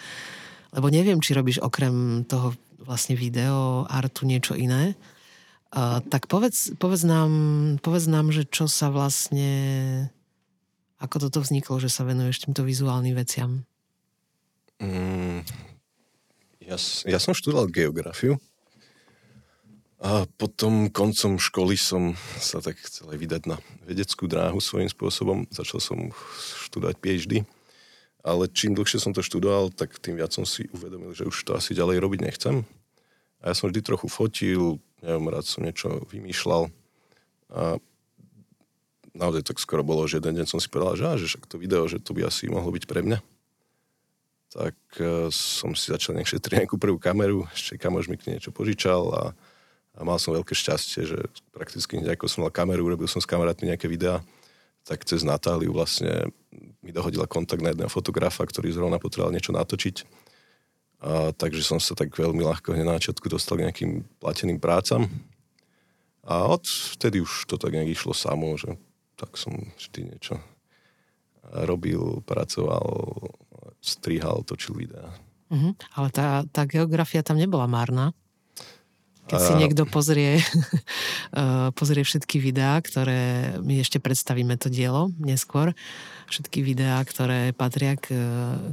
lebo 0.72 0.88
neviem, 0.88 1.20
či 1.20 1.36
robíš 1.36 1.60
okrem 1.60 2.24
toho 2.24 2.56
vlastne 2.80 3.20
video, 3.20 3.84
artu 3.92 4.24
niečo 4.24 4.56
iné. 4.56 4.96
Uh, 5.76 6.00
tak 6.08 6.32
povedz, 6.32 6.80
povedz, 6.80 7.04
nám, 7.04 7.32
povedz 7.84 8.08
nám, 8.08 8.32
že 8.32 8.48
čo 8.48 8.72
sa 8.72 8.88
vlastne, 8.88 9.52
ako 11.04 11.28
toto 11.28 11.44
vzniklo, 11.44 11.84
že 11.84 11.92
sa 11.92 12.08
venuješ 12.08 12.48
týmto 12.48 12.64
vizuálnym 12.64 13.20
veciam? 13.20 13.68
Mm, 14.80 15.44
ja, 16.65 16.78
ja 17.06 17.19
som 17.21 17.38
študoval 17.38 17.69
geografiu 17.69 18.41
a 20.01 20.25
potom 20.38 20.91
koncom 20.91 21.38
školy 21.38 21.78
som 21.78 22.17
sa 22.38 22.62
tak 22.62 22.78
chcel 22.84 23.10
aj 23.13 23.17
vydať 23.17 23.41
na 23.49 23.58
vedeckú 23.88 24.28
dráhu 24.30 24.60
svojím 24.60 24.89
spôsobom. 24.91 25.49
Začal 25.49 25.80
som 25.82 25.97
študovať 26.67 26.95
PhD, 26.99 27.34
ale 28.25 28.51
čím 28.51 28.75
dlhšie 28.75 29.01
som 29.01 29.15
to 29.15 29.25
študoval, 29.25 29.71
tak 29.71 29.97
tým 30.01 30.19
viac 30.19 30.34
som 30.34 30.43
si 30.43 30.67
uvedomil, 30.73 31.15
že 31.15 31.25
už 31.25 31.38
to 31.45 31.58
asi 31.58 31.78
ďalej 31.78 32.01
robiť 32.01 32.19
nechcem. 32.21 32.67
A 33.41 33.54
ja 33.54 33.56
som 33.58 33.69
vždy 33.69 33.82
trochu 33.86 34.10
fotil, 34.10 34.82
neviem, 35.06 35.30
rád 35.30 35.45
som 35.45 35.65
niečo 35.65 36.06
vymýšľal. 36.10 36.69
A 37.56 37.78
naozaj 39.13 39.47
tak 39.47 39.62
skoro 39.62 39.86
bolo, 39.86 40.06
že 40.10 40.17
jeden 40.17 40.38
deň 40.38 40.45
som 40.49 40.60
si 40.60 40.67
povedal, 40.67 40.97
že, 40.97 41.04
á, 41.06 41.13
že 41.15 41.30
však 41.30 41.45
to 41.45 41.62
video, 41.62 41.86
že 41.86 42.01
to 42.01 42.12
by 42.17 42.25
asi 42.25 42.49
mohlo 42.49 42.73
byť 42.73 42.86
pre 42.89 43.06
mňa 43.06 43.35
tak 44.56 44.76
uh, 45.04 45.28
som 45.28 45.76
si 45.76 45.91
začal 45.91 46.15
nejak 46.15 46.32
šetriť 46.32 46.63
nejakú 46.63 46.80
prvú 46.80 46.96
kameru, 46.96 47.44
ešte 47.52 47.76
kamož 47.76 48.08
mi 48.08 48.15
k 48.15 48.32
niečo 48.32 48.56
požičal 48.56 49.04
a, 49.12 49.24
a 49.96 50.00
mal 50.08 50.15
som 50.15 50.32
veľké 50.32 50.56
šťastie, 50.56 51.04
že 51.04 51.20
prakticky 51.52 52.00
ako 52.00 52.32
som 52.32 52.48
mal 52.48 52.56
kameru, 52.56 52.88
robil 52.88 53.12
som 53.12 53.20
s 53.20 53.28
kamarátmi 53.28 53.68
nejaké 53.68 53.91
videá, 53.91 54.24
tak 54.88 55.04
cez 55.04 55.28
Natáliu 55.28 55.76
vlastne 55.76 56.32
mi 56.80 56.96
dohodila 56.96 57.28
kontakt 57.28 57.60
na 57.60 57.76
jedného 57.76 57.91
fotografa, 57.91 58.48
ktorý 58.48 58.72
zrovna 58.72 58.96
potreboval 58.96 59.36
niečo 59.36 59.52
natočiť. 59.52 60.08
A, 61.04 61.36
takže 61.36 61.60
som 61.60 61.82
sa 61.82 61.91
tak 61.98 62.15
veľmi 62.15 62.39
ľahko 62.46 62.72
hneď 62.72 62.86
na 62.88 62.96
začiatku 63.02 63.28
dostal 63.28 63.60
k 63.60 63.68
nejakým 63.68 64.08
plateným 64.24 64.62
prácam. 64.62 65.10
A 66.24 66.48
od 66.48 66.63
vtedy 66.96 67.20
už 67.20 67.50
to 67.50 67.60
tak 67.60 67.76
nejak 67.76 67.91
išlo 67.91 68.15
samo, 68.15 68.56
že 68.56 68.80
tak 69.20 69.36
som 69.36 69.52
vždy 69.76 70.15
niečo 70.15 70.39
robil, 71.65 72.22
pracoval, 72.26 72.86
strihal, 73.86 74.41
točil 74.41 74.74
videá. 74.76 75.13
Uh-huh. 75.54 75.78
Ale 75.93 76.08
tá, 76.10 76.43
tá 76.50 76.65
geografia 76.65 77.21
tam 77.21 77.38
nebola 77.38 77.69
márna. 77.69 78.12
Keď 79.26 79.41
si 79.41 79.54
niekto 79.58 79.89
pozrie, 79.89 80.38
pozrie 81.80 82.06
všetky 82.06 82.38
videá, 82.38 82.78
ktoré 82.78 83.58
my 83.58 83.82
ešte 83.82 83.98
predstavíme 83.98 84.54
to 84.54 84.69
dielo 84.69 85.10
neskôr, 85.17 85.74
všetky 86.30 86.62
videá, 86.62 87.02
ktoré 87.02 87.50
patria 87.50 87.98
k, 87.98 88.13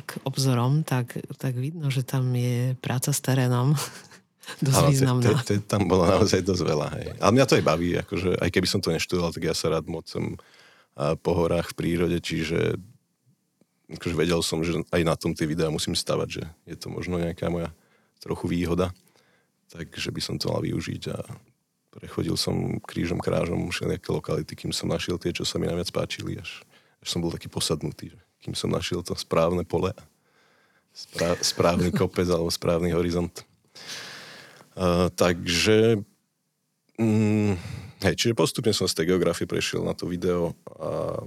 k 0.05 0.11
obzorom, 0.29 0.85
tak, 0.85 1.17
tak 1.41 1.57
vidno, 1.57 1.89
že 1.89 2.05
tam 2.05 2.29
je 2.37 2.77
práca 2.85 3.17
s 3.17 3.21
terénom 3.25 3.73
dosť 4.65 4.83
významná. 4.93 5.41
Tam 5.65 5.89
bolo 5.89 6.05
naozaj 6.05 6.45
dosť 6.45 6.63
veľa. 6.69 6.89
Hej. 7.01 7.07
Ale 7.17 7.33
mňa 7.33 7.49
to 7.49 7.57
aj 7.57 7.65
baví, 7.65 7.91
akože, 7.97 8.37
aj 8.37 8.51
keby 8.53 8.69
som 8.69 8.85
to 8.85 8.93
neštudoval, 8.93 9.33
tak 9.33 9.49
ja 9.49 9.57
sa 9.57 9.73
rád 9.73 9.89
mocem 9.89 10.37
po 11.25 11.33
horách 11.33 11.73
v 11.73 11.77
prírode, 11.81 12.21
čiže 12.21 12.77
akože 13.97 14.17
vedel 14.17 14.41
som, 14.41 14.65
že 14.65 14.81
aj 14.91 15.03
na 15.05 15.15
tom 15.15 15.37
tie 15.37 15.45
videá 15.45 15.69
musím 15.69 15.93
stavať, 15.93 16.29
že 16.29 16.43
je 16.65 16.77
to 16.77 16.89
možno 16.89 17.21
nejaká 17.21 17.53
moja 17.53 17.71
trochu 18.23 18.49
výhoda, 18.49 18.95
takže 19.69 20.15
by 20.15 20.21
som 20.23 20.37
to 20.39 20.49
mal 20.49 20.63
využiť 20.63 21.03
a 21.13 21.19
prechodil 21.93 22.39
som 22.41 22.81
krížom 22.81 23.21
krážom 23.21 23.69
všelijaké 23.69 24.09
lokality, 24.09 24.53
kým 24.57 24.73
som 24.73 24.89
našiel 24.89 25.21
tie, 25.21 25.35
čo 25.35 25.45
sa 25.45 25.61
mi 25.61 25.69
najviac 25.69 25.93
páčili, 25.93 26.41
až, 26.41 26.65
až 27.05 27.09
som 27.09 27.21
bol 27.21 27.35
taký 27.35 27.53
posadnutý, 27.53 28.15
že 28.15 28.21
kým 28.43 28.55
som 28.57 28.73
našiel 28.73 29.05
to 29.05 29.13
správne 29.13 29.63
pole, 29.63 29.93
správ, 30.97 31.37
správny 31.45 31.91
kopec 31.99 32.27
alebo 32.33 32.49
správny 32.49 32.97
horizont. 32.97 33.45
Uh, 34.73 35.13
takže 35.13 36.01
mm, 36.97 37.61
hej, 38.09 38.15
čiže 38.17 38.33
postupne 38.33 38.73
som 38.73 38.89
z 38.89 38.97
tej 38.97 39.13
geografie 39.13 39.45
prešiel 39.45 39.85
na 39.85 39.93
to 39.93 40.09
video 40.09 40.57
a 40.81 41.21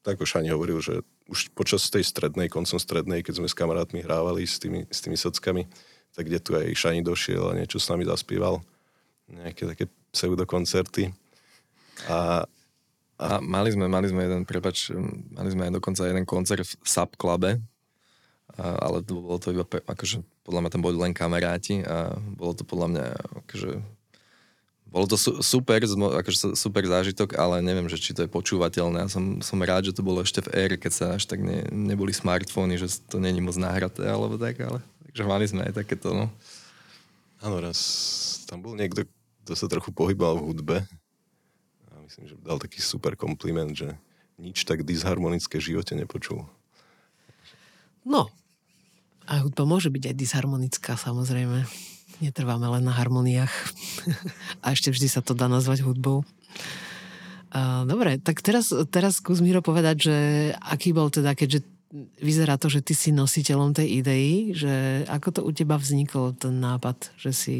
tak 0.00 0.16
ako 0.16 0.24
Šani 0.24 0.48
hovoril, 0.52 0.80
že 0.80 1.04
už 1.28 1.52
počas 1.52 1.86
tej 1.92 2.04
strednej, 2.04 2.48
koncom 2.48 2.80
strednej, 2.80 3.20
keď 3.20 3.44
sme 3.44 3.48
s 3.48 3.56
kamarátmi 3.56 4.00
hrávali 4.00 4.48
s 4.48 4.56
tými, 4.56 4.88
s 4.88 5.04
tými 5.04 5.16
sockami, 5.20 5.68
tak 6.16 6.26
kde 6.26 6.38
tu 6.40 6.56
aj 6.56 6.72
Šani 6.72 7.04
došiel 7.04 7.52
a 7.52 7.56
niečo 7.56 7.76
s 7.76 7.86
nami 7.92 8.08
zaspieval. 8.08 8.64
Nejaké 9.30 9.68
také 9.68 9.84
pseudokoncerty. 10.10 11.12
A, 12.08 12.42
a... 13.20 13.26
a 13.36 13.44
mali 13.44 13.70
sme, 13.70 13.86
mali 13.86 14.08
sme 14.08 14.24
jeden, 14.24 14.42
prepač, 14.48 14.88
mali 15.36 15.52
sme 15.52 15.68
aj 15.68 15.76
dokonca 15.76 16.08
jeden 16.08 16.24
koncert 16.24 16.64
v 16.64 16.88
Sub 16.88 17.12
Clube, 17.20 17.60
a, 18.56 18.64
ale 18.80 19.04
to 19.04 19.20
bolo 19.20 19.36
to 19.36 19.52
iba, 19.52 19.68
akože 19.68 20.24
podľa 20.42 20.60
mňa 20.64 20.70
tam 20.72 20.82
boli 20.82 20.96
len 20.96 21.12
kamaráti 21.14 21.84
a 21.84 22.16
bolo 22.16 22.56
to 22.56 22.64
podľa 22.64 22.88
mňa 22.90 23.06
akože 23.44 23.70
bolo 24.90 25.06
to 25.06 25.14
su- 25.14 25.38
super, 25.38 25.78
akože 25.78 26.58
super 26.58 26.82
zážitok, 26.82 27.38
ale 27.38 27.62
neviem, 27.62 27.86
že 27.86 27.94
či 27.96 28.10
to 28.10 28.26
je 28.26 28.30
počúvateľné. 28.30 29.06
Ja 29.06 29.08
som, 29.08 29.38
som 29.38 29.62
rád, 29.62 29.90
že 29.90 29.94
to 29.94 30.02
bolo 30.02 30.26
ešte 30.26 30.42
v 30.42 30.50
ére, 30.50 30.76
keď 30.76 30.92
sa 30.92 31.06
až 31.14 31.30
tak 31.30 31.38
ne, 31.38 31.62
neboli 31.70 32.10
smartfóny, 32.10 32.74
že 32.74 32.90
to 33.06 33.22
není 33.22 33.38
moc 33.38 33.54
nahraté, 33.54 34.02
alebo 34.02 34.34
tak, 34.34 34.58
ale 34.58 34.82
takže 35.06 35.22
mali 35.30 35.46
sme 35.46 35.62
aj 35.70 35.78
takéto, 35.78 36.10
no. 36.10 36.26
Áno, 37.38 37.56
raz 37.62 37.78
tam 38.50 38.66
bol 38.66 38.74
niekto, 38.74 39.06
kto 39.46 39.52
sa 39.54 39.70
trochu 39.70 39.94
pohyboval 39.94 40.42
v 40.42 40.46
hudbe 40.50 40.76
a 41.86 41.92
myslím, 42.10 42.26
že 42.26 42.34
dal 42.42 42.58
taký 42.58 42.82
super 42.82 43.14
kompliment, 43.14 43.70
že 43.70 43.94
nič 44.42 44.66
tak 44.66 44.82
disharmonické 44.82 45.62
v 45.62 45.74
živote 45.74 45.94
nepočul. 45.94 46.42
No, 48.02 48.26
a 49.30 49.38
hudba 49.38 49.62
môže 49.62 49.86
byť 49.86 50.10
aj 50.10 50.16
disharmonická, 50.18 50.98
samozrejme 50.98 51.62
netrváme 52.20 52.68
len 52.78 52.84
na 52.84 52.94
harmoniách. 52.94 53.52
a 54.64 54.76
ešte 54.76 54.92
vždy 54.92 55.08
sa 55.08 55.20
to 55.24 55.32
dá 55.32 55.48
nazvať 55.48 55.82
hudbou. 55.82 56.22
dobre, 57.88 58.20
tak 58.20 58.44
teraz, 58.44 58.70
teraz 58.92 59.18
skús 59.18 59.42
Miro 59.42 59.64
povedať, 59.64 59.96
že 60.06 60.16
aký 60.60 60.94
bol 60.94 61.08
teda, 61.08 61.34
keďže 61.34 61.64
vyzerá 62.22 62.54
to, 62.54 62.70
že 62.70 62.86
ty 62.86 62.94
si 62.94 63.10
nositeľom 63.10 63.74
tej 63.74 63.88
idei, 63.98 64.54
že 64.54 65.02
ako 65.10 65.28
to 65.34 65.40
u 65.42 65.50
teba 65.50 65.74
vznikol 65.74 66.30
ten 66.38 66.62
nápad, 66.62 67.10
že 67.18 67.34
si 67.34 67.56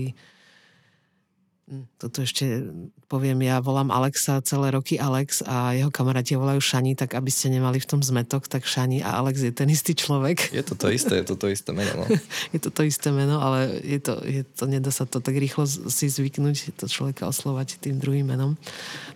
toto 2.02 2.26
ešte 2.26 2.66
poviem, 3.06 3.46
ja 3.46 3.62
volám 3.62 3.94
Alexa 3.94 4.42
celé 4.42 4.74
roky 4.74 4.98
Alex 4.98 5.46
a 5.46 5.70
jeho 5.70 5.86
kamaráti 5.86 6.34
volajú 6.34 6.58
Šani, 6.58 6.98
tak 6.98 7.14
aby 7.14 7.30
ste 7.30 7.46
nemali 7.46 7.78
v 7.78 7.86
tom 7.86 8.02
zmetok, 8.02 8.50
tak 8.50 8.66
Šani 8.66 9.06
a 9.06 9.22
Alex 9.22 9.38
je 9.38 9.54
ten 9.54 9.70
istý 9.70 9.94
človek. 9.94 10.50
Je 10.50 10.66
to 10.66 10.74
to 10.74 10.90
isté, 10.90 11.22
je 11.22 11.30
to 11.30 11.38
to 11.38 11.46
isté 11.46 11.70
meno. 11.70 12.02
No. 12.02 12.06
je 12.54 12.58
to 12.58 12.74
to 12.74 12.82
isté 12.82 13.14
meno, 13.14 13.38
ale 13.38 13.78
je 13.86 14.02
to, 14.02 14.18
je 14.26 14.42
to, 14.42 14.66
nedá 14.66 14.90
sa 14.90 15.06
to 15.06 15.22
tak 15.22 15.38
rýchlo 15.38 15.62
si 15.66 16.10
zvyknúť, 16.10 16.74
to 16.74 16.90
človeka 16.90 17.30
oslovať 17.30 17.78
tým 17.78 18.02
druhým 18.02 18.26
menom, 18.26 18.58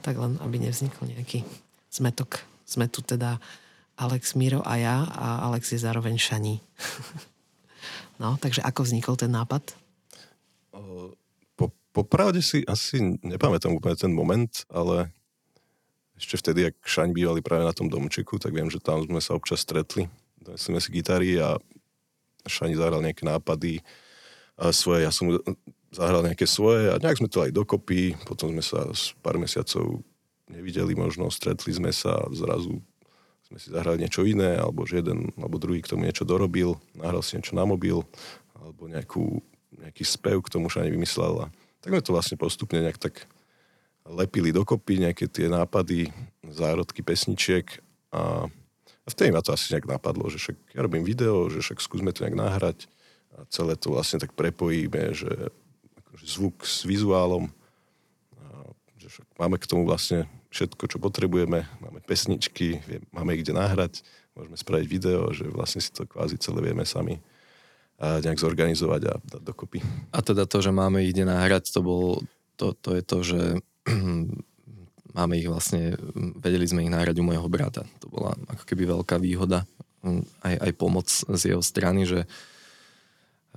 tak 0.07 0.15
len 0.15 0.39
aby 0.39 0.63
nevznikol 0.63 1.11
nejaký 1.11 1.43
zmetok. 1.91 2.39
Sme 2.63 2.87
tu 2.87 3.03
teda 3.03 3.43
Alex, 3.99 4.39
Miro 4.39 4.63
a 4.63 4.79
ja 4.79 4.97
a 5.11 5.43
Alex 5.51 5.75
je 5.75 5.83
zároveň 5.83 6.23
Šani. 6.23 6.63
no, 8.23 8.39
takže 8.39 8.63
ako 8.63 8.87
vznikol 8.87 9.19
ten 9.19 9.35
nápad? 9.35 9.75
Popravde 11.95 12.43
si 12.43 12.67
asi 12.67 12.99
nepamätám 13.23 13.71
úplne 13.71 13.95
ten 13.95 14.11
moment, 14.11 14.51
ale 14.67 15.15
ešte 16.19 16.35
vtedy, 16.43 16.75
ak 16.75 16.83
Šaň 16.83 17.15
bývali 17.15 17.39
práve 17.39 17.63
na 17.63 17.71
tom 17.71 17.87
domčeku, 17.87 18.43
tak 18.43 18.51
viem, 18.51 18.67
že 18.67 18.83
tam 18.83 19.07
sme 19.07 19.23
sa 19.23 19.39
občas 19.39 19.63
stretli. 19.63 20.11
Donesli 20.43 20.75
sme 20.75 20.81
si 20.83 20.91
gitary 20.91 21.39
a 21.39 21.55
Šaň 22.51 22.75
zahral 22.75 22.99
nejaké 22.99 23.23
nápady 23.23 23.79
a 24.59 24.75
svoje, 24.75 25.07
ja 25.07 25.15
som 25.15 25.39
zahral 25.95 26.27
nejaké 26.27 26.51
svoje 26.51 26.91
a 26.91 26.99
nejak 26.99 27.23
sme 27.23 27.31
to 27.31 27.47
aj 27.47 27.55
dokopy, 27.55 28.19
potom 28.27 28.51
sme 28.51 28.63
sa 28.67 28.91
s 28.91 29.15
pár 29.23 29.39
mesiacov 29.39 30.03
nevideli 30.51 30.99
možno, 30.99 31.31
stretli 31.31 31.71
sme 31.71 31.95
sa 31.95 32.27
a 32.27 32.31
zrazu 32.35 32.83
sme 33.47 33.59
si 33.63 33.71
zahrali 33.71 34.03
niečo 34.03 34.27
iné, 34.27 34.59
alebo 34.59 34.83
že 34.83 34.99
jeden 34.99 35.31
alebo 35.39 35.63
druhý 35.63 35.79
k 35.79 35.95
tomu 35.95 36.11
niečo 36.11 36.27
dorobil, 36.27 36.75
nahral 36.99 37.23
si 37.23 37.39
niečo 37.39 37.55
na 37.55 37.63
mobil, 37.63 38.03
alebo 38.59 38.91
nejakú, 38.91 39.39
nejaký 39.79 40.03
spev 40.03 40.43
k 40.43 40.53
tomu 40.59 40.67
Šaň 40.67 40.91
vymyslel 40.91 41.47
a 41.47 41.55
tak 41.85 41.93
sme 41.93 42.01
to 42.01 42.17
vlastne 42.17 42.41
postupne 42.41 42.81
nejak 42.81 42.97
tak 42.97 43.29
lepili 44.09 44.57
dokopy, 44.57 45.05
nejaké 45.05 45.29
tie 45.29 45.53
nápady 45.53 46.09
zárodky 46.49 47.05
pesničiek 47.05 47.69
a, 48.09 48.49
vtedy 49.05 49.37
ma 49.37 49.45
to 49.45 49.53
asi 49.53 49.77
nejak 49.77 49.85
napadlo, 49.85 50.33
že 50.33 50.41
však 50.41 50.57
ja 50.73 50.81
robím 50.81 51.05
video, 51.05 51.53
že 51.53 51.61
však 51.61 51.85
skúsme 51.85 52.17
to 52.17 52.25
nejak 52.25 52.41
nahrať 52.41 52.89
a 53.37 53.45
celé 53.53 53.77
to 53.77 53.93
vlastne 53.93 54.17
tak 54.17 54.33
prepojíme, 54.33 55.13
že 55.13 55.29
akože 56.01 56.25
zvuk 56.25 56.65
s 56.65 56.89
vizuálom, 56.89 57.53
a, 57.53 58.45
že 58.97 59.13
však 59.13 59.27
máme 59.37 59.61
k 59.61 59.69
tomu 59.69 59.85
vlastne 59.85 60.25
všetko, 60.49 60.89
čo 60.89 60.97
potrebujeme, 60.97 61.69
máme 61.85 62.01
pesničky, 62.01 62.81
máme 63.13 63.37
ich 63.37 63.45
kde 63.45 63.61
nahrať, 63.61 64.01
môžeme 64.33 64.57
spraviť 64.57 64.87
video, 64.89 65.29
že 65.37 65.45
vlastne 65.53 65.85
si 65.85 65.93
to 65.93 66.09
kvázi 66.09 66.41
celé 66.41 66.65
vieme 66.65 66.89
sami 66.89 67.21
a 67.99 68.19
nejak 68.21 68.43
zorganizovať 68.43 69.03
a 69.07 69.15
dať 69.23 69.43
dokopy. 69.43 69.79
A 70.11 70.19
teda 70.21 70.45
to, 70.51 70.59
že 70.59 70.75
máme 70.75 71.07
ich 71.07 71.15
kde 71.15 71.31
nahrať, 71.31 71.71
to, 71.71 71.81
bol, 71.81 72.21
to, 72.59 72.75
to 72.75 72.99
je 72.99 73.03
to, 73.07 73.19
že 73.23 73.41
máme 75.19 75.35
ich 75.39 75.47
vlastne, 75.47 75.95
vedeli 76.43 76.67
sme 76.67 76.83
ich 76.85 76.93
nahrať 76.93 77.23
u 77.23 77.25
môjho 77.25 77.47
brata. 77.47 77.87
To 78.03 78.07
bola 78.11 78.35
ako 78.51 78.65
keby 78.67 78.91
veľká 78.99 79.17
výhoda, 79.23 79.63
aj, 80.43 80.55
aj 80.59 80.73
pomoc 80.75 81.07
z 81.09 81.43
jeho 81.55 81.63
strany, 81.63 82.05
že 82.05 82.27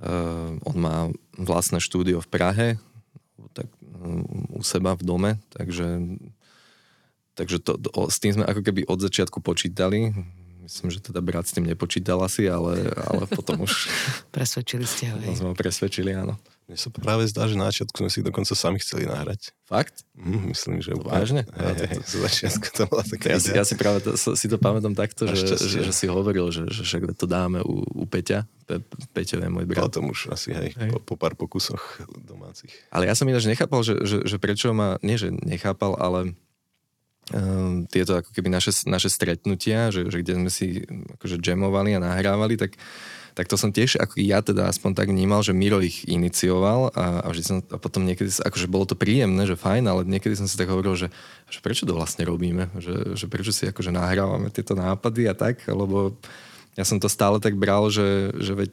uh, 0.00 0.54
on 0.64 0.76
má 0.78 1.10
vlastné 1.36 1.82
štúdio 1.82 2.22
v 2.22 2.30
Prahe, 2.30 2.68
tak 3.52 3.68
um, 4.00 4.22
u 4.54 4.62
seba 4.62 4.94
v 4.94 5.02
dome, 5.02 5.30
takže 5.50 6.18
Takže 7.38 7.62
to, 7.62 7.78
to, 7.78 8.10
s 8.10 8.18
tým 8.18 8.34
sme 8.34 8.44
ako 8.50 8.66
keby 8.66 8.82
od 8.90 8.98
začiatku 8.98 9.38
počítali. 9.38 10.10
Myslím, 10.68 10.92
že 10.92 11.00
teda 11.00 11.24
brat 11.24 11.48
s 11.48 11.56
tým 11.56 11.64
nepočítal 11.64 12.20
asi, 12.20 12.44
ale, 12.44 12.92
ale 12.92 13.24
potom 13.24 13.64
už... 13.64 13.88
Presvedčili 14.36 14.84
ste 14.84 15.08
ho. 15.08 15.16
sme 15.16 15.48
ho 15.50 15.56
presvedčili, 15.56 16.12
áno. 16.12 16.36
Mne 16.68 16.76
sa 16.76 16.92
práve 16.92 17.24
zdá, 17.24 17.48
že 17.48 17.56
na 17.56 17.72
začiatku 17.72 17.96
sme 17.96 18.12
si 18.12 18.20
dokonca 18.20 18.52
sami 18.52 18.76
chceli 18.76 19.08
nahrať. 19.08 19.56
Fakt? 19.64 20.04
Mm, 20.12 20.52
myslím, 20.52 20.84
že... 20.84 20.92
Vážne? 21.00 21.48
Hej, 21.56 21.88
hej, 21.88 22.04
z 22.04 22.14
začiatku 22.20 22.66
to 22.76 22.84
bola 22.84 23.00
taká 23.00 23.32
ja, 23.32 23.40
si, 23.40 23.56
ja 23.56 23.64
si 23.64 23.80
práve 23.80 24.04
to, 24.04 24.12
si 24.12 24.44
to 24.44 24.60
pamätám 24.60 24.92
takto, 24.92 25.24
že, 25.32 25.56
že, 25.56 25.88
že, 25.88 25.92
si 25.96 26.04
hovoril, 26.04 26.52
že, 26.52 26.68
že 26.68 26.84
však 26.84 27.16
to 27.16 27.24
dáme 27.24 27.64
u, 27.64 27.88
u 27.88 28.04
Peťa. 28.04 28.44
Pe, 28.68 28.84
Peťo 29.16 29.40
je 29.40 29.48
môj 29.48 29.64
brat. 29.64 29.88
Potom 29.88 30.12
už 30.12 30.28
asi, 30.28 30.52
hej, 30.52 30.76
hej. 30.76 30.92
Po, 30.92 31.00
po 31.00 31.14
pár 31.16 31.32
pokusoch 31.40 32.04
domácich. 32.28 32.76
Ale 32.92 33.08
ja 33.08 33.16
som 33.16 33.24
ináč 33.24 33.48
nechápal, 33.48 33.80
že, 33.80 34.04
že, 34.04 34.28
že 34.28 34.36
prečo 34.36 34.68
ma... 34.76 35.00
Nie, 35.00 35.16
že 35.16 35.32
nechápal, 35.32 35.96
ale 35.96 36.36
tieto 37.92 38.24
ako 38.24 38.30
keby 38.32 38.48
naše, 38.48 38.72
naše 38.88 39.12
stretnutia, 39.12 39.92
že, 39.92 40.08
že 40.08 40.24
kde 40.24 40.32
sme 40.40 40.50
si 40.50 40.84
akože 41.20 41.40
jamovali 41.44 41.92
a 41.92 42.00
nahrávali, 42.00 42.56
tak, 42.56 42.80
tak 43.36 43.46
to 43.46 43.60
som 43.60 43.68
tiež, 43.68 44.00
ako 44.00 44.16
ja 44.18 44.40
teda 44.40 44.66
aspoň 44.66 44.96
tak 44.96 45.12
vnímal, 45.12 45.44
že 45.44 45.52
Miro 45.52 45.84
ich 45.84 46.08
inicioval 46.08 46.88
a, 46.96 47.22
a, 47.22 47.28
vždy 47.28 47.42
som, 47.44 47.58
a 47.68 47.76
potom 47.76 48.08
niekedy, 48.08 48.32
akože 48.32 48.66
bolo 48.72 48.88
to 48.88 48.96
príjemné, 48.96 49.44
že 49.44 49.60
fajn, 49.60 49.84
ale 49.84 50.00
niekedy 50.08 50.40
som 50.40 50.48
si 50.48 50.56
tak 50.56 50.72
hovoril, 50.72 50.96
že, 50.96 51.08
že 51.52 51.60
prečo 51.60 51.84
to 51.84 51.92
vlastne 51.92 52.24
robíme, 52.24 52.72
že, 52.80 53.12
že 53.12 53.28
prečo 53.28 53.52
si 53.52 53.68
akože 53.68 53.92
nahrávame 53.92 54.48
tieto 54.48 54.72
nápady 54.72 55.28
a 55.28 55.36
tak, 55.36 55.68
lebo 55.68 56.16
ja 56.78 56.86
som 56.86 57.02
to 57.02 57.10
stále 57.10 57.42
tak 57.42 57.58
bral, 57.58 57.90
že, 57.90 58.30
že, 58.38 58.52
veď, 58.54 58.72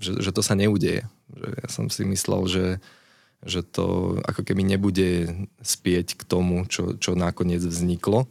že, 0.00 0.12
že 0.16 0.30
to 0.32 0.40
sa 0.40 0.56
neudeje. 0.56 1.04
Že 1.28 1.48
ja 1.60 1.68
som 1.68 1.84
si 1.92 2.02
myslel, 2.08 2.42
že, 2.48 2.64
že 3.46 3.62
to 3.62 4.18
ako 4.26 4.42
keby 4.42 4.66
nebude 4.66 5.30
spieť 5.62 6.18
k 6.18 6.22
tomu, 6.26 6.66
čo, 6.66 6.98
čo 6.98 7.14
nakoniec 7.14 7.62
vzniklo. 7.62 8.26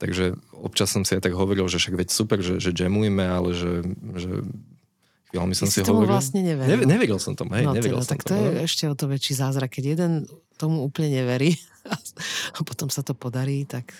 Takže 0.00 0.40
občas 0.56 0.88
som 0.88 1.04
si 1.04 1.12
aj 1.12 1.28
tak 1.28 1.36
hovoril, 1.36 1.68
že 1.68 1.76
však 1.76 2.00
veď 2.00 2.08
super, 2.08 2.40
že, 2.40 2.56
že 2.56 2.72
jamujeme, 2.72 3.20
ale 3.20 3.52
že, 3.52 3.84
že 4.16 4.32
chvíľami 5.28 5.52
som 5.52 5.68
si, 5.68 5.84
si 5.84 5.84
hovoril... 5.84 6.08
vlastne 6.08 6.40
neveril. 6.40 6.88
Ne, 6.88 6.88
neveril 6.88 7.20
som 7.20 7.36
tomu, 7.36 7.52
hej, 7.52 7.68
no, 7.68 7.76
neveril 7.76 8.00
teda, 8.00 8.08
som 8.08 8.12
tak 8.16 8.20
to 8.24 8.32
tomu. 8.32 8.40
je 8.40 8.50
ešte 8.64 8.84
o 8.88 8.94
to 8.96 9.04
väčší 9.12 9.32
zázrak, 9.36 9.70
keď 9.76 9.84
jeden 9.92 10.12
tomu 10.56 10.88
úplne 10.88 11.20
neverí 11.20 11.52
a 12.56 12.58
potom 12.64 12.88
sa 12.88 13.04
to 13.04 13.12
podarí, 13.12 13.68
tak, 13.68 13.92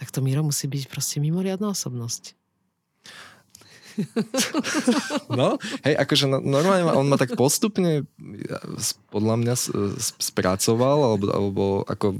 tak 0.00 0.08
to 0.08 0.24
Miro 0.24 0.40
musí 0.40 0.72
byť 0.72 0.88
proste 0.88 1.20
mimoriadná 1.20 1.68
osobnosť. 1.68 2.39
No, 5.40 5.56
hej, 5.86 5.94
akože 5.94 6.26
no, 6.26 6.38
normálne 6.42 6.90
on 6.90 7.06
ma 7.06 7.16
tak 7.16 7.38
postupne 7.38 8.04
podľa 9.14 9.36
mňa 9.40 9.54
spracoval, 10.20 10.98
alebo, 11.14 11.24
alebo 11.30 11.64
ako 11.86 12.18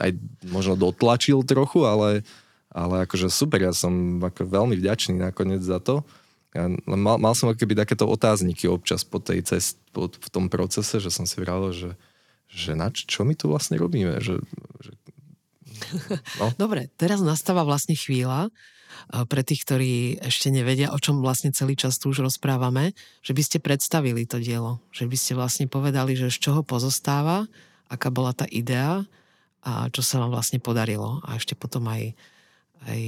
aj 0.00 0.10
možno 0.48 0.74
dotlačil 0.78 1.44
trochu, 1.44 1.84
ale, 1.84 2.24
ale 2.72 3.04
akože 3.04 3.28
super, 3.28 3.60
ja 3.60 3.72
som 3.76 4.22
ako 4.22 4.48
veľmi 4.48 4.74
vďačný 4.78 5.20
nakoniec 5.20 5.60
za 5.60 5.78
to. 5.82 6.02
Ja, 6.56 6.64
mal, 6.88 7.20
mal 7.20 7.36
som 7.36 7.52
keby 7.52 7.76
takéto 7.76 8.08
otázniky 8.08 8.66
občas 8.66 9.04
po 9.04 9.20
tej 9.20 9.44
cest, 9.44 9.76
po, 9.92 10.08
v 10.08 10.28
tom 10.32 10.48
procese, 10.48 10.96
že 10.96 11.12
som 11.12 11.28
si 11.28 11.36
vral, 11.44 11.76
že, 11.76 11.92
že 12.48 12.72
na 12.72 12.88
čo, 12.88 13.04
čo 13.04 13.20
my 13.28 13.36
tu 13.36 13.52
vlastne 13.52 13.76
robíme, 13.76 14.16
že, 14.24 14.40
že 14.80 14.96
No. 16.40 16.50
Dobre, 16.56 16.90
teraz 16.98 17.20
nastáva 17.22 17.62
vlastne 17.62 17.94
chvíľa, 17.94 18.50
pre 19.28 19.42
tých, 19.46 19.64
ktorí 19.64 19.92
ešte 20.20 20.50
nevedia, 20.52 20.92
o 20.92 20.98
čom 20.98 21.22
vlastne 21.22 21.54
celý 21.54 21.78
čas 21.78 21.96
tu 21.96 22.10
už 22.10 22.24
rozprávame, 22.24 22.92
že 23.22 23.32
by 23.32 23.42
ste 23.44 23.58
predstavili 23.62 24.26
to 24.28 24.42
dielo. 24.42 24.82
Že 24.90 25.04
by 25.08 25.16
ste 25.16 25.32
vlastne 25.38 25.66
povedali, 25.70 26.18
že 26.18 26.32
z 26.32 26.38
čoho 26.50 26.60
pozostáva, 26.66 27.46
aká 27.88 28.12
bola 28.12 28.36
tá 28.36 28.44
idea 28.50 29.06
a 29.64 29.90
čo 29.90 30.04
sa 30.04 30.22
vám 30.22 30.32
vlastne 30.32 30.62
podarilo. 30.62 31.20
A 31.24 31.40
ešte 31.40 31.58
potom 31.58 31.88
aj, 31.88 32.14
aj 32.86 33.00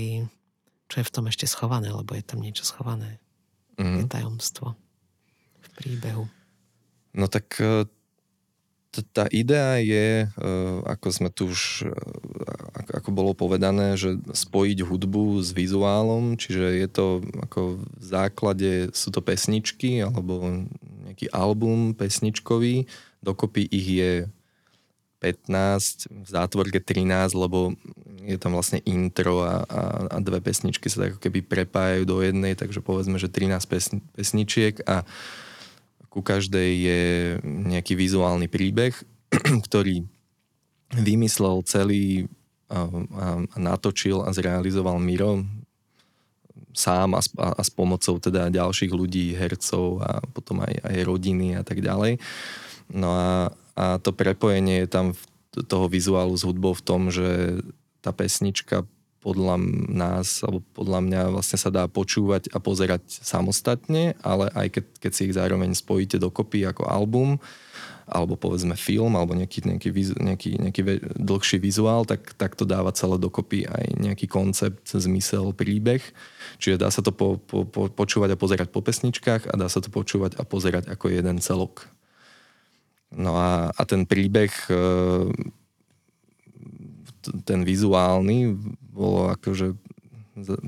čo 0.91 0.97
je 0.99 1.07
v 1.07 1.15
tom 1.15 1.25
ešte 1.31 1.47
schované, 1.47 1.95
lebo 1.95 2.11
je 2.17 2.25
tam 2.27 2.43
niečo 2.43 2.67
schované. 2.67 3.23
Mm-hmm. 3.79 3.99
Je 4.03 4.05
tajomstvo 4.11 4.67
v 5.61 5.69
príbehu. 5.79 6.25
No 7.15 7.27
tak 7.31 7.59
e, 7.63 7.87
tá 8.91 9.31
idea 9.31 9.79
je, 9.79 10.27
e, 10.27 10.47
ako 10.83 11.09
sme 11.15 11.31
tu 11.31 11.47
už, 11.55 11.87
e, 11.87 11.95
ako 12.91 13.15
bolo 13.15 13.33
povedané, 13.39 13.95
že 13.95 14.19
spojiť 14.35 14.83
hudbu 14.83 15.39
s 15.39 15.55
vizuálom, 15.55 16.35
čiže 16.35 16.75
je 16.75 16.89
to 16.91 17.07
ako 17.47 17.79
v 17.79 18.05
základe, 18.05 18.73
sú 18.91 19.15
to 19.15 19.23
pesničky 19.23 20.03
alebo 20.03 20.67
nejaký 21.07 21.31
album 21.31 21.95
pesničkový, 21.95 22.91
dokopy 23.23 23.63
ich 23.71 23.89
je 24.03 24.13
15, 25.23 26.11
v 26.11 26.29
zátvorke 26.29 26.81
13, 26.83 27.37
lebo 27.37 27.77
je 28.27 28.37
tam 28.41 28.59
vlastne 28.59 28.83
intro 28.89 29.45
a, 29.45 29.63
a, 29.69 29.81
a 30.09 30.17
dve 30.19 30.43
pesničky 30.43 30.91
sa 30.91 31.07
tak 31.07 31.17
ako 31.17 31.21
keby 31.29 31.41
prepájajú 31.47 32.03
do 32.09 32.25
jednej, 32.25 32.59
takže 32.59 32.83
povedzme, 32.83 33.21
že 33.21 33.31
13 33.31 33.61
pesni, 33.71 33.99
pesničiek 34.17 34.81
a 34.89 35.05
uh, 35.05 35.49
ku 36.11 36.21
každej 36.21 36.71
je 36.75 37.01
nejaký 37.43 37.95
vizuálny 37.95 38.51
príbeh, 38.51 38.93
ktorý 39.71 40.05
vymyslel 40.91 41.63
celý 41.63 42.27
a, 42.67 42.87
a, 42.87 43.27
natočil 43.55 44.27
a 44.27 44.31
zrealizoval 44.35 44.99
Miro 44.99 45.47
sám 46.75 47.19
a, 47.19 47.23
a, 47.23 47.49
a 47.59 47.63
s 47.63 47.71
pomocou 47.71 48.19
teda 48.19 48.51
ďalších 48.51 48.91
ľudí, 48.91 49.35
hercov 49.35 50.03
a 50.03 50.23
potom 50.35 50.63
aj, 50.63 50.83
aj 50.83 50.97
rodiny 51.07 51.59
a 51.59 51.63
tak 51.63 51.83
ďalej. 51.83 52.19
No 52.91 53.11
a, 53.11 53.55
a 53.75 53.99
to 54.03 54.11
prepojenie 54.11 54.87
je 54.87 54.89
tam 54.91 55.07
v, 55.15 55.21
toho 55.67 55.87
vizuálu 55.91 56.35
s 56.35 56.47
hudbou 56.47 56.75
v 56.75 56.85
tom, 56.85 57.11
že 57.11 57.59
tá 58.03 58.15
pesnička 58.15 58.87
podľa 59.21 59.61
nás, 59.93 60.41
alebo 60.41 60.65
podľa 60.73 61.01
mňa 61.05 61.23
vlastne 61.37 61.59
sa 61.61 61.69
dá 61.69 61.85
počúvať 61.85 62.49
a 62.57 62.59
pozerať 62.59 63.05
samostatne, 63.21 64.17
ale 64.25 64.49
aj 64.57 64.81
keď, 64.81 64.85
keď 64.97 65.13
si 65.13 65.23
ich 65.29 65.37
zároveň 65.37 65.77
spojíte 65.77 66.17
dokopy 66.17 66.65
ako 66.65 66.89
album, 66.89 67.37
alebo 68.11 68.35
povedzme 68.35 68.75
film, 68.75 69.15
alebo 69.15 69.39
nejaký, 69.39 69.71
nejaký, 69.71 69.91
nejaký, 70.19 70.51
nejaký 70.59 70.83
dlhší 71.15 71.63
vizuál, 71.63 72.03
tak, 72.03 72.35
tak 72.35 72.59
to 72.59 72.67
dáva 72.67 72.91
celé 72.91 73.21
dokopy 73.23 73.71
aj 73.71 73.87
nejaký 74.03 74.27
koncept, 74.27 74.91
zmysel, 74.91 75.55
príbeh. 75.55 76.03
Čiže 76.59 76.83
dá 76.83 76.91
sa 76.91 77.07
to 77.07 77.15
po, 77.15 77.39
po, 77.39 77.63
po, 77.63 77.87
počúvať 77.87 78.35
a 78.35 78.41
pozerať 78.41 78.69
po 78.75 78.83
pesničkách 78.83 79.47
a 79.47 79.55
dá 79.55 79.71
sa 79.71 79.79
to 79.79 79.95
počúvať 79.95 80.35
a 80.41 80.43
pozerať 80.43 80.91
ako 80.91 81.07
jeden 81.07 81.39
celok. 81.39 81.87
No 83.15 83.39
a, 83.39 83.71
a 83.71 83.83
ten 83.87 84.03
príbeh 84.07 84.51
ten 87.45 87.65
vizuálny 87.65 88.57
bolo 88.91 89.33
akože 89.37 89.77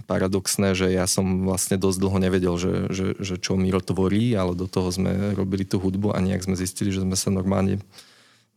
paradoxné, 0.04 0.76
že 0.76 0.92
ja 0.92 1.08
som 1.08 1.48
vlastne 1.48 1.80
dosť 1.80 1.98
dlho 1.98 2.18
nevedel, 2.20 2.54
že, 2.60 2.92
že, 2.92 3.06
že 3.16 3.34
čo 3.40 3.56
Miro 3.56 3.80
tvorí, 3.80 4.36
ale 4.36 4.52
do 4.52 4.68
toho 4.68 4.92
sme 4.92 5.32
robili 5.32 5.64
tú 5.64 5.80
hudbu 5.80 6.12
a 6.12 6.20
nejak 6.20 6.44
sme 6.44 6.58
zistili, 6.58 6.92
že 6.92 7.04
sme 7.04 7.16
sa 7.16 7.32
normálne 7.32 7.80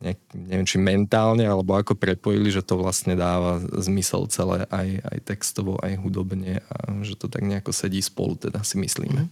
nejak, 0.04 0.20
neviem, 0.36 0.68
či 0.68 0.76
mentálne, 0.76 1.48
alebo 1.48 1.72
ako 1.72 1.96
prepojili, 1.96 2.52
že 2.52 2.60
to 2.60 2.76
vlastne 2.76 3.16
dáva 3.16 3.64
zmysel 3.80 4.28
celé 4.28 4.68
aj, 4.68 4.88
aj 5.08 5.18
textovo, 5.24 5.80
aj 5.80 5.96
hudobne 6.04 6.60
a 6.68 6.76
že 7.00 7.16
to 7.16 7.32
tak 7.32 7.48
nejako 7.48 7.72
sedí 7.72 8.04
spolu, 8.04 8.36
teda 8.36 8.60
si 8.68 8.76
myslíme. 8.76 9.24
Mm. 9.24 9.32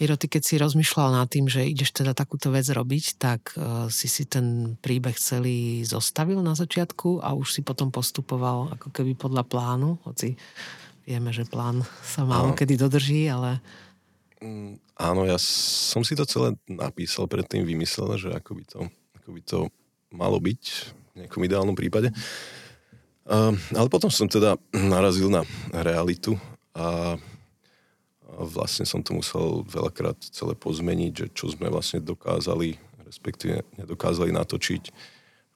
Miro, 0.00 0.16
ty 0.16 0.32
keď 0.32 0.42
si 0.48 0.56
rozmýšľal 0.56 1.12
nad 1.12 1.28
tým, 1.28 1.44
že 1.44 1.60
ideš 1.60 1.92
teda 1.92 2.16
takúto 2.16 2.48
vec 2.48 2.64
robiť, 2.64 3.20
tak 3.20 3.52
uh, 3.60 3.92
si 3.92 4.08
si 4.08 4.24
ten 4.24 4.80
príbeh 4.80 5.12
celý 5.20 5.84
zostavil 5.84 6.40
na 6.40 6.56
začiatku 6.56 7.20
a 7.20 7.36
už 7.36 7.52
si 7.52 7.60
potom 7.60 7.92
postupoval 7.92 8.72
ako 8.80 8.88
keby 8.96 9.12
podľa 9.12 9.44
plánu, 9.44 10.00
hoci 10.08 10.40
vieme, 11.04 11.36
že 11.36 11.44
plán 11.44 11.84
sa 12.00 12.24
málo 12.24 12.56
kedy 12.56 12.80
dodrží, 12.80 13.28
ale... 13.28 13.60
Mm, 14.40 14.80
áno, 14.96 15.28
ja 15.28 15.36
som 15.36 16.00
si 16.00 16.16
to 16.16 16.24
celé 16.24 16.56
napísal, 16.64 17.28
predtým 17.28 17.68
vymyslel, 17.68 18.16
že 18.16 18.32
ako 18.32 18.56
by 18.56 18.64
to, 18.64 18.80
ako 19.20 19.28
by 19.36 19.40
to 19.44 19.58
malo 20.16 20.40
byť 20.40 20.62
v 21.12 21.14
nejakom 21.20 21.44
ideálnom 21.44 21.76
prípade. 21.76 22.08
Uh, 23.28 23.52
ale 23.76 23.92
potom 23.92 24.08
som 24.08 24.24
teda 24.24 24.56
narazil 24.72 25.28
na 25.28 25.44
realitu 25.76 26.40
a, 26.72 27.20
a 28.40 28.42
vlastne 28.48 28.88
som 28.88 29.04
to 29.04 29.12
musel 29.12 29.60
veľakrát 29.68 30.16
celé 30.32 30.56
pozmeniť, 30.56 31.12
že 31.12 31.26
čo 31.36 31.52
sme 31.52 31.68
vlastne 31.68 32.00
dokázali, 32.00 32.80
respektíve 33.04 33.60
nedokázali 33.76 34.32
natočiť. 34.32 34.82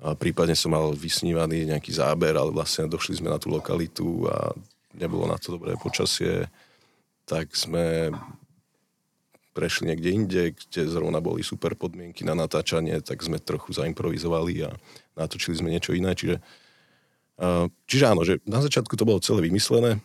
A 0.05 0.13
prípadne 0.13 0.53
som 0.53 0.77
mal 0.77 0.93
vysnívaný 0.93 1.65
nejaký 1.65 1.97
záber, 1.97 2.37
ale 2.37 2.53
vlastne 2.53 2.85
došli 2.85 3.25
sme 3.25 3.33
na 3.33 3.41
tú 3.41 3.49
lokalitu 3.49 4.29
a 4.29 4.53
nebolo 4.93 5.25
na 5.25 5.41
to 5.41 5.57
dobré 5.57 5.73
počasie, 5.81 6.45
tak 7.25 7.57
sme 7.57 8.13
prešli 9.57 9.89
niekde 9.89 10.11
inde, 10.13 10.43
kde 10.53 10.85
zrovna 10.85 11.25
boli 11.25 11.41
super 11.41 11.73
podmienky 11.73 12.21
na 12.27 12.37
natáčanie, 12.37 13.01
tak 13.01 13.25
sme 13.25 13.41
trochu 13.41 13.73
zaimprovizovali 13.73 14.69
a 14.69 14.71
natočili 15.17 15.57
sme 15.57 15.73
niečo 15.73 15.97
iné, 15.97 16.13
čiže 16.13 16.37
Čiže 17.91 18.05
áno, 18.07 18.23
že 18.23 18.39
na 18.47 18.63
začiatku 18.63 18.95
to 18.95 19.03
bolo 19.03 19.19
celé 19.19 19.51
vymyslené, 19.51 19.99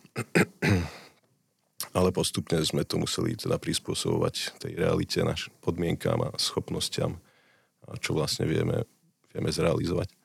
ale 1.99 2.15
postupne 2.15 2.63
sme 2.63 2.87
to 2.87 2.95
museli 2.95 3.35
teda 3.35 3.59
prispôsobovať 3.59 4.63
tej 4.63 4.79
realite, 4.79 5.19
našim 5.19 5.51
podmienkám 5.59 6.15
a 6.23 6.29
schopnostiam, 6.39 7.19
čo 7.99 8.15
vlastne 8.15 8.47
vieme, 8.47 8.87
vieme 9.35 9.51
zrealizovať. 9.51 10.15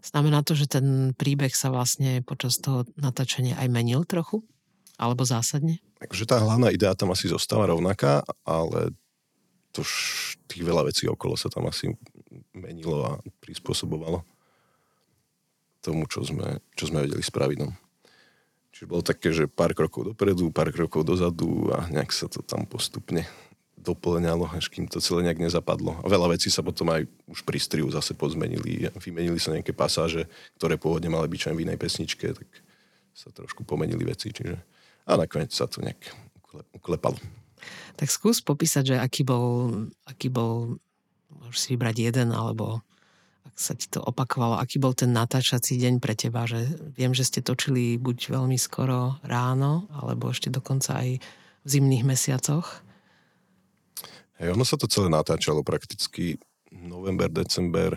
Znamená 0.00 0.46
to, 0.46 0.54
že 0.54 0.70
ten 0.70 1.12
príbeh 1.12 1.52
sa 1.52 1.68
vlastne 1.74 2.22
počas 2.22 2.62
toho 2.62 2.86
natáčania 2.96 3.58
aj 3.58 3.68
menil 3.68 4.06
trochu? 4.06 4.46
Alebo 4.94 5.26
zásadne? 5.26 5.82
Takže 5.98 6.24
tá 6.24 6.38
hlavná 6.38 6.70
idea 6.70 6.94
tam 6.94 7.10
asi 7.10 7.26
zostáva 7.26 7.66
rovnaká, 7.66 8.22
ale 8.46 8.94
to 9.74 9.82
tých 10.46 10.62
veľa 10.62 10.86
vecí 10.86 11.10
okolo 11.10 11.34
sa 11.34 11.50
tam 11.50 11.66
asi 11.66 11.90
menilo 12.54 13.02
a 13.02 13.12
prispôsobovalo 13.42 14.22
tomu, 15.82 16.06
čo 16.06 16.22
sme, 16.22 16.62
čo 16.78 16.88
sme 16.88 17.04
vedeli 17.04 17.20
spraviť. 17.20 17.58
No. 17.60 17.74
Čiže 18.74 18.90
bolo 18.90 19.06
také, 19.06 19.30
že 19.30 19.46
pár 19.46 19.70
krokov 19.70 20.10
dopredu, 20.10 20.50
pár 20.50 20.74
krokov 20.74 21.06
dozadu 21.06 21.70
a 21.70 21.86
nejak 21.86 22.10
sa 22.10 22.26
to 22.26 22.42
tam 22.42 22.66
postupne 22.66 23.22
doplňalo, 23.78 24.50
až 24.50 24.72
kým 24.72 24.90
to 24.90 24.98
celé 24.98 25.30
nejak 25.30 25.38
nezapadlo. 25.38 25.94
A 26.02 26.10
veľa 26.10 26.34
vecí 26.34 26.50
sa 26.50 26.64
potom 26.64 26.90
aj 26.90 27.06
už 27.30 27.46
pri 27.46 27.60
striu 27.62 27.86
zase 27.92 28.16
pozmenili. 28.16 28.88
Vymenili 28.98 29.38
sa 29.38 29.54
nejaké 29.54 29.76
pasáže, 29.76 30.26
ktoré 30.58 30.74
pôvodne 30.80 31.12
mali 31.12 31.30
byť 31.30 31.54
v 31.54 31.62
inej 31.68 31.78
pesničke, 31.78 32.34
tak 32.34 32.48
sa 33.14 33.30
trošku 33.30 33.62
pomenili 33.62 34.02
veci. 34.02 34.34
Čiže... 34.34 34.56
A 35.04 35.20
nakoniec 35.20 35.52
sa 35.52 35.68
to 35.68 35.84
nejak 35.84 36.00
uklepalo. 36.72 37.20
Tak 37.94 38.08
skús 38.08 38.40
popísať, 38.40 38.96
že 38.96 38.96
aký 38.96 39.22
bol, 39.22 39.70
aký 40.08 40.32
bol 40.32 40.80
môžeš 41.28 41.58
si 41.60 41.68
vybrať 41.76 41.96
jeden 42.10 42.32
alebo 42.32 42.80
sa 43.54 43.78
ti 43.78 43.86
to 43.86 44.02
opakovalo, 44.02 44.58
aký 44.58 44.82
bol 44.82 44.98
ten 44.98 45.14
natáčací 45.14 45.78
deň 45.78 46.02
pre 46.02 46.18
teba, 46.18 46.42
že 46.42 46.66
viem, 46.98 47.14
že 47.14 47.22
ste 47.22 47.38
točili 47.38 47.94
buď 48.02 48.34
veľmi 48.34 48.58
skoro 48.58 49.22
ráno, 49.22 49.86
alebo 49.94 50.34
ešte 50.34 50.50
dokonca 50.50 50.98
aj 50.98 51.22
v 51.62 51.68
zimných 51.70 52.02
mesiacoch? 52.02 52.82
Hej, 54.42 54.58
ono 54.58 54.66
sa 54.66 54.74
to 54.74 54.90
celé 54.90 55.06
natáčalo 55.06 55.62
prakticky 55.62 56.34
november, 56.74 57.30
december, 57.30 57.94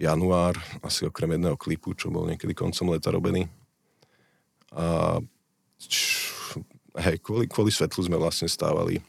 január, 0.00 0.56
asi 0.80 1.04
okrem 1.04 1.36
jedného 1.36 1.60
klipu, 1.60 1.92
čo 1.92 2.08
bol 2.08 2.24
niekedy 2.24 2.56
koncom 2.56 2.96
leta 2.96 3.12
robený. 3.12 3.44
A 4.72 5.20
hej, 7.04 7.16
kvôli, 7.20 7.44
kvôli 7.46 7.68
svetlu 7.68 8.00
sme 8.00 8.16
vlastne 8.16 8.48
stávali 8.48 9.04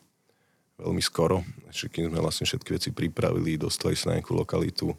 veľmi 0.76 1.00
skoro, 1.00 1.40
kým 1.72 2.12
sme 2.12 2.20
vlastne 2.20 2.44
všetky 2.44 2.70
veci 2.76 2.90
pripravili, 2.92 3.56
dostali 3.56 3.96
sa 3.96 4.12
na 4.12 4.20
nejakú 4.20 4.36
lokalitu, 4.36 4.92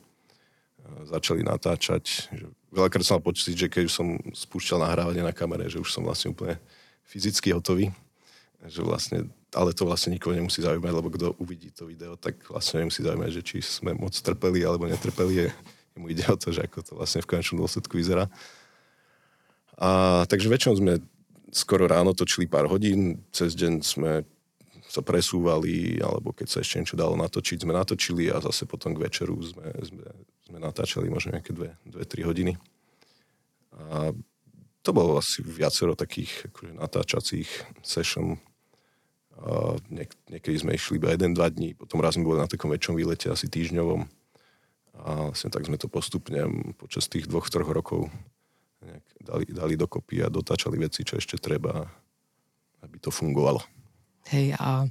začali 1.07 1.43
natáčať. 1.43 2.31
Veľakrát 2.71 3.03
som 3.03 3.19
mal 3.19 3.27
pocit, 3.27 3.57
že 3.57 3.71
keď 3.71 3.89
už 3.89 3.95
som 3.95 4.19
spúšťal 4.35 4.83
nahrávanie 4.83 5.23
na 5.25 5.35
kamere, 5.35 5.67
že 5.71 5.81
už 5.81 5.91
som 5.91 6.03
vlastne 6.05 6.35
úplne 6.35 6.59
fyzicky 7.07 7.55
hotový. 7.55 7.91
Že 8.67 8.83
vlastne, 8.83 9.19
ale 9.55 9.71
to 9.77 9.87
vlastne 9.87 10.17
nikoho 10.17 10.35
nemusí 10.35 10.59
zaujímať, 10.65 10.93
lebo 10.93 11.09
kto 11.13 11.37
uvidí 11.39 11.71
to 11.71 11.87
video, 11.87 12.19
tak 12.19 12.41
vlastne 12.51 12.83
nemusí 12.83 13.05
zaujímať, 13.05 13.31
že 13.31 13.43
či 13.45 13.57
sme 13.63 13.95
moc 13.95 14.17
trpeli 14.17 14.65
alebo 14.67 14.91
netrpeli. 14.91 15.53
Mu 15.97 16.13
ide 16.13 16.29
o 16.29 16.37
to, 16.37 16.53
že 16.53 16.67
ako 16.67 16.79
to 16.83 16.93
vlastne 16.99 17.25
v 17.25 17.31
konečnom 17.31 17.63
dôsledku 17.63 17.97
vyzerá. 17.97 18.29
A, 19.77 20.25
takže 20.29 20.51
väčšinou 20.51 20.77
sme 20.77 20.93
skoro 21.53 21.89
ráno 21.89 22.13
točili 22.13 22.45
pár 22.45 22.69
hodín, 22.69 23.23
cez 23.33 23.57
deň 23.57 23.73
sme 23.81 24.13
sa 24.87 25.01
presúvali, 25.01 26.01
alebo 26.01 26.33
keď 26.33 26.47
sa 26.49 26.59
ešte 26.61 26.81
niečo 26.81 26.97
dalo 26.97 27.17
natočiť, 27.17 27.65
sme 27.65 27.77
natočili 27.77 28.29
a 28.33 28.41
zase 28.41 28.65
potom 28.69 28.93
k 28.97 29.03
večeru 29.09 29.37
sme, 29.41 29.69
sme, 29.85 30.05
sme 30.47 30.63
natáčali 30.63 31.11
možno 31.11 31.35
nejaké 31.35 31.51
2-3 31.53 32.23
hodiny. 32.23 32.55
A 33.75 34.15
to 34.87 34.91
bolo 34.95 35.19
asi 35.19 35.43
viacero 35.43 35.99
takých 35.99 36.47
akože, 36.55 36.73
natáčacích 36.79 37.51
session. 37.83 38.39
A 39.37 39.77
niek- 39.91 40.17
niekedy 40.31 40.57
sme 40.63 40.79
išli 40.79 41.03
iba 41.03 41.11
1-2 41.13 41.51
dní, 41.51 41.75
potom 41.75 41.99
raz 41.99 42.15
sme 42.15 42.25
boli 42.25 42.39
na 42.39 42.49
takom 42.49 42.71
väčšom 42.71 42.95
výlete, 42.95 43.29
asi 43.29 43.51
týždňovom. 43.51 44.07
A 44.97 45.29
vlastne 45.29 45.53
tak 45.53 45.67
sme 45.67 45.77
to 45.77 45.93
postupne 45.93 46.73
počas 46.81 47.11
tých 47.11 47.29
dvoch, 47.29 47.51
troch 47.51 47.69
rokov 47.69 48.09
dali, 49.21 49.45
dali 49.51 49.75
dokopy 49.75 50.23
a 50.23 50.33
dotáčali 50.33 50.79
veci, 50.79 51.03
čo 51.03 51.19
ešte 51.19 51.37
treba, 51.37 51.85
aby 52.81 52.97
to 53.03 53.11
fungovalo. 53.11 53.61
Hej, 54.31 54.55
a 54.59 54.87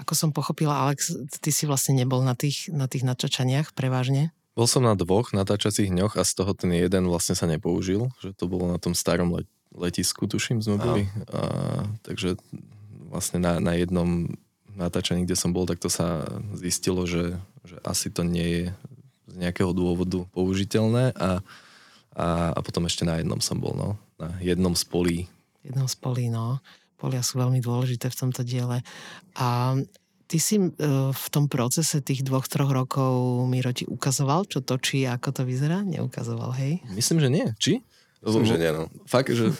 ako 0.00 0.12
som 0.16 0.30
pochopila, 0.34 0.86
Alex, 0.88 1.14
ty 1.40 1.50
si 1.54 1.64
vlastne 1.68 1.94
nebol 1.94 2.22
na 2.24 2.34
tých, 2.34 2.72
na 2.72 2.90
tých 2.90 3.06
natáčaniach 3.06 3.76
prevažne? 3.76 4.34
Bol 4.58 4.66
som 4.66 4.82
na 4.82 4.98
dvoch 4.98 5.30
natáčacích 5.30 5.88
dňoch 5.88 6.18
a 6.18 6.26
z 6.26 6.32
toho 6.34 6.52
ten 6.52 6.74
jeden 6.74 7.06
vlastne 7.06 7.38
sa 7.38 7.46
nepoužil, 7.46 8.10
že 8.18 8.34
to 8.34 8.50
bolo 8.50 8.66
na 8.66 8.82
tom 8.82 8.98
starom 8.98 9.30
let, 9.38 9.46
letisku, 9.70 10.26
tuším, 10.26 10.58
sme 10.58 10.76
boli. 10.76 11.02
A, 11.30 11.86
takže 12.02 12.34
vlastne 13.10 13.38
na, 13.38 13.62
na 13.62 13.78
jednom 13.78 14.26
natáčaní, 14.74 15.22
kde 15.22 15.38
som 15.38 15.54
bol, 15.54 15.66
tak 15.66 15.78
to 15.78 15.86
sa 15.86 16.26
zistilo, 16.58 17.06
že, 17.06 17.38
že 17.62 17.76
asi 17.86 18.10
to 18.10 18.26
nie 18.26 18.46
je 18.46 18.64
z 19.30 19.34
nejakého 19.38 19.70
dôvodu 19.70 20.26
použiteľné 20.34 21.14
a, 21.14 21.38
a, 22.18 22.26
a 22.50 22.58
potom 22.62 22.86
ešte 22.90 23.06
na 23.06 23.22
jednom 23.22 23.38
som 23.38 23.62
bol, 23.62 23.74
no. 23.78 23.94
Na 24.18 24.34
jednom 24.42 24.74
z 24.74 24.84
polí. 24.84 25.18
Jednom 25.62 25.86
z 25.86 25.96
polí, 25.96 26.26
no 26.26 26.58
polia 27.00 27.24
sú 27.24 27.40
veľmi 27.40 27.64
dôležité 27.64 28.12
v 28.12 28.18
tomto 28.20 28.44
diele. 28.44 28.84
A 29.40 29.72
ty 30.30 30.38
si 30.38 30.62
e, 30.62 30.70
v 31.10 31.26
tom 31.34 31.50
procese 31.50 31.98
tých 31.98 32.22
dvoch, 32.22 32.46
troch 32.46 32.70
rokov 32.70 33.42
Miro 33.50 33.74
ti 33.74 33.82
ukazoval, 33.90 34.46
čo 34.46 34.62
točí 34.62 35.02
a 35.02 35.18
ako 35.18 35.34
to 35.34 35.42
vyzerá? 35.42 35.82
Neukazoval, 35.82 36.54
hej? 36.54 36.78
Myslím, 36.94 37.18
že 37.18 37.28
nie. 37.34 37.46
Či? 37.58 37.82
Myslím, 38.22 38.46
že 38.46 38.56
nie, 38.62 38.70
no. 38.70 38.86
Fakt, 39.10 39.34
že... 39.34 39.50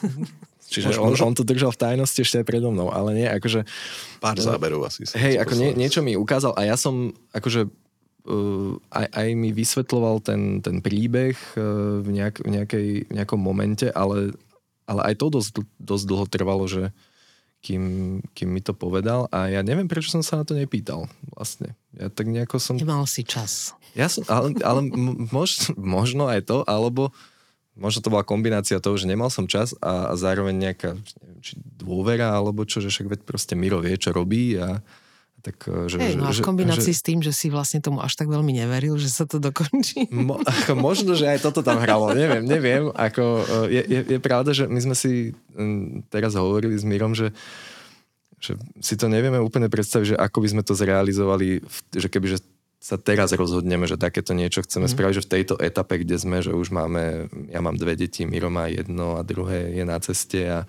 Čiže 0.70 1.02
on, 1.02 1.18
on 1.18 1.34
to 1.34 1.42
držal 1.42 1.74
v 1.74 1.82
tajnosti 1.82 2.22
ešte 2.22 2.38
aj 2.38 2.46
predo 2.46 2.70
mnou, 2.70 2.94
ale 2.94 3.10
nie, 3.18 3.26
akože... 3.26 3.66
Pár 4.22 4.38
záberov 4.38 4.86
asi. 4.86 5.02
Hej, 5.18 5.42
ako 5.42 5.58
nie, 5.58 5.74
niečo 5.74 5.98
mi 5.98 6.14
ukázal 6.14 6.54
a 6.54 6.62
ja 6.62 6.78
som, 6.78 7.10
akože 7.34 7.66
uh, 7.66 8.78
aj, 8.94 9.06
aj 9.10 9.28
mi 9.34 9.50
vysvetloval 9.50 10.22
ten, 10.22 10.62
ten 10.62 10.78
príbeh 10.78 11.34
uh, 11.58 11.98
v, 11.98 12.14
nejak, 12.14 12.46
v, 12.46 12.48
nejakej, 12.54 12.86
v 13.10 13.12
nejakom 13.18 13.42
momente, 13.42 13.90
ale, 13.90 14.30
ale 14.86 15.10
aj 15.10 15.14
to 15.18 15.26
dosť, 15.42 15.58
dosť 15.82 16.04
dlho 16.06 16.26
trvalo, 16.30 16.70
že, 16.70 16.94
kým, 17.60 17.84
kým 18.32 18.48
mi 18.48 18.64
to 18.64 18.72
povedal 18.72 19.28
a 19.28 19.52
ja 19.52 19.60
neviem, 19.60 19.84
prečo 19.84 20.08
som 20.08 20.24
sa 20.24 20.40
na 20.40 20.44
to 20.48 20.56
nepýtal 20.56 21.06
vlastne. 21.36 21.76
Ja 21.92 22.08
tak 22.08 22.32
nejako 22.32 22.56
som... 22.56 22.80
Nemal 22.80 23.04
si 23.04 23.20
čas. 23.20 23.76
Ja 23.92 24.08
som, 24.08 24.24
ale, 24.32 24.56
ale 24.64 24.80
mož, 25.28 25.72
možno 25.76 26.26
aj 26.26 26.48
to, 26.48 26.58
alebo 26.64 27.12
možno 27.76 28.00
to 28.00 28.12
bola 28.12 28.24
kombinácia 28.24 28.80
toho, 28.80 28.96
že 28.96 29.08
nemal 29.08 29.28
som 29.28 29.44
čas 29.44 29.76
a, 29.84 30.10
a 30.10 30.14
zároveň 30.16 30.56
nejaká 30.56 30.96
neviem, 30.96 31.40
či 31.44 31.54
dôvera, 31.60 32.32
alebo 32.32 32.64
čo, 32.64 32.80
že 32.80 32.88
však 32.88 33.06
veď 33.12 33.20
proste 33.28 33.54
Miro 33.56 33.80
vie, 33.84 33.96
čo 34.00 34.16
robí 34.16 34.56
a, 34.56 34.80
tak, 35.40 35.56
e, 35.66 35.88
že, 35.88 35.96
hey, 35.96 36.14
no 36.14 36.28
a 36.28 36.32
v 36.36 36.44
kombinácii 36.44 36.92
že, 36.92 36.98
s 37.00 37.02
tým, 37.02 37.18
že 37.24 37.32
si 37.32 37.48
vlastne 37.48 37.80
tomu 37.80 38.04
až 38.04 38.14
tak 38.14 38.28
veľmi 38.28 38.52
neveril, 38.52 39.00
že 39.00 39.08
sa 39.08 39.24
to 39.24 39.40
dokončí. 39.40 40.12
Mo, 40.12 40.36
ako 40.44 40.72
možno, 40.76 41.16
že 41.16 41.26
aj 41.26 41.40
toto 41.40 41.64
tam 41.64 41.80
hralo, 41.80 42.12
neviem, 42.12 42.44
neviem. 42.44 42.92
Ako, 42.92 43.24
e, 43.66 43.80
je, 43.80 43.82
je, 43.88 44.00
je 44.16 44.18
pravda, 44.20 44.52
že 44.52 44.68
my 44.68 44.80
sme 44.80 44.96
si 44.96 45.32
teraz 46.12 46.36
hovorili 46.36 46.76
s 46.76 46.84
Mírom, 46.84 47.16
že, 47.16 47.32
že 48.38 48.60
si 48.78 48.94
to 49.00 49.08
nevieme 49.08 49.40
úplne 49.40 49.72
predstaviť, 49.72 50.14
že 50.14 50.20
ako 50.20 50.38
by 50.44 50.48
sme 50.52 50.62
to 50.62 50.72
zrealizovali, 50.76 51.64
že 51.96 52.08
keby 52.12 52.36
že 52.36 52.38
sa 52.80 52.96
teraz 52.96 53.36
rozhodneme, 53.36 53.84
že 53.84 54.00
takéto 54.00 54.32
niečo 54.32 54.64
chceme 54.64 54.88
mm. 54.88 54.92
spraviť, 54.96 55.14
že 55.20 55.24
v 55.28 55.32
tejto 55.36 55.54
etape, 55.60 56.00
kde 56.00 56.16
sme, 56.16 56.40
že 56.40 56.56
už 56.56 56.72
máme, 56.72 57.28
ja 57.52 57.60
mám 57.60 57.76
dve 57.76 57.92
deti, 57.92 58.24
Miro 58.24 58.48
má 58.48 58.72
jedno 58.72 59.20
a 59.20 59.22
druhé 59.22 59.76
je 59.76 59.84
na 59.84 60.00
ceste 60.00 60.48
a, 60.48 60.64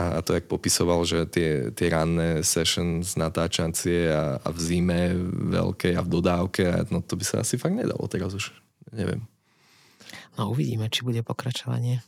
a 0.00 0.24
to, 0.24 0.32
jak 0.32 0.48
popisoval, 0.48 1.04
že 1.04 1.28
tie, 1.28 1.68
tie 1.76 1.88
ranné 1.92 2.40
sessions 2.40 3.20
natáčancie 3.20 4.08
a, 4.08 4.40
a 4.40 4.48
v 4.48 4.58
zime 4.58 5.12
veľké 5.52 5.92
a 5.92 6.00
v 6.00 6.08
dodávke, 6.08 6.62
a 6.64 6.88
no 6.88 7.04
to 7.04 7.20
by 7.20 7.24
sa 7.24 7.44
asi 7.44 7.60
fakt 7.60 7.76
nedalo 7.76 8.08
teraz 8.08 8.32
už. 8.32 8.48
Neviem. 8.96 9.28
No 10.40 10.48
uvidíme, 10.50 10.88
či 10.88 11.04
bude 11.04 11.20
pokračovanie. 11.20 12.00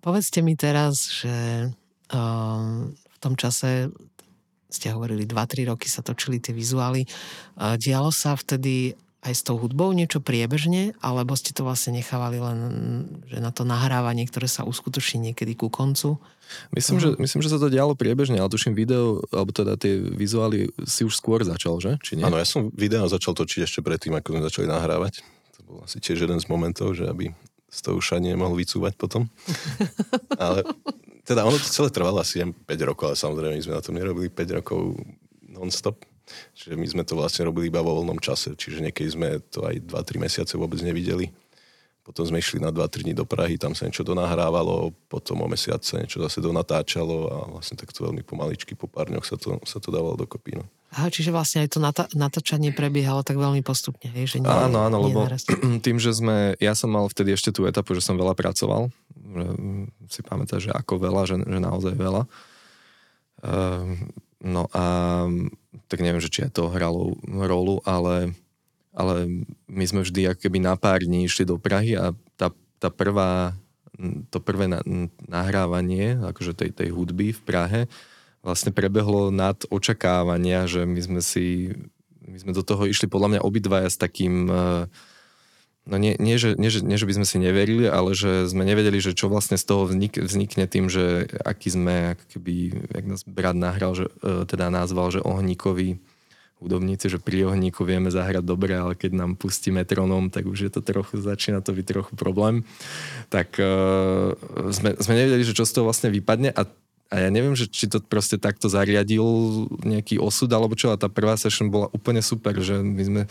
Povedzte 0.00 0.40
mi 0.40 0.56
teraz, 0.56 1.20
že 1.20 1.68
um, 2.14 2.96
v 2.96 3.18
tom 3.20 3.36
čase 3.36 3.92
ste 4.72 4.90
hovorili 4.90 5.28
2-3 5.28 5.68
roky 5.68 5.86
sa 5.86 6.00
točili 6.00 6.40
tie 6.40 6.56
vizuály. 6.56 7.04
Uh, 7.54 7.76
dialo 7.76 8.08
sa 8.08 8.34
vtedy 8.34 8.96
aj 9.26 9.34
s 9.34 9.42
tou 9.42 9.58
hudbou 9.58 9.90
niečo 9.90 10.22
priebežne, 10.22 10.94
alebo 11.02 11.34
ste 11.34 11.50
to 11.50 11.66
vlastne 11.66 11.98
nechávali 11.98 12.38
len 12.38 12.58
že 13.26 13.42
na 13.42 13.50
to 13.50 13.66
nahrávanie, 13.66 14.22
ktoré 14.30 14.46
sa 14.46 14.62
uskutoční 14.62 15.32
niekedy 15.32 15.58
ku 15.58 15.66
koncu? 15.66 16.22
Myslím, 16.74 16.98
uh-huh. 16.98 17.14
že, 17.14 17.22
myslím, 17.22 17.40
že 17.42 17.50
sa 17.52 17.58
to 17.58 17.72
dialo 17.72 17.98
priebežne, 17.98 18.38
ale 18.38 18.50
tuším 18.50 18.74
video, 18.74 19.22
alebo 19.34 19.50
teda 19.50 19.74
tie 19.78 19.98
vizuály 19.98 20.70
si 20.86 21.02
už 21.02 21.14
skôr 21.18 21.42
začal, 21.42 21.78
že? 21.82 21.98
Či 22.02 22.20
nie? 22.20 22.24
Áno, 22.26 22.38
ja 22.38 22.46
som 22.46 22.70
video 22.70 23.06
začal 23.06 23.34
točiť 23.34 23.66
ešte 23.66 23.80
predtým, 23.82 24.14
ako 24.14 24.36
sme 24.36 24.42
začali 24.46 24.66
nahrávať. 24.70 25.26
To 25.58 25.60
bol 25.66 25.78
asi 25.82 25.98
tiež 25.98 26.26
jeden 26.26 26.38
z 26.38 26.46
momentov, 26.46 26.94
že 26.94 27.06
aby 27.06 27.34
z 27.70 27.78
toho 27.82 27.98
ušanie 27.98 28.32
mohol 28.38 28.56
vycúvať 28.56 28.94
potom. 28.96 29.26
ale 30.42 30.62
teda 31.26 31.42
ono 31.42 31.58
to 31.58 31.66
celé 31.66 31.90
trvalo 31.90 32.22
asi 32.22 32.40
5 32.40 32.54
rokov, 32.86 33.12
ale 33.12 33.16
samozrejme 33.18 33.54
my 33.58 33.62
sme 33.66 33.74
na 33.74 33.82
tom 33.82 33.94
nerobili 33.98 34.30
5 34.30 34.58
rokov 34.62 34.94
non-stop. 35.50 35.98
Čiže 36.58 36.74
my 36.74 36.86
sme 36.90 37.02
to 37.06 37.14
vlastne 37.14 37.46
robili 37.46 37.70
iba 37.70 37.82
vo 37.82 38.02
voľnom 38.02 38.18
čase, 38.18 38.58
čiže 38.58 38.82
niekedy 38.82 39.08
sme 39.14 39.28
to 39.46 39.62
aj 39.62 39.78
2-3 39.86 40.18
mesiace 40.26 40.58
vôbec 40.58 40.82
nevideli. 40.82 41.30
Potom 42.06 42.22
sme 42.22 42.38
išli 42.38 42.62
na 42.62 42.70
2-3 42.70 43.02
dní 43.02 43.18
do 43.18 43.26
Prahy, 43.26 43.58
tam 43.58 43.74
sa 43.74 43.90
niečo 43.90 44.06
donahrávalo, 44.06 44.94
potom 45.10 45.42
o 45.42 45.50
mesiac 45.50 45.82
sa 45.82 45.98
niečo 45.98 46.22
zase 46.22 46.38
donatáčalo 46.38 47.16
a 47.26 47.38
vlastne 47.50 47.74
takto 47.74 48.06
veľmi 48.06 48.22
pomaličky, 48.22 48.78
po 48.78 48.86
pár 48.86 49.10
dňoch 49.10 49.26
sa 49.26 49.34
to, 49.34 49.58
sa 49.66 49.82
to 49.82 49.90
dávalo 49.90 50.14
dokopy. 50.14 50.54
No. 50.54 50.70
Aha, 50.94 51.10
čiže 51.10 51.34
vlastne 51.34 51.66
aj 51.66 51.74
to 51.74 51.82
natá- 51.82 52.10
natáčanie 52.14 52.70
prebiehalo 52.70 53.26
tak 53.26 53.42
veľmi 53.42 53.58
postupne, 53.66 54.06
hej? 54.06 54.38
Že 54.38 54.46
nie, 54.46 54.48
áno, 54.48 54.86
áno, 54.86 55.02
nie 55.02 55.04
lebo 55.10 55.26
naraz. 55.26 55.42
tým, 55.86 55.98
že 55.98 56.14
sme, 56.14 56.54
ja 56.62 56.78
som 56.78 56.94
mal 56.94 57.10
vtedy 57.10 57.34
ešte 57.34 57.50
tú 57.50 57.66
etapu, 57.66 57.98
že 57.98 58.06
som 58.06 58.14
veľa 58.14 58.38
pracoval, 58.38 58.86
že 59.10 59.46
si 60.06 60.20
pamätáš, 60.22 60.70
že 60.70 60.72
ako 60.78 61.02
veľa, 61.02 61.26
že, 61.26 61.36
že 61.42 61.58
naozaj 61.58 61.90
veľa. 61.90 62.22
Um, 63.42 64.14
no 64.46 64.70
a 64.70 64.84
tak 65.90 66.06
neviem, 66.06 66.22
že 66.22 66.30
či 66.30 66.46
aj 66.46 66.54
to 66.54 66.70
hralo 66.70 67.18
rolu, 67.26 67.82
ale, 67.82 68.30
ale 68.96 69.44
my 69.68 69.84
sme 69.84 70.00
vždy 70.00 70.32
ako 70.32 70.48
na 70.56 70.74
pár 70.74 71.04
dní 71.04 71.28
išli 71.28 71.44
do 71.44 71.60
Prahy 71.60 71.94
a 72.00 72.16
tá, 72.40 72.48
tá 72.80 72.88
prvá, 72.88 73.52
to 74.32 74.40
prvé 74.40 74.72
na, 74.72 74.80
nahrávanie 75.28 76.16
akože 76.24 76.56
tej, 76.56 76.70
tej 76.72 76.88
hudby 76.96 77.36
v 77.36 77.42
Prahe 77.44 77.80
vlastne 78.40 78.72
prebehlo 78.72 79.28
nad 79.28 79.58
očakávania, 79.68 80.64
že 80.64 80.88
my 80.88 81.00
sme 81.02 81.20
si 81.20 81.76
my 82.26 82.38
sme 82.42 82.52
do 82.56 82.62
toho 82.64 82.88
išli 82.88 83.06
podľa 83.06 83.38
mňa 83.38 83.40
obidvaja 83.46 83.86
s 83.86 83.98
takým 84.00 84.50
uh, 84.50 84.90
No 85.86 86.02
nie, 86.02 86.18
nie, 86.18 86.34
že, 86.34 86.58
nie, 86.58 86.66
že, 86.66 86.82
nie, 86.82 86.98
že 86.98 87.06
by 87.06 87.22
sme 87.22 87.26
si 87.30 87.38
neverili, 87.38 87.86
ale 87.86 88.10
že 88.10 88.50
sme 88.50 88.66
nevedeli, 88.66 88.98
že 88.98 89.14
čo 89.14 89.30
vlastne 89.30 89.54
z 89.54 89.70
toho 89.70 89.86
vznik, 89.86 90.18
vznikne 90.18 90.66
tým, 90.66 90.90
že 90.90 91.30
aký 91.46 91.70
sme, 91.70 92.18
ako 92.18 92.24
keby, 92.34 92.54
nás 93.06 93.22
brat 93.22 93.54
nahral, 93.54 93.94
že, 93.94 94.10
e, 94.18 94.42
teda 94.50 94.66
nazval, 94.66 95.14
že 95.14 95.22
ohníkoví 95.22 96.02
hudobníci, 96.56 97.12
že 97.12 97.20
pri 97.20 97.52
ohníku 97.52 97.84
vieme 97.84 98.08
zahrať 98.08 98.40
dobre, 98.40 98.72
ale 98.72 98.96
keď 98.96 99.12
nám 99.12 99.36
pustí 99.36 99.68
metronom, 99.68 100.32
tak 100.32 100.48
už 100.48 100.68
je 100.68 100.70
to 100.72 100.80
trochu, 100.80 101.20
začína 101.20 101.60
to 101.60 101.76
byť 101.76 101.84
trochu 101.84 102.12
problém. 102.16 102.64
Tak 103.28 103.60
uh, 103.60 104.32
sme, 104.72 104.96
sme 104.96 105.14
nevedeli, 105.14 105.44
že 105.44 105.52
čo 105.52 105.68
z 105.68 105.72
toho 105.76 105.88
vlastne 105.88 106.08
vypadne 106.12 106.52
a 106.52 106.64
a 107.06 107.22
ja 107.22 107.30
neviem, 107.30 107.54
že 107.54 107.70
či 107.70 107.86
to 107.86 108.02
proste 108.02 108.34
takto 108.42 108.66
zariadil 108.66 109.22
nejaký 109.86 110.18
osud 110.18 110.50
alebo 110.50 110.74
čo, 110.74 110.90
a 110.90 110.98
tá 110.98 111.06
prvá 111.06 111.38
session 111.38 111.70
bola 111.70 111.86
úplne 111.94 112.18
super, 112.18 112.58
že 112.58 112.82
my 112.82 113.02
sme 113.06 113.22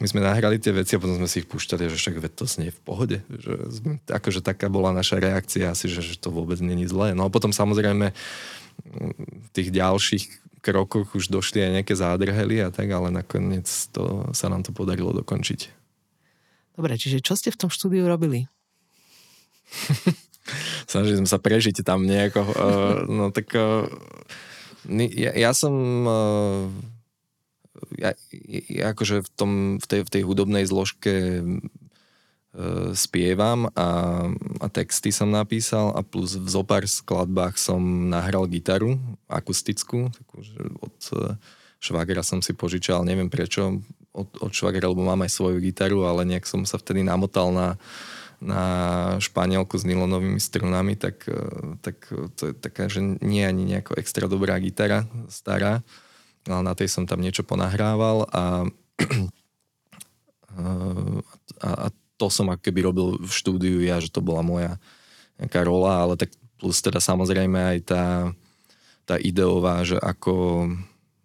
my 0.00 0.08
sme 0.08 0.24
nahrali 0.24 0.56
tie 0.56 0.72
veci 0.72 0.96
a 0.96 1.00
potom 1.00 1.20
sme 1.20 1.28
si 1.28 1.44
ich 1.44 1.48
púšťali, 1.48 1.92
že 1.92 1.96
však 2.00 2.24
to 2.32 2.48
znie 2.48 2.72
v 2.72 2.80
pohode. 2.80 3.20
Že 3.28 3.52
sme, 3.68 3.92
akože 4.08 4.40
taká 4.40 4.72
bola 4.72 4.96
naša 4.96 5.20
reakcia 5.20 5.76
asi, 5.76 5.92
že, 5.92 6.00
že 6.00 6.16
to 6.16 6.32
vôbec 6.32 6.56
není 6.64 6.88
zlé. 6.88 7.12
No 7.12 7.28
a 7.28 7.32
potom 7.32 7.52
samozrejme 7.52 8.16
v 9.20 9.48
tých 9.52 9.68
ďalších 9.68 10.24
krokoch 10.60 11.16
už 11.16 11.32
došli 11.32 11.64
aj 11.64 11.70
nejaké 11.80 11.94
zádrhely 11.96 12.60
a 12.64 12.68
tak, 12.68 12.88
ale 12.92 13.08
nakoniec 13.12 13.66
to, 13.92 14.28
sa 14.36 14.52
nám 14.52 14.62
to 14.62 14.70
podarilo 14.76 15.10
dokončiť. 15.16 15.72
Dobre, 16.76 16.96
čiže 16.96 17.24
čo 17.24 17.36
ste 17.36 17.52
v 17.52 17.60
tom 17.66 17.70
štúdiu 17.72 18.06
robili? 18.06 18.46
Snažili 20.90 21.20
sme 21.20 21.28
sa 21.28 21.40
prežiť 21.40 21.84
tam 21.84 22.04
nejako. 22.08 22.42
Uh, 22.42 22.96
no 23.08 23.24
tak 23.30 23.52
uh, 23.56 23.86
ja, 24.88 25.32
ja 25.36 25.50
som 25.52 25.74
uh, 26.08 26.66
ja, 27.96 28.12
akože 28.92 29.24
v, 29.24 29.28
tom, 29.36 29.50
v, 29.78 29.86
tej, 29.86 30.00
v 30.06 30.10
tej 30.12 30.22
hudobnej 30.24 30.64
zložke 30.66 31.44
spievam 32.98 33.70
a, 33.78 33.88
a 34.58 34.66
texty 34.66 35.14
som 35.14 35.30
napísal 35.30 35.94
a 35.94 36.02
plus 36.02 36.34
v 36.34 36.50
zopár 36.50 36.82
skladbách 36.82 37.54
som 37.54 38.10
nahral 38.10 38.50
gitaru 38.50 38.98
akustickú, 39.30 40.10
takú, 40.10 40.42
že 40.42 40.58
od 40.82 40.98
e, 41.14 41.38
švagera 41.78 42.26
som 42.26 42.42
si 42.42 42.50
požičal, 42.50 43.06
neviem 43.06 43.30
prečo, 43.30 43.78
od, 44.10 44.28
od 44.42 44.50
švagera, 44.50 44.90
lebo 44.90 45.06
mám 45.06 45.22
aj 45.22 45.30
svoju 45.30 45.62
gitaru, 45.62 46.02
ale 46.10 46.26
nejak 46.26 46.42
som 46.42 46.66
sa 46.66 46.74
vtedy 46.74 47.06
namotal 47.06 47.54
na, 47.54 47.78
na 48.42 48.64
španielku 49.22 49.78
s 49.78 49.86
nylonovými 49.86 50.42
strunami, 50.42 50.98
tak, 50.98 51.30
e, 51.30 51.78
tak 51.86 52.02
to 52.34 52.50
je 52.50 52.54
taká, 52.58 52.90
že 52.90 52.98
nie 53.22 53.46
ani 53.46 53.62
nejako 53.62 53.94
extra 53.94 54.26
dobrá 54.26 54.58
gitara, 54.58 55.06
stará 55.30 55.86
ale 56.48 56.62
na 56.64 56.72
tej 56.72 56.88
som 56.88 57.04
tam 57.04 57.20
niečo 57.20 57.44
ponahrával 57.44 58.24
a, 58.32 58.64
a, 61.60 61.68
a 61.68 61.86
to 62.20 62.28
som 62.28 62.52
ako 62.52 62.60
keby 62.60 62.84
robil 62.84 63.16
v 63.16 63.32
štúdiu 63.32 63.80
ja, 63.80 63.96
že 63.96 64.12
to 64.12 64.20
bola 64.20 64.44
moja 64.44 64.76
nejaká 65.40 65.64
rola, 65.64 66.04
ale 66.04 66.20
tak 66.20 66.28
plus 66.60 66.84
teda 66.84 67.00
samozrejme 67.00 67.56
aj 67.56 67.78
tá, 67.88 68.04
tá 69.08 69.16
ideová, 69.16 69.80
že 69.80 69.96
ako 69.96 70.68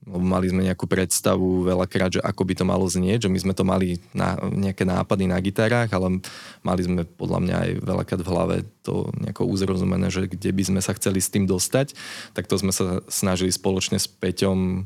mali 0.06 0.54
sme 0.54 0.70
nejakú 0.70 0.86
predstavu 0.86 1.66
veľakrát, 1.66 2.22
že 2.22 2.22
ako 2.22 2.42
by 2.46 2.54
to 2.54 2.66
malo 2.66 2.86
znieť, 2.86 3.26
že 3.26 3.32
my 3.34 3.40
sme 3.42 3.54
to 3.58 3.66
mali 3.66 3.98
na, 4.14 4.38
nejaké 4.38 4.86
nápady 4.86 5.26
na 5.26 5.42
gitarách, 5.42 5.90
ale 5.90 6.22
mali 6.62 6.82
sme 6.86 7.04
podľa 7.04 7.40
mňa 7.42 7.56
aj 7.58 7.72
veľakrát 7.82 8.22
v 8.22 8.30
hlave 8.30 8.56
to 8.86 9.10
nejako 9.18 9.50
uzrozumené, 9.50 10.14
že 10.14 10.30
kde 10.30 10.54
by 10.54 10.64
sme 10.64 10.80
sa 10.86 10.94
chceli 10.94 11.18
s 11.18 11.34
tým 11.34 11.50
dostať, 11.50 11.98
tak 12.38 12.46
to 12.46 12.56
sme 12.56 12.70
sa 12.70 13.02
snažili 13.10 13.50
spoločne 13.50 13.98
s 13.98 14.06
Peťom 14.06 14.86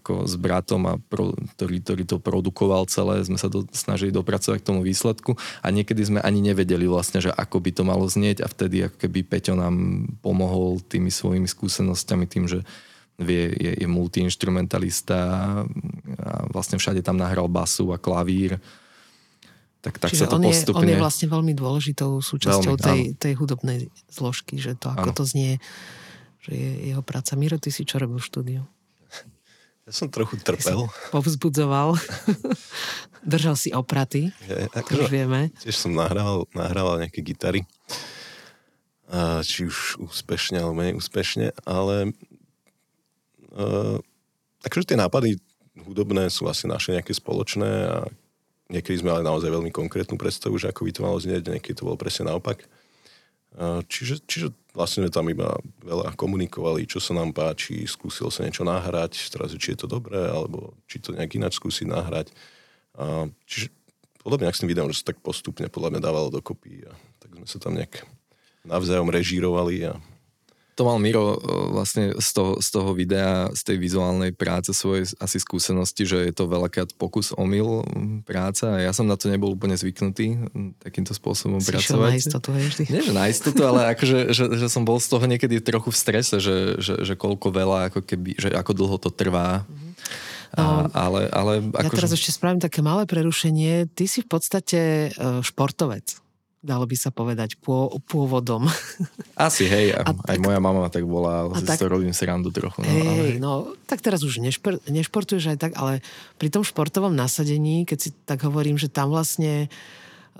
ako 0.00 0.24
s 0.24 0.34
bratom, 0.40 0.82
a 0.88 0.94
pro, 0.96 1.36
ktorý, 1.56 1.84
ktorý 1.84 2.02
to 2.08 2.16
produkoval 2.16 2.88
celé, 2.88 3.20
sme 3.20 3.36
sa 3.36 3.52
do, 3.52 3.68
snažili 3.76 4.08
dopracovať 4.08 4.64
k 4.64 4.68
tomu 4.72 4.80
výsledku 4.80 5.36
a 5.60 5.68
niekedy 5.68 6.00
sme 6.00 6.20
ani 6.24 6.40
nevedeli 6.40 6.88
vlastne, 6.88 7.20
že 7.20 7.28
ako 7.28 7.60
by 7.60 7.70
to 7.76 7.82
malo 7.84 8.08
znieť 8.08 8.40
a 8.40 8.48
vtedy 8.48 8.88
ako 8.88 8.96
keby 8.96 9.20
Peťo 9.28 9.52
nám 9.52 10.08
pomohol 10.24 10.80
tými 10.88 11.12
svojimi 11.12 11.44
skúsenosťami 11.44 12.24
tým, 12.24 12.48
že 12.48 12.64
vie, 13.20 13.52
je, 13.52 13.72
je 13.76 13.88
multiinstrumentalista 13.88 15.20
a 16.16 16.32
vlastne 16.48 16.80
všade 16.80 17.04
tam 17.04 17.20
nahral 17.20 17.44
basu 17.44 17.92
a 17.92 18.00
klavír. 18.00 18.56
Tak, 19.84 19.98
tak 19.98 20.14
Čiže 20.14 20.24
sa 20.24 20.32
to 20.32 20.38
on, 20.40 20.48
postupne... 20.48 20.80
je, 20.80 20.88
on 20.88 20.92
je 20.96 21.02
vlastne 21.02 21.26
veľmi 21.28 21.52
dôležitou 21.58 22.24
súčasťou 22.24 22.78
veľmi, 22.78 22.86
tej, 22.86 23.00
tej 23.18 23.32
hudobnej 23.36 23.78
zložky, 24.08 24.56
že 24.56 24.78
to 24.78 24.94
ako 24.94 25.10
áno. 25.10 25.16
to 25.18 25.24
znie, 25.28 25.52
že 26.40 26.54
je 26.54 26.70
jeho 26.94 27.02
práca. 27.02 27.34
Miro, 27.34 27.58
ty 27.60 27.68
si 27.68 27.82
čo 27.84 27.98
robil 28.00 28.16
v 28.16 28.24
štúdiu? 28.24 28.62
Ja 29.82 29.90
som 29.90 30.06
trochu 30.06 30.38
trpel. 30.38 30.86
Povzbudzoval. 31.10 31.98
Držal 33.32 33.54
si 33.58 33.74
opraty, 33.74 34.30
ja, 34.46 34.66
ako 34.74 35.06
už 35.06 35.10
vieme. 35.10 35.50
Tiež 35.62 35.78
som 35.78 35.94
nahrával, 35.94 36.46
nahrával 36.54 37.02
nejaké 37.02 37.22
gitary. 37.22 37.66
A 39.10 39.42
či 39.42 39.66
už 39.66 39.98
úspešne, 39.98 40.62
alebo 40.62 40.78
menej 40.78 40.98
úspešne, 40.98 41.54
ale 41.66 42.14
uh, 43.54 43.98
takže 44.62 44.94
tie 44.94 44.98
nápady 44.98 45.38
hudobné 45.82 46.30
sú 46.30 46.46
asi 46.46 46.70
naše 46.70 46.94
nejaké 46.94 47.12
spoločné 47.14 47.70
a 47.90 47.96
niekedy 48.70 49.02
sme 49.02 49.12
mali 49.12 49.26
naozaj 49.26 49.50
veľmi 49.50 49.74
konkrétnu 49.74 50.14
predstavu, 50.14 50.56
že 50.56 50.70
ako 50.70 50.86
by 50.86 50.90
to 50.94 51.04
malo 51.04 51.18
znieť, 51.18 51.50
niekedy 51.50 51.74
to 51.76 51.86
bolo 51.86 51.98
presne 51.98 52.30
naopak. 52.30 52.62
Čiže, 53.60 54.24
čiže 54.24 54.48
vlastne 54.72 55.04
sme 55.04 55.12
tam 55.12 55.28
iba 55.28 55.52
veľa 55.84 56.16
komunikovali, 56.16 56.88
čo 56.88 56.96
sa 57.04 57.12
nám 57.12 57.36
páči, 57.36 57.84
skúsil 57.84 58.32
sa 58.32 58.48
niečo 58.48 58.64
nahrať, 58.64 59.28
teraz 59.28 59.52
či 59.52 59.76
je 59.76 59.84
to 59.84 59.88
dobré, 59.88 60.16
alebo 60.16 60.72
či 60.88 60.96
to 60.96 61.12
nejak 61.12 61.36
ináč 61.36 61.60
skúsiť 61.60 61.84
nahrať. 61.84 62.32
Čiže 63.44 63.68
podobne 64.24 64.48
ak 64.48 64.56
s 64.56 64.64
tým 64.64 64.72
videom, 64.72 64.88
že 64.88 65.04
sa 65.04 65.12
tak 65.12 65.20
postupne 65.20 65.68
podľa 65.68 65.92
mňa 65.92 66.00
dávalo 66.00 66.32
dokopy 66.32 66.88
a 66.88 66.92
tak 67.20 67.36
sme 67.36 67.46
sa 67.48 67.58
tam 67.60 67.76
nejak 67.76 68.08
navzájom 68.64 69.12
režírovali 69.12 69.90
a 69.90 70.00
to 70.72 70.88
mal 70.88 70.96
Miro 70.96 71.36
e, 71.36 71.38
vlastne 71.72 72.16
z 72.16 72.28
toho, 72.32 72.52
z 72.64 72.68
toho 72.72 72.90
videa, 72.96 73.52
z 73.52 73.62
tej 73.72 73.76
vizuálnej 73.76 74.32
práce 74.32 74.72
svojej 74.72 75.04
asi 75.20 75.36
skúsenosti, 75.36 76.08
že 76.08 76.24
je 76.28 76.32
to 76.32 76.48
veľakrát 76.48 76.96
pokus 76.96 77.36
omyl 77.36 77.84
práca 78.24 78.76
a 78.76 78.78
ja 78.80 78.92
som 78.96 79.04
na 79.04 79.20
to 79.20 79.28
nebol 79.28 79.52
úplne 79.52 79.76
zvyknutý 79.76 80.48
takýmto 80.80 81.12
spôsobom 81.12 81.60
si 81.60 81.72
pracovať. 81.72 82.08
na 82.08 82.16
istotu, 82.16 82.48
hej, 82.56 82.66
vždy. 82.72 82.84
Nie, 82.88 83.02
že 83.04 83.12
na 83.12 83.26
istotu, 83.28 83.60
ale 83.68 83.92
akože, 83.92 84.32
že, 84.32 84.44
že 84.56 84.66
som 84.72 84.88
bol 84.88 84.96
z 84.96 85.08
toho 85.12 85.24
niekedy 85.28 85.60
trochu 85.60 85.92
v 85.92 85.98
strese, 85.98 86.36
že, 86.40 86.80
že, 86.80 87.04
že 87.04 87.14
koľko 87.18 87.52
veľa, 87.52 87.92
ako 87.92 88.00
keby, 88.00 88.40
že 88.40 88.48
ako 88.54 88.72
dlho 88.72 88.96
to 88.96 89.10
trvá. 89.12 89.68
Mm-hmm. 89.68 89.90
A, 90.52 90.64
ale, 90.92 91.32
ale 91.32 91.52
ja 91.64 91.88
teraz 91.88 92.12
ešte 92.12 92.28
spravím 92.28 92.60
také 92.60 92.84
malé 92.84 93.08
prerušenie. 93.08 93.88
Ty 93.88 94.04
si 94.04 94.20
v 94.20 94.28
podstate 94.28 94.80
e, 95.08 95.40
športovec. 95.40 96.21
Dalo 96.62 96.86
by 96.86 96.94
sa 96.94 97.10
povedať, 97.10 97.58
pô, 97.58 97.90
pôvodom. 98.06 98.70
Asi, 99.34 99.66
hej, 99.66 99.98
a, 99.98 100.06
aj 100.06 100.38
tak, 100.38 100.38
moja 100.38 100.62
mama 100.62 100.86
tak 100.86 101.02
bola, 101.02 101.50
ale 101.50 101.58
si 101.58 101.66
tak, 101.66 101.82
to 101.82 101.90
robím 101.90 102.14
srandu 102.14 102.54
trochu. 102.54 102.80
No, 102.80 102.88
hej, 102.88 103.02
ale... 103.02 103.42
no, 103.42 103.52
tak 103.90 103.98
teraz 103.98 104.22
už 104.22 104.38
nešpor, 104.38 104.78
nešportuješ 104.86 105.52
aj 105.52 105.58
tak, 105.58 105.72
ale 105.74 106.00
pri 106.38 106.48
tom 106.54 106.62
športovom 106.62 107.12
nasadení, 107.12 107.82
keď 107.82 107.98
si 107.98 108.10
tak 108.24 108.46
hovorím, 108.46 108.78
že 108.78 108.86
tam 108.86 109.10
vlastne 109.10 109.66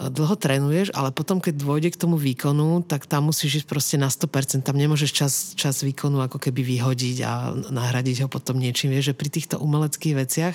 dlho 0.08 0.34
trénuješ, 0.34 0.90
ale 0.96 1.14
potom, 1.14 1.38
keď 1.38 1.60
dôjde 1.60 1.94
k 1.94 2.00
tomu 2.00 2.18
výkonu, 2.18 2.82
tak 2.82 3.06
tam 3.06 3.30
musíš 3.30 3.62
ísť 3.62 3.68
proste 3.68 3.96
na 4.00 4.10
100%. 4.10 4.64
Tam 4.66 4.74
nemôžeš 4.74 5.10
čas, 5.12 5.32
čas 5.54 5.84
výkonu 5.84 6.24
ako 6.24 6.40
keby 6.42 6.64
vyhodiť 6.64 7.16
a 7.22 7.52
nahradiť 7.70 8.24
ho 8.24 8.28
potom 8.32 8.58
niečím. 8.58 8.90
Vieš, 8.96 9.12
že 9.12 9.18
pri 9.18 9.28
týchto 9.30 9.60
umeleckých 9.62 10.14
veciach, 10.18 10.54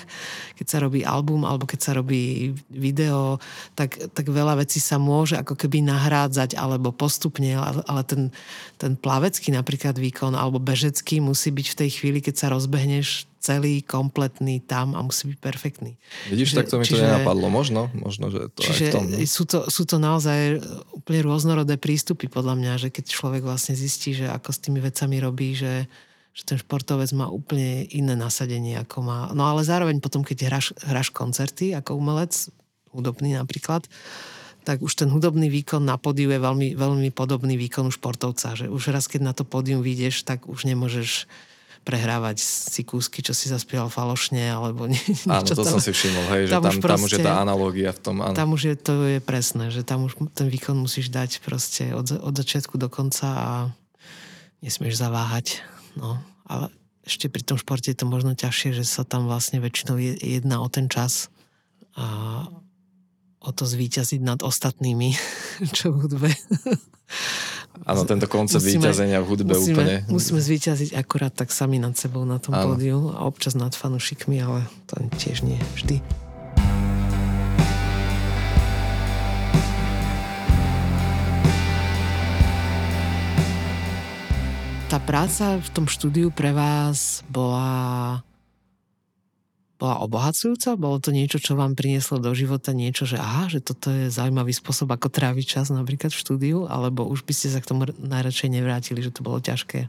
keď 0.60 0.66
sa 0.66 0.78
robí 0.82 1.06
album 1.06 1.48
alebo 1.48 1.64
keď 1.64 1.80
sa 1.80 1.92
robí 1.96 2.52
video, 2.68 3.40
tak, 3.78 3.96
tak 4.12 4.26
veľa 4.28 4.60
vecí 4.60 4.82
sa 4.82 5.00
môže 5.00 5.38
ako 5.40 5.56
keby 5.56 5.80
nahrádzať 5.86 6.58
alebo 6.58 6.92
postupne, 6.92 7.56
ale, 7.58 8.02
ten, 8.04 8.34
ten 8.76 8.98
plavecký 8.98 9.54
napríklad 9.54 9.96
výkon 9.96 10.34
alebo 10.34 10.60
bežecký 10.60 11.22
musí 11.22 11.54
byť 11.54 11.66
v 11.72 11.78
tej 11.78 11.90
chvíli, 11.94 12.18
keď 12.20 12.34
sa 12.34 12.46
rozbehneš 12.52 13.30
celý, 13.38 13.80
kompletný 13.86 14.58
tam 14.60 14.98
a 14.98 15.00
musí 15.00 15.30
byť 15.30 15.38
perfektný. 15.38 15.94
Vidíš, 16.28 16.58
tak 16.58 16.66
to 16.66 16.78
mi 16.78 16.84
čiže, 16.84 16.98
to 16.98 17.06
nenapadlo. 17.06 17.46
Možno, 17.48 17.86
možno, 17.94 18.34
že 18.34 18.50
to 18.50 18.60
čiže 18.66 18.74
aj 18.74 18.90
v 18.90 18.94
tom. 18.94 19.04
No. 19.06 19.16
Sú 19.24 19.44
to, 19.46 19.58
sú 19.70 19.82
to 19.86 19.96
naozaj 20.02 20.58
úplne 20.90 21.20
rôznorodé 21.22 21.78
prístupy 21.78 22.26
podľa 22.26 22.54
mňa, 22.58 22.72
že 22.82 22.88
keď 22.90 23.04
človek 23.08 23.42
vlastne 23.46 23.78
zistí, 23.78 24.12
že 24.12 24.26
ako 24.26 24.50
s 24.50 24.58
tými 24.58 24.82
vecami 24.82 25.16
robí, 25.22 25.54
že, 25.54 25.86
že 26.34 26.42
ten 26.42 26.58
športovec 26.58 27.10
má 27.14 27.30
úplne 27.30 27.86
iné 27.94 28.18
nasadenie, 28.18 28.74
ako 28.82 29.06
má. 29.06 29.18
No 29.32 29.46
ale 29.46 29.62
zároveň 29.62 30.02
potom, 30.02 30.26
keď 30.26 30.50
hráš, 30.50 30.66
hráš 30.82 31.14
koncerty 31.14 31.78
ako 31.78 31.94
umelec, 31.94 32.34
hudobný 32.90 33.38
napríklad, 33.38 33.86
tak 34.66 34.84
už 34.84 35.00
ten 35.00 35.08
hudobný 35.08 35.48
výkon 35.48 35.80
na 35.80 35.96
pódiu 35.96 36.28
je 36.28 36.36
veľmi, 36.36 36.76
veľmi 36.76 37.08
podobný 37.14 37.56
výkonu 37.56 37.88
športovca. 37.88 38.52
Že 38.52 38.68
už 38.68 38.92
raz, 38.92 39.08
keď 39.08 39.20
na 39.24 39.32
to 39.32 39.48
pódium 39.48 39.80
vyjdeš, 39.80 40.28
tak 40.28 40.44
už 40.44 40.68
nemôžeš 40.68 41.24
prehrávať 41.88 42.44
si 42.44 42.84
kúsky, 42.84 43.24
čo 43.24 43.32
si 43.32 43.48
zaspieval 43.48 43.88
falošne, 43.88 44.44
alebo 44.44 44.84
nie, 44.84 45.00
Áno, 45.24 45.40
to 45.40 45.56
tam, 45.56 45.72
som 45.72 45.80
si 45.80 45.96
všimol, 45.96 46.24
hej, 46.36 46.42
že 46.44 46.52
tam, 46.52 46.68
tam, 46.68 46.72
už, 46.76 46.78
proste, 46.84 46.92
tam 46.92 47.00
už 47.08 47.12
je 47.16 47.24
tá 47.24 47.34
analogia 47.40 47.90
v 47.96 48.00
tom. 48.04 48.16
Áno. 48.20 48.36
Tam 48.36 48.52
už 48.52 48.62
je, 48.68 48.74
to 48.76 48.92
je 49.16 49.20
presné, 49.24 49.72
že 49.72 49.80
tam 49.88 50.04
už 50.04 50.20
ten 50.36 50.52
výkon 50.52 50.76
musíš 50.76 51.08
dať 51.08 51.40
proste 51.40 51.96
od, 51.96 52.12
od 52.12 52.34
začiatku 52.36 52.76
do 52.76 52.92
konca 52.92 53.26
a 53.32 53.50
nesmieš 54.60 55.00
zaváhať. 55.00 55.64
No, 55.96 56.20
ale 56.44 56.68
ešte 57.08 57.32
pri 57.32 57.40
tom 57.40 57.56
športe 57.56 57.88
je 57.88 57.96
to 57.96 58.04
možno 58.04 58.36
ťažšie, 58.36 58.76
že 58.76 58.84
sa 58.84 59.08
tam 59.08 59.24
vlastne 59.24 59.56
väčšinou 59.64 59.96
jedná 60.20 60.60
o 60.60 60.68
ten 60.68 60.92
čas 60.92 61.32
a 61.96 62.04
o 63.40 63.50
to 63.56 63.64
zvíťaziť 63.64 64.20
nad 64.20 64.44
ostatnými, 64.44 65.16
čo 65.76 65.96
v 65.96 66.04
hudbe 66.04 66.30
Áno, 67.86 68.02
tento 68.08 68.26
koncept 68.26 68.64
musíme, 68.64 68.90
v 68.90 69.26
hudbe 69.26 69.54
musíme, 69.54 69.74
úplne... 69.74 69.94
Musíme 70.10 70.40
zvíťaziť 70.42 70.96
akurát 70.98 71.34
tak 71.34 71.54
sami 71.54 71.78
nad 71.78 71.94
sebou 71.94 72.26
na 72.26 72.42
tom 72.42 72.56
Áno. 72.56 72.74
pódiu 72.74 73.14
a 73.14 73.26
občas 73.26 73.54
nad 73.54 73.74
fanušikmi, 73.74 74.40
ale 74.42 74.66
to 74.90 74.98
tiež 75.18 75.46
nie 75.46 75.58
vždy. 75.78 76.02
Tá 84.88 84.96
práca 84.96 85.60
v 85.60 85.68
tom 85.76 85.84
štúdiu 85.84 86.32
pre 86.32 86.56
vás 86.56 87.20
bola 87.28 88.24
bola 89.78 90.02
obohacujúca? 90.02 90.74
Bolo 90.74 90.98
to 90.98 91.14
niečo, 91.14 91.38
čo 91.38 91.54
vám 91.54 91.78
prinieslo 91.78 92.18
do 92.18 92.34
života 92.34 92.74
niečo, 92.74 93.06
že 93.06 93.14
aha, 93.14 93.46
že 93.46 93.62
toto 93.62 93.94
je 93.94 94.10
zaujímavý 94.10 94.50
spôsob, 94.50 94.90
ako 94.90 95.06
tráviť 95.06 95.46
čas 95.46 95.70
napríklad 95.70 96.10
v 96.10 96.18
štúdiu, 96.18 96.58
alebo 96.66 97.06
už 97.06 97.22
by 97.22 97.32
ste 97.32 97.54
sa 97.54 97.62
k 97.62 97.70
tomu 97.70 97.86
najradšej 97.96 98.50
nevrátili, 98.50 98.98
že 99.00 99.14
to 99.14 99.22
bolo 99.22 99.38
ťažké? 99.38 99.86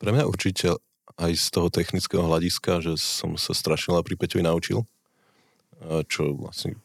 Pre 0.00 0.10
mňa 0.10 0.24
určite 0.24 0.80
aj 1.20 1.32
z 1.36 1.46
toho 1.52 1.68
technického 1.68 2.24
hľadiska, 2.24 2.80
že 2.80 2.96
som 2.96 3.36
sa 3.36 3.52
strašne 3.52 3.92
veľa 3.92 4.04
pri 4.08 4.16
Peťovi 4.16 4.42
naučil, 4.48 4.88
čo 6.08 6.32
vlastne 6.32 6.80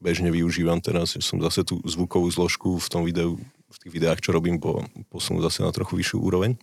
bežne 0.00 0.32
využívam 0.32 0.80
teraz, 0.80 1.12
že 1.16 1.24
som 1.24 1.40
zase 1.44 1.64
tú 1.64 1.80
zvukovú 1.84 2.28
zložku 2.32 2.80
v 2.80 2.88
tom 2.88 3.02
videu, 3.04 3.36
v 3.68 3.76
tých 3.84 3.92
videách, 3.92 4.20
čo 4.24 4.32
robím, 4.32 4.56
po, 4.56 4.84
posunul 5.12 5.44
zase 5.44 5.60
na 5.60 5.72
trochu 5.72 5.96
vyššiu 5.96 6.18
úroveň. 6.24 6.56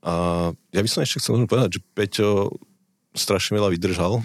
A 0.00 0.48
ja 0.72 0.80
by 0.80 0.88
som 0.88 1.04
ešte 1.04 1.20
chcel 1.20 1.44
povedať, 1.44 1.76
že 1.76 1.84
Peťo 1.92 2.56
strašne 3.14 3.58
veľa 3.58 3.74
vydržal, 3.74 4.22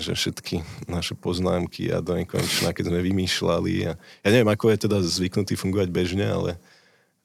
že 0.00 0.16
všetky 0.16 0.64
naše 0.90 1.14
poznámky 1.14 1.92
a 1.92 2.02
do 2.02 2.16
nekonečna, 2.18 2.74
keď 2.74 2.90
sme 2.90 3.00
vymýšľali. 3.04 3.72
A 3.90 3.92
ja 3.98 4.28
neviem, 4.30 4.50
ako 4.50 4.72
je 4.74 4.78
teda 4.88 4.98
zvyknutý 5.02 5.54
fungovať 5.54 5.88
bežne, 5.92 6.26
ale 6.26 6.56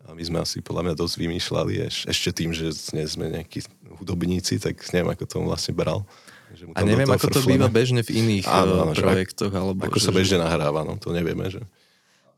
my 0.10 0.24
sme 0.26 0.38
asi 0.42 0.60
podľa 0.60 0.90
mňa 0.90 0.96
dosť 0.98 1.16
vymýšľali 1.22 1.74
eš, 1.86 1.98
ešte 2.10 2.30
tým, 2.44 2.50
že 2.54 2.74
nie 2.98 3.06
sme 3.06 3.30
nejakí 3.30 3.66
hudobníci, 4.02 4.58
tak 4.58 4.80
neviem, 4.90 5.14
ako 5.14 5.24
to 5.26 5.38
vlastne 5.46 5.74
bral. 5.78 6.06
Že 6.50 6.74
a 6.74 6.82
neviem, 6.82 7.06
ako 7.06 7.30
to 7.30 7.42
býva 7.46 7.70
bežne 7.70 8.02
v 8.02 8.26
iných 8.26 8.50
áno, 8.50 8.90
áno, 8.90 8.94
projektoch. 8.98 9.54
Alebo 9.54 9.86
ako 9.86 10.02
že, 10.02 10.06
sa 10.10 10.12
bežne 10.12 10.38
nahráva, 10.42 10.82
no 10.82 10.98
to 10.98 11.14
nevieme. 11.14 11.46
Že... 11.46 11.62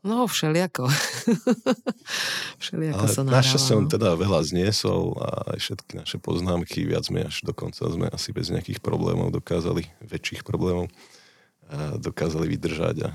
No, 0.02 0.26
všeliako. 0.26 0.90
všeliako 2.62 3.06
Ale 3.06 3.08
sa 3.08 3.22
nahráva. 3.22 3.38
Naše 3.38 3.58
som 3.62 3.86
teda 3.86 4.18
veľa 4.18 4.42
zniesol 4.42 5.14
a 5.22 5.54
aj 5.54 5.58
všetky 5.62 5.92
naše 5.94 6.18
poznámky 6.18 6.82
viac 6.82 7.06
menej 7.14 7.30
až 7.30 7.46
dokonca 7.46 7.86
sme 7.86 8.10
asi 8.10 8.34
bez 8.34 8.50
nejakých 8.50 8.82
problémov 8.82 9.30
dokázali, 9.30 9.86
väčších 10.02 10.42
problémov, 10.42 10.90
dokázali 12.02 12.50
vydržať. 12.50 13.06
A 13.06 13.10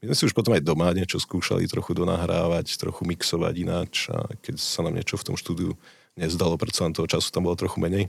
my 0.00 0.04
sme 0.08 0.16
si 0.16 0.24
už 0.24 0.32
potom 0.32 0.56
aj 0.56 0.64
doma 0.64 0.88
niečo 0.96 1.20
skúšali 1.20 1.68
trochu 1.68 1.92
donahrávať, 1.92 2.80
trochu 2.80 3.04
mixovať 3.04 3.54
ináč 3.60 4.08
a 4.08 4.24
keď 4.40 4.56
sa 4.56 4.80
nám 4.88 4.96
niečo 4.96 5.20
v 5.20 5.26
tom 5.28 5.36
štúdiu 5.36 5.76
nezdalo, 6.16 6.56
predsa 6.56 6.88
toho 6.96 7.04
času 7.04 7.28
tam 7.28 7.44
bolo 7.44 7.60
trochu 7.60 7.76
menej, 7.76 8.08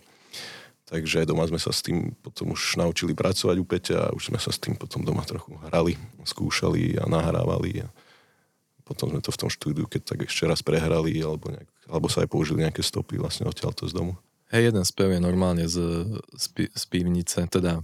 Takže 0.88 1.28
doma 1.28 1.44
sme 1.44 1.60
sa 1.60 1.76
s 1.76 1.84
tým 1.84 2.16
potom 2.24 2.56
už 2.56 2.80
naučili 2.80 3.12
pracovať 3.12 3.60
u 3.60 3.66
Peťa 3.68 3.98
a 4.08 4.14
už 4.16 4.32
sme 4.32 4.40
sa 4.40 4.56
s 4.56 4.60
tým 4.60 4.80
potom 4.80 5.04
doma 5.04 5.28
trochu 5.28 5.52
hrali, 5.68 6.00
skúšali 6.24 6.96
a 6.96 7.04
nahrávali. 7.12 7.84
A 7.84 7.92
potom 8.88 9.12
sme 9.12 9.20
to 9.20 9.36
v 9.36 9.42
tom 9.44 9.52
štúdiu, 9.52 9.84
keď 9.84 10.16
tak 10.16 10.32
ešte 10.32 10.48
raz 10.48 10.64
prehrali, 10.64 11.20
alebo, 11.20 11.52
nejak, 11.52 11.68
alebo 11.92 12.08
sa 12.08 12.24
aj 12.24 12.32
použili 12.32 12.64
nejaké 12.64 12.80
stopy 12.80 13.20
vlastne 13.20 13.44
odtiaľto 13.44 13.84
z 13.84 14.00
domu. 14.00 14.16
Hej, 14.48 14.72
jeden 14.72 14.88
spev 14.88 15.12
je 15.12 15.20
normálne 15.20 15.68
z, 15.68 16.08
z, 16.40 16.72
z 16.72 16.84
pivnice, 16.88 17.52
teda 17.52 17.84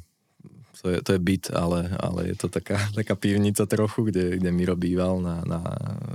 to 0.80 0.91
je, 0.91 0.99
to 1.04 1.12
je 1.16 1.20
byt, 1.20 1.51
ale, 1.51 1.91
ale 1.99 2.32
je 2.32 2.36
to 2.39 2.47
taká, 2.47 2.80
taká 3.04 3.20
pivnica 3.20 3.68
trochu, 3.68 4.08
kde, 4.08 4.39
kde 4.39 4.49
Miro 4.56 4.80
býval 4.80 5.20
na, 5.20 5.43
na 5.43 5.60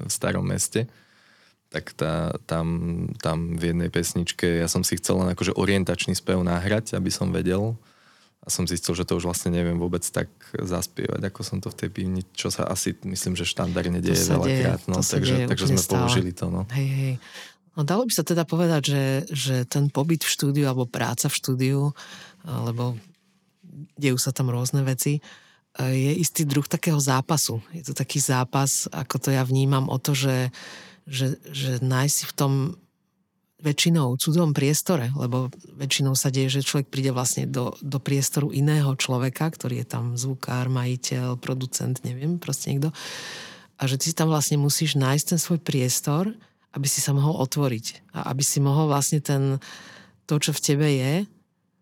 starom 0.08 0.48
meste 0.48 0.88
tak 1.68 1.92
tá, 1.92 2.32
tam, 2.48 2.66
tam 3.20 3.60
v 3.60 3.72
jednej 3.72 3.92
pesničke, 3.92 4.64
ja 4.64 4.68
som 4.72 4.80
si 4.80 4.96
chcel 4.96 5.20
len 5.20 5.28
akože 5.36 5.52
orientačný 5.52 6.16
spev 6.16 6.40
nahrať, 6.40 6.96
aby 6.96 7.12
som 7.12 7.28
vedel 7.28 7.76
a 8.40 8.48
som 8.48 8.64
zistil, 8.64 8.96
že 8.96 9.04
to 9.04 9.20
už 9.20 9.28
vlastne 9.28 9.52
neviem 9.52 9.76
vôbec 9.76 10.00
tak 10.08 10.32
zaspievať, 10.56 11.20
ako 11.28 11.40
som 11.44 11.60
to 11.60 11.68
v 11.68 11.76
tej 11.84 11.88
pivni, 11.92 12.22
čo 12.32 12.48
sa 12.48 12.64
asi 12.64 12.96
myslím, 13.04 13.36
že 13.36 13.44
štandardne 13.44 14.00
deje 14.00 14.32
veľakrát, 14.32 14.88
no, 14.88 15.04
takže, 15.04 15.44
deje 15.44 15.48
takže 15.52 15.66
sme 15.68 15.80
stále. 15.84 16.00
použili 16.08 16.30
to. 16.32 16.48
No. 16.48 16.64
Hej, 16.72 16.88
hej. 16.88 17.14
No 17.76 17.84
dalo 17.84 18.08
by 18.08 18.12
sa 18.16 18.24
teda 18.24 18.48
povedať, 18.48 18.82
že, 18.88 19.04
že 19.28 19.56
ten 19.68 19.92
pobyt 19.92 20.24
v 20.24 20.32
štúdiu 20.32 20.64
alebo 20.66 20.88
práca 20.88 21.28
v 21.28 21.36
štúdiu, 21.36 21.92
lebo 22.42 22.96
dejú 24.00 24.16
sa 24.16 24.32
tam 24.32 24.48
rôzne 24.48 24.80
veci, 24.82 25.20
je 25.78 26.12
istý 26.18 26.42
druh 26.42 26.66
takého 26.66 26.98
zápasu. 26.98 27.62
Je 27.70 27.86
to 27.86 27.94
taký 27.94 28.18
zápas, 28.18 28.90
ako 28.90 29.22
to 29.22 29.28
ja 29.30 29.46
vnímam 29.46 29.86
o 29.86 29.98
to, 30.00 30.10
že 30.10 30.50
že, 31.08 31.40
že 31.48 31.80
nájsť 31.80 32.14
si 32.14 32.24
v 32.28 32.36
tom 32.36 32.52
väčšinou 33.58 34.14
cudzom 34.14 34.54
priestore, 34.54 35.10
lebo 35.18 35.50
väčšinou 35.74 36.14
sa 36.14 36.30
deje, 36.30 36.60
že 36.60 36.68
človek 36.68 36.94
príde 36.94 37.10
vlastne 37.10 37.42
do, 37.50 37.74
do 37.82 37.98
priestoru 37.98 38.54
iného 38.54 38.94
človeka, 38.94 39.50
ktorý 39.50 39.82
je 39.82 39.86
tam 39.88 40.14
zvukár, 40.14 40.70
majiteľ, 40.70 41.34
producent, 41.42 41.98
neviem, 42.06 42.38
proste 42.38 42.70
niekto. 42.70 42.94
A 43.78 43.82
že 43.90 43.98
ty 43.98 44.14
tam 44.14 44.30
vlastne 44.30 44.62
musíš 44.62 44.94
nájsť 44.94 45.24
ten 45.34 45.40
svoj 45.42 45.58
priestor, 45.58 46.30
aby 46.70 46.86
si 46.86 47.02
sa 47.02 47.10
mohol 47.10 47.34
otvoriť. 47.42 48.14
A 48.14 48.30
aby 48.30 48.46
si 48.46 48.62
mohol 48.62 48.86
vlastne 48.86 49.18
ten, 49.18 49.58
to, 50.30 50.38
čo 50.38 50.54
v 50.54 50.62
tebe 50.62 50.86
je, 50.86 51.14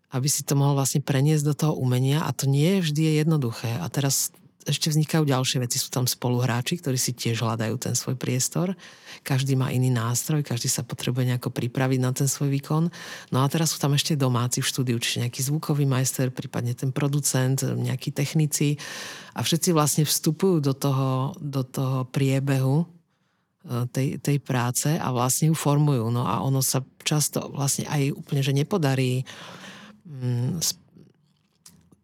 aby 0.09 0.27
si 0.31 0.41
to 0.41 0.57
mohol 0.57 0.73
vlastne 0.73 1.03
preniesť 1.03 1.43
do 1.45 1.53
toho 1.53 1.73
umenia 1.77 2.25
a 2.25 2.33
to 2.33 2.49
nie 2.49 2.81
vždy 2.81 3.01
je 3.05 3.13
jednoduché. 3.21 3.69
A 3.77 3.85
teraz 3.91 4.33
ešte 4.67 4.91
vznikajú 4.91 5.23
ďalšie 5.23 5.63
veci. 5.63 5.79
Sú 5.79 5.87
tam 5.87 6.03
spoluhráči, 6.03 6.77
ktorí 6.77 6.99
si 6.99 7.15
tiež 7.15 7.41
hľadajú 7.41 7.75
ten 7.79 7.95
svoj 7.95 8.19
priestor. 8.19 8.75
Každý 9.23 9.55
má 9.55 9.71
iný 9.71 9.89
nástroj, 9.89 10.43
každý 10.43 10.67
sa 10.67 10.83
potrebuje 10.83 11.33
nejako 11.33 11.49
pripraviť 11.49 11.99
na 12.03 12.11
ten 12.11 12.27
svoj 12.27 12.51
výkon. 12.51 12.91
No 13.31 13.37
a 13.41 13.47
teraz 13.47 13.73
sú 13.73 13.79
tam 13.79 13.95
ešte 13.95 14.19
domáci 14.19 14.59
v 14.59 14.69
štúdiu, 14.69 14.97
čiže 14.99 15.23
nejaký 15.25 15.41
zvukový 15.41 15.87
majster, 15.87 16.29
prípadne 16.29 16.75
ten 16.75 16.91
producent, 16.91 17.63
nejakí 17.63 18.11
technici. 18.11 18.75
A 19.33 19.41
všetci 19.41 19.71
vlastne 19.71 20.03
vstupujú 20.03 20.59
do 20.59 20.75
toho, 20.75 21.33
do 21.39 21.63
toho 21.63 22.03
priebehu 22.11 22.83
e, 22.83 22.85
tej, 23.89 24.07
tej 24.19 24.37
práce 24.43 24.91
a 24.91 25.07
vlastne 25.15 25.49
ju 25.49 25.55
formujú. 25.55 26.11
No 26.11 26.27
a 26.27 26.43
ono 26.43 26.59
sa 26.59 26.83
často 27.01 27.47
vlastne 27.55 27.87
aj 27.87 28.11
úplne, 28.13 28.41
že 28.43 28.51
nepodarí 28.51 29.23
mm, 30.03 30.86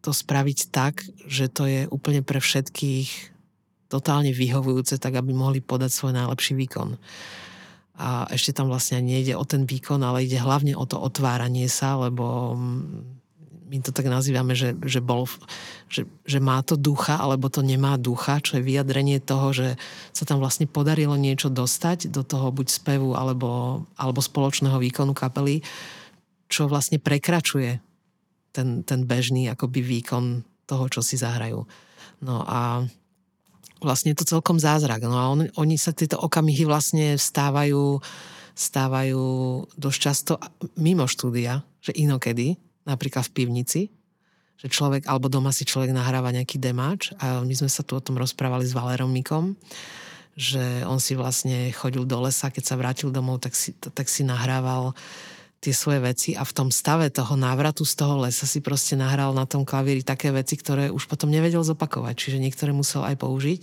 to 0.04 0.12
spraviť 0.12 0.68
tak, 0.68 1.00
že 1.24 1.48
to 1.48 1.64
je 1.64 1.80
úplne 1.88 2.20
pre 2.20 2.36
všetkých 2.36 3.32
totálne 3.88 4.36
vyhovujúce, 4.36 5.00
tak 5.00 5.16
aby 5.16 5.32
mohli 5.32 5.64
podať 5.64 5.88
svoj 5.88 6.12
najlepší 6.12 6.52
výkon. 6.60 7.00
A 7.96 8.28
ešte 8.28 8.52
tam 8.52 8.68
vlastne 8.68 9.00
nejde 9.00 9.32
o 9.38 9.44
ten 9.48 9.64
výkon, 9.64 10.02
ale 10.04 10.28
ide 10.28 10.36
hlavne 10.36 10.76
o 10.76 10.84
to 10.84 11.00
otváranie 11.00 11.70
sa, 11.72 11.96
lebo 11.96 12.52
my 13.64 13.80
to 13.80 13.96
tak 13.96 14.10
nazývame, 14.12 14.52
že, 14.52 14.76
že, 14.84 15.00
bol, 15.00 15.24
že, 15.88 16.04
že 16.28 16.38
má 16.42 16.60
to 16.60 16.76
ducha, 16.76 17.16
alebo 17.16 17.48
to 17.48 17.64
nemá 17.64 17.96
ducha, 17.96 18.42
čo 18.44 18.60
je 18.60 18.66
vyjadrenie 18.66 19.24
toho, 19.24 19.56
že 19.56 19.80
sa 20.12 20.28
tam 20.28 20.42
vlastne 20.42 20.68
podarilo 20.68 21.16
niečo 21.16 21.48
dostať 21.48 22.12
do 22.12 22.26
toho 22.26 22.52
buď 22.52 22.66
spevu, 22.68 23.16
alebo, 23.16 23.82
alebo 23.96 24.20
spoločného 24.20 24.76
výkonu 24.76 25.16
kapely, 25.16 25.64
čo 26.50 26.68
vlastne 26.68 27.00
prekračuje 27.00 27.93
ten, 28.54 28.86
ten 28.86 29.02
bežný 29.02 29.50
akoby 29.50 29.82
výkon 29.82 30.46
toho, 30.70 30.86
čo 30.86 31.02
si 31.02 31.18
zahrajú. 31.18 31.66
No 32.22 32.46
a 32.46 32.86
vlastne 33.82 34.14
je 34.14 34.22
to 34.22 34.38
celkom 34.38 34.56
zázrak. 34.62 35.02
No 35.04 35.18
a 35.18 35.28
on, 35.28 35.50
oni 35.58 35.76
sa 35.76 35.90
tieto 35.90 36.16
okamihy 36.22 36.62
vlastne 36.64 37.18
stávajú, 37.18 37.98
stávajú 38.54 39.24
dosť 39.74 39.98
často 39.98 40.38
mimo 40.78 41.04
štúdia, 41.10 41.66
že 41.82 41.92
inokedy, 41.92 42.56
napríklad 42.86 43.26
v 43.28 43.34
pivnici, 43.34 43.82
že 44.56 44.70
človek, 44.70 45.04
alebo 45.10 45.28
doma 45.28 45.50
si 45.50 45.66
človek 45.66 45.92
nahráva 45.92 46.32
nejaký 46.32 46.56
demáč 46.62 47.12
a 47.20 47.42
my 47.42 47.52
sme 47.52 47.68
sa 47.68 47.82
tu 47.84 47.98
o 47.98 48.04
tom 48.04 48.16
rozprávali 48.16 48.64
s 48.64 48.72
Valerom 48.72 49.10
Mikom, 49.10 49.58
že 50.34 50.82
on 50.88 50.98
si 50.98 51.14
vlastne 51.14 51.70
chodil 51.70 52.06
do 52.06 52.18
lesa, 52.24 52.50
keď 52.50 52.64
sa 52.64 52.78
vrátil 52.78 53.10
domov, 53.12 53.42
tak 53.44 53.54
si, 53.54 53.74
tak 53.74 54.08
si 54.08 54.24
nahrával 54.24 54.96
tie 55.64 55.72
svoje 55.72 56.04
veci 56.04 56.30
a 56.36 56.44
v 56.44 56.52
tom 56.52 56.68
stave 56.68 57.08
toho 57.08 57.40
návratu 57.40 57.88
z 57.88 57.96
toho 57.96 58.20
lesa 58.28 58.44
si 58.44 58.60
proste 58.60 59.00
nahral 59.00 59.32
na 59.32 59.48
tom 59.48 59.64
klavíri 59.64 60.04
také 60.04 60.28
veci, 60.28 60.60
ktoré 60.60 60.92
už 60.92 61.08
potom 61.08 61.32
nevedel 61.32 61.64
zopakovať. 61.64 62.12
Čiže 62.12 62.38
niektoré 62.44 62.76
musel 62.76 63.00
aj 63.08 63.16
použiť, 63.16 63.62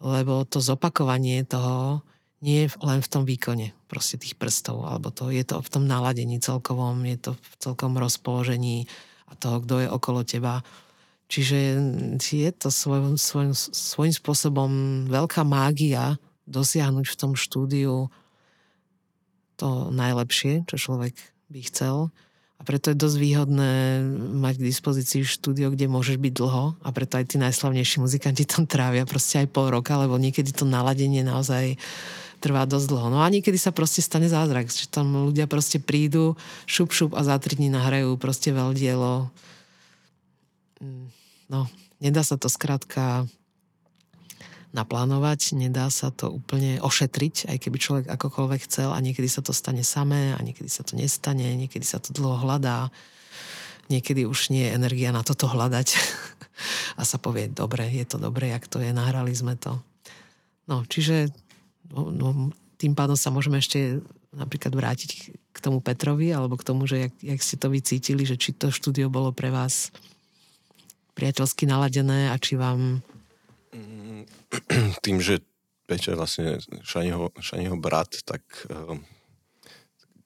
lebo 0.00 0.48
to 0.48 0.64
zopakovanie 0.64 1.44
toho 1.44 2.00
nie 2.40 2.64
je 2.64 2.72
len 2.80 3.04
v 3.04 3.10
tom 3.12 3.28
výkone 3.28 3.76
proste 3.84 4.16
tých 4.16 4.32
prstov, 4.40 4.80
alebo 4.88 5.12
to, 5.12 5.28
je 5.28 5.44
to 5.44 5.60
v 5.60 5.68
tom 5.68 5.84
naladení 5.84 6.40
celkovom, 6.40 7.04
je 7.04 7.20
to 7.20 7.30
v 7.36 7.54
celkom 7.60 8.00
rozpoložení 8.00 8.88
a 9.28 9.36
toho, 9.36 9.60
kto 9.60 9.74
je 9.84 9.88
okolo 9.92 10.24
teba. 10.24 10.64
Čiže 11.28 11.58
je 12.16 12.50
to 12.56 12.72
svoj, 12.72 13.20
svoj, 13.20 13.52
svojím 13.54 14.14
spôsobom 14.16 14.70
veľká 15.12 15.44
mágia 15.44 16.16
dosiahnuť 16.48 17.06
v 17.06 17.18
tom 17.20 17.32
štúdiu 17.36 18.08
to 19.60 19.92
najlepšie, 19.92 20.64
čo 20.64 20.76
človek 20.80 21.12
by 21.52 21.60
chcel. 21.68 22.08
A 22.60 22.64
preto 22.64 22.92
je 22.92 22.96
dosť 22.96 23.16
výhodné 23.16 24.04
mať 24.36 24.60
k 24.60 24.68
dispozícii 24.68 25.24
štúdio, 25.24 25.72
kde 25.72 25.88
môžeš 25.88 26.20
byť 26.20 26.32
dlho 26.36 26.76
a 26.76 26.88
preto 26.92 27.16
aj 27.16 27.32
tí 27.32 27.36
najslavnejší 27.40 28.04
muzikanti 28.04 28.44
tam 28.44 28.68
trávia 28.68 29.08
proste 29.08 29.40
aj 29.40 29.48
pol 29.48 29.72
roka, 29.72 29.96
lebo 29.96 30.20
niekedy 30.20 30.52
to 30.52 30.68
naladenie 30.68 31.24
naozaj 31.24 31.80
trvá 32.40 32.68
dosť 32.68 32.86
dlho. 32.92 33.08
No 33.12 33.24
a 33.24 33.32
niekedy 33.32 33.56
sa 33.56 33.72
proste 33.72 34.04
stane 34.04 34.28
zázrak, 34.28 34.68
že 34.68 34.88
tam 34.92 35.32
ľudia 35.32 35.48
proste 35.48 35.80
prídu, 35.80 36.36
šup, 36.68 36.92
šup 36.92 37.12
a 37.16 37.24
za 37.24 37.36
tri 37.40 37.56
dní 37.56 37.72
nahrajú 37.72 38.20
proste 38.20 38.52
veľdielo. 38.52 39.32
Mm, 40.84 41.08
no, 41.48 41.64
nedá 42.00 42.20
sa 42.24 42.36
to 42.36 42.52
skrátka 42.52 43.24
naplánovať, 44.70 45.58
nedá 45.58 45.90
sa 45.90 46.14
to 46.14 46.30
úplne 46.30 46.78
ošetriť, 46.78 47.50
aj 47.50 47.58
keby 47.58 47.76
človek 47.78 48.06
akokoľvek 48.06 48.60
chcel 48.70 48.94
a 48.94 49.02
niekedy 49.02 49.26
sa 49.26 49.42
to 49.42 49.50
stane 49.50 49.82
samé 49.82 50.34
a 50.34 50.40
niekedy 50.40 50.70
sa 50.70 50.86
to 50.86 50.94
nestane, 50.94 51.58
niekedy 51.58 51.82
sa 51.82 51.98
to 51.98 52.14
dlho 52.14 52.38
hľadá, 52.46 52.94
niekedy 53.90 54.24
už 54.24 54.54
nie 54.54 54.70
je 54.70 54.74
energia 54.78 55.10
na 55.10 55.26
toto 55.26 55.50
hľadať. 55.50 55.88
A 57.00 57.08
sa 57.08 57.16
povie, 57.16 57.48
dobre, 57.48 57.88
je 57.88 58.04
to 58.04 58.20
dobre, 58.20 58.52
jak 58.52 58.68
to 58.68 58.84
je, 58.84 58.92
nahrali 58.92 59.32
sme 59.32 59.56
to. 59.56 59.80
No, 60.68 60.84
čiže 60.84 61.32
no, 61.88 62.12
no, 62.12 62.28
tým 62.76 62.92
pádom 62.92 63.16
sa 63.16 63.32
môžeme 63.32 63.58
ešte 63.58 64.04
napríklad 64.30 64.76
vrátiť 64.76 65.10
k 65.50 65.58
tomu 65.58 65.82
Petrovi, 65.82 66.30
alebo 66.30 66.54
k 66.60 66.66
tomu, 66.68 66.84
že 66.84 67.08
jak, 67.08 67.14
jak 67.18 67.40
ste 67.40 67.56
to 67.56 67.72
vycítili, 67.72 68.22
že 68.28 68.38
či 68.38 68.54
to 68.54 68.70
štúdio 68.70 69.10
bolo 69.10 69.34
pre 69.34 69.50
vás 69.50 69.90
priateľsky 71.18 71.66
naladené 71.66 72.30
a 72.30 72.36
či 72.38 72.54
vám... 72.54 73.02
Tým, 75.04 75.22
že 75.22 75.42
Peťa 75.86 76.14
vlastne 76.14 76.62
Šaniho, 76.86 77.34
Šaniho 77.42 77.74
brat, 77.74 78.22
tak 78.22 78.46
um, 78.70 79.02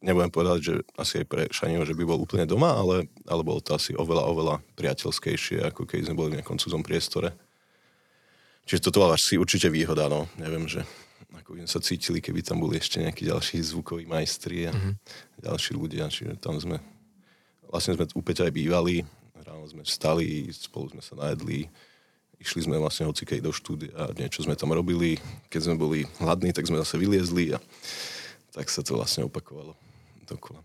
nebudem 0.05 0.29
povedať, 0.29 0.59
že 0.61 0.75
asi 1.01 1.25
aj 1.25 1.27
pre 1.27 1.43
Šaniho, 1.49 1.89
že 1.89 1.97
by 1.97 2.05
bol 2.05 2.21
úplne 2.21 2.45
doma, 2.45 2.77
ale, 2.77 3.09
ale 3.25 3.41
bolo 3.41 3.65
to 3.65 3.73
asi 3.73 3.97
oveľa, 3.97 4.29
oveľa 4.29 4.55
priateľskejšie, 4.77 5.65
ako 5.65 5.89
keď 5.89 6.13
sme 6.13 6.19
boli 6.21 6.29
v 6.37 6.37
nejakom 6.41 6.61
cudzom 6.61 6.85
priestore. 6.85 7.33
Čiže 8.69 8.89
toto 8.89 9.05
bola 9.05 9.17
asi 9.17 9.41
určite 9.41 9.73
výhoda, 9.73 10.09
no. 10.09 10.29
Neviem, 10.37 10.69
že 10.69 10.85
ako 11.33 11.57
by 11.57 11.69
sa 11.69 11.81
cítili, 11.81 12.21
keby 12.21 12.45
tam 12.45 12.61
boli 12.61 12.81
ešte 12.81 13.01
nejakí 13.01 13.29
ďalší 13.29 13.61
zvukoví 13.61 14.05
majstri 14.09 14.69
a 14.69 14.73
mm-hmm. 14.73 14.95
ďalší 15.45 15.73
ľudia, 15.77 16.09
čiže 16.09 16.41
tam 16.41 16.57
sme 16.57 16.81
vlastne 17.69 17.99
sme 17.99 18.07
u 18.15 18.23
Peťa 18.23 18.47
aj 18.47 18.55
bývali, 18.55 19.03
ráno 19.43 19.67
sme 19.67 19.83
vstali, 19.83 20.47
spolu 20.55 20.95
sme 20.95 21.03
sa 21.03 21.19
najedli, 21.19 21.67
išli 22.41 22.67
sme 22.67 22.81
vlastne 22.81 23.09
hocikej 23.09 23.41
do 23.41 23.51
štúdia 23.55 23.93
a 23.95 24.13
niečo 24.15 24.43
sme 24.45 24.59
tam 24.59 24.75
robili, 24.75 25.19
keď 25.51 25.61
sme 25.71 25.77
boli 25.79 26.01
hladní, 26.21 26.51
tak 26.55 26.67
sme 26.69 26.81
zase 26.81 26.99
vyliezli 26.99 27.55
a 27.55 27.59
tak 28.55 28.71
sa 28.71 28.83
to 28.87 28.99
vlastne 28.99 29.27
opakovalo 29.27 29.75
dokola. 30.25 30.63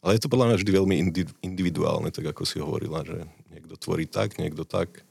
Ale 0.00 0.16
je 0.16 0.22
to 0.24 0.32
podľa 0.32 0.52
mňa 0.52 0.56
vždy 0.60 0.72
veľmi 0.72 0.96
individuálne, 1.44 2.08
tak 2.08 2.32
ako 2.32 2.42
si 2.48 2.56
hovorila, 2.56 3.04
že 3.04 3.20
niekto 3.52 3.76
tvorí 3.76 4.08
tak, 4.08 4.40
niekto 4.40 4.64
tak, 4.64 5.04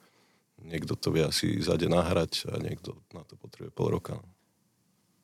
niekto 0.66 0.98
to 0.98 1.14
vie 1.14 1.24
asi 1.24 1.62
zade 1.62 1.86
nahrať 1.86 2.50
a 2.50 2.58
niekto 2.58 2.98
na 3.14 3.22
to 3.22 3.38
potrebuje 3.38 3.72
pol 3.72 3.94
roka. 3.94 4.18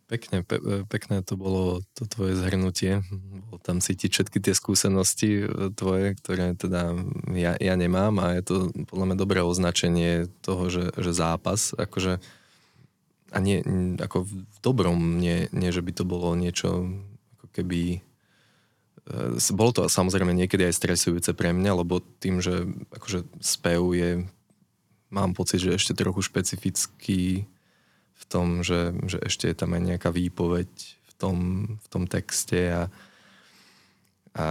Pekne, 0.05 0.45
pe, 0.45 0.85
pekné 0.85 1.25
to 1.25 1.33
bolo 1.33 1.81
to 1.97 2.05
tvoje 2.05 2.37
zhrnutie. 2.37 3.01
Bolo 3.49 3.57
tam 3.57 3.81
cítiť 3.81 4.09
všetky 4.13 4.37
tie 4.37 4.53
skúsenosti 4.53 5.41
e, 5.41 5.73
tvoje, 5.73 6.13
ktoré 6.21 6.53
teda 6.53 6.93
ja, 7.33 7.57
ja 7.57 7.73
nemám 7.73 8.13
a 8.21 8.37
je 8.37 8.41
to 8.45 8.55
podľa 8.85 9.05
mňa 9.09 9.17
dobré 9.17 9.41
označenie 9.41 10.29
toho, 10.45 10.69
že, 10.69 10.93
že 10.93 11.09
zápas, 11.09 11.73
akože 11.73 12.21
a 13.33 13.37
nie, 13.41 13.65
ako 13.97 14.29
v 14.29 14.33
dobrom, 14.61 15.17
nie, 15.17 15.49
nie, 15.51 15.73
že 15.73 15.81
by 15.81 15.91
to 15.91 16.05
bolo 16.05 16.37
niečo 16.37 16.85
ako 17.41 17.45
keby 17.49 17.99
e, 19.09 19.51
bolo 19.57 19.71
to 19.73 19.81
samozrejme 19.89 20.37
niekedy 20.37 20.69
aj 20.69 20.77
stresujúce 20.77 21.33
pre 21.33 21.49
mňa, 21.49 21.81
lebo 21.81 22.05
tým, 22.21 22.45
že 22.45 22.69
akože 22.93 23.25
spev 23.41 23.81
je 23.97 24.11
mám 25.09 25.33
pocit, 25.33 25.63
že 25.63 25.77
ešte 25.77 25.97
trochu 25.97 26.21
špecifický 26.25 27.49
v 28.15 28.23
tom, 28.25 28.47
že, 28.63 28.95
že 29.05 29.19
ešte 29.21 29.51
je 29.51 29.55
tam 29.55 29.75
aj 29.75 29.81
nejaká 29.95 30.09
výpoveď 30.09 30.69
v 31.11 31.13
tom, 31.15 31.37
v 31.79 31.87
tom 31.91 32.03
texte 32.07 32.57
a, 32.71 32.83
a 34.35 34.47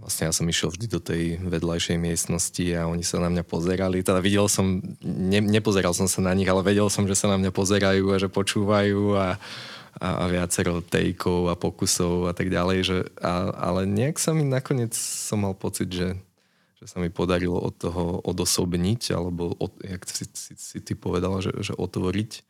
vlastne 0.00 0.28
ja 0.28 0.32
som 0.32 0.48
išiel 0.48 0.72
vždy 0.72 0.86
do 0.88 1.00
tej 1.00 1.36
vedľajšej 1.40 1.98
miestnosti 2.00 2.64
a 2.76 2.88
oni 2.88 3.04
sa 3.04 3.20
na 3.20 3.28
mňa 3.28 3.44
pozerali. 3.44 4.00
Teda 4.00 4.24
videl 4.24 4.48
som, 4.48 4.80
ne, 5.04 5.40
nepozeral 5.44 5.92
som 5.92 6.08
sa 6.08 6.24
na 6.24 6.32
nich, 6.32 6.48
ale 6.48 6.64
vedel 6.64 6.88
som, 6.88 7.04
že 7.04 7.18
sa 7.18 7.28
na 7.28 7.36
mňa 7.36 7.52
pozerajú 7.52 8.04
a 8.12 8.20
že 8.20 8.32
počúvajú 8.32 9.18
a, 9.18 9.36
a, 10.00 10.08
a 10.20 10.24
viacero 10.32 10.80
tejkov 10.80 11.52
a 11.52 11.58
pokusov 11.58 12.30
a 12.30 12.32
tak 12.32 12.48
ďalej. 12.48 12.78
Že, 12.86 12.98
a, 13.20 13.32
ale 13.52 13.84
nejak 13.84 14.16
sa 14.16 14.32
mi 14.32 14.48
nakoniec 14.48 14.96
som 14.96 15.44
mal 15.44 15.52
pocit, 15.52 15.92
že, 15.92 16.16
že 16.80 16.86
sa 16.88 16.96
mi 16.98 17.12
podarilo 17.12 17.60
od 17.60 17.76
toho 17.76 18.24
odosobniť, 18.24 19.12
alebo 19.12 19.52
od, 19.60 19.76
jak 19.84 20.02
si, 20.08 20.24
si, 20.32 20.52
si 20.56 20.78
ty 20.80 20.96
povedala, 20.96 21.44
že, 21.44 21.52
že 21.60 21.76
otvoriť 21.76 22.48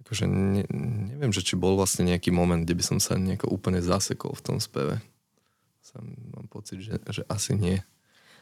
akože 0.00 0.24
ne, 0.26 0.64
neviem, 1.12 1.32
že 1.32 1.44
či 1.44 1.60
bol 1.60 1.76
vlastne 1.76 2.08
nejaký 2.08 2.32
moment, 2.32 2.64
kde 2.64 2.76
by 2.76 2.84
som 2.84 2.98
sa 2.98 3.20
nejako 3.20 3.52
úplne 3.52 3.84
zasekol 3.84 4.32
v 4.32 4.44
tom 4.44 4.56
speve. 4.56 4.96
Sam 5.84 6.16
mám 6.32 6.48
pocit, 6.48 6.80
že, 6.80 6.96
že 7.12 7.22
asi 7.28 7.52
nie. 7.56 7.84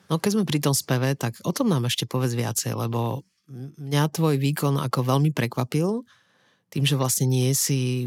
No 0.08 0.22
keď 0.22 0.38
sme 0.38 0.48
pri 0.48 0.62
tom 0.62 0.74
speve, 0.74 1.12
tak 1.18 1.36
o 1.42 1.52
tom 1.52 1.68
nám 1.68 1.90
ešte 1.90 2.06
povedz 2.06 2.38
viacej, 2.38 2.78
lebo 2.78 3.26
mňa 3.50 4.04
tvoj 4.14 4.38
výkon 4.38 4.78
ako 4.80 5.04
veľmi 5.04 5.34
prekvapil, 5.34 6.06
tým, 6.68 6.84
že 6.84 7.00
vlastne 7.00 7.26
nie 7.26 7.50
si, 7.56 8.06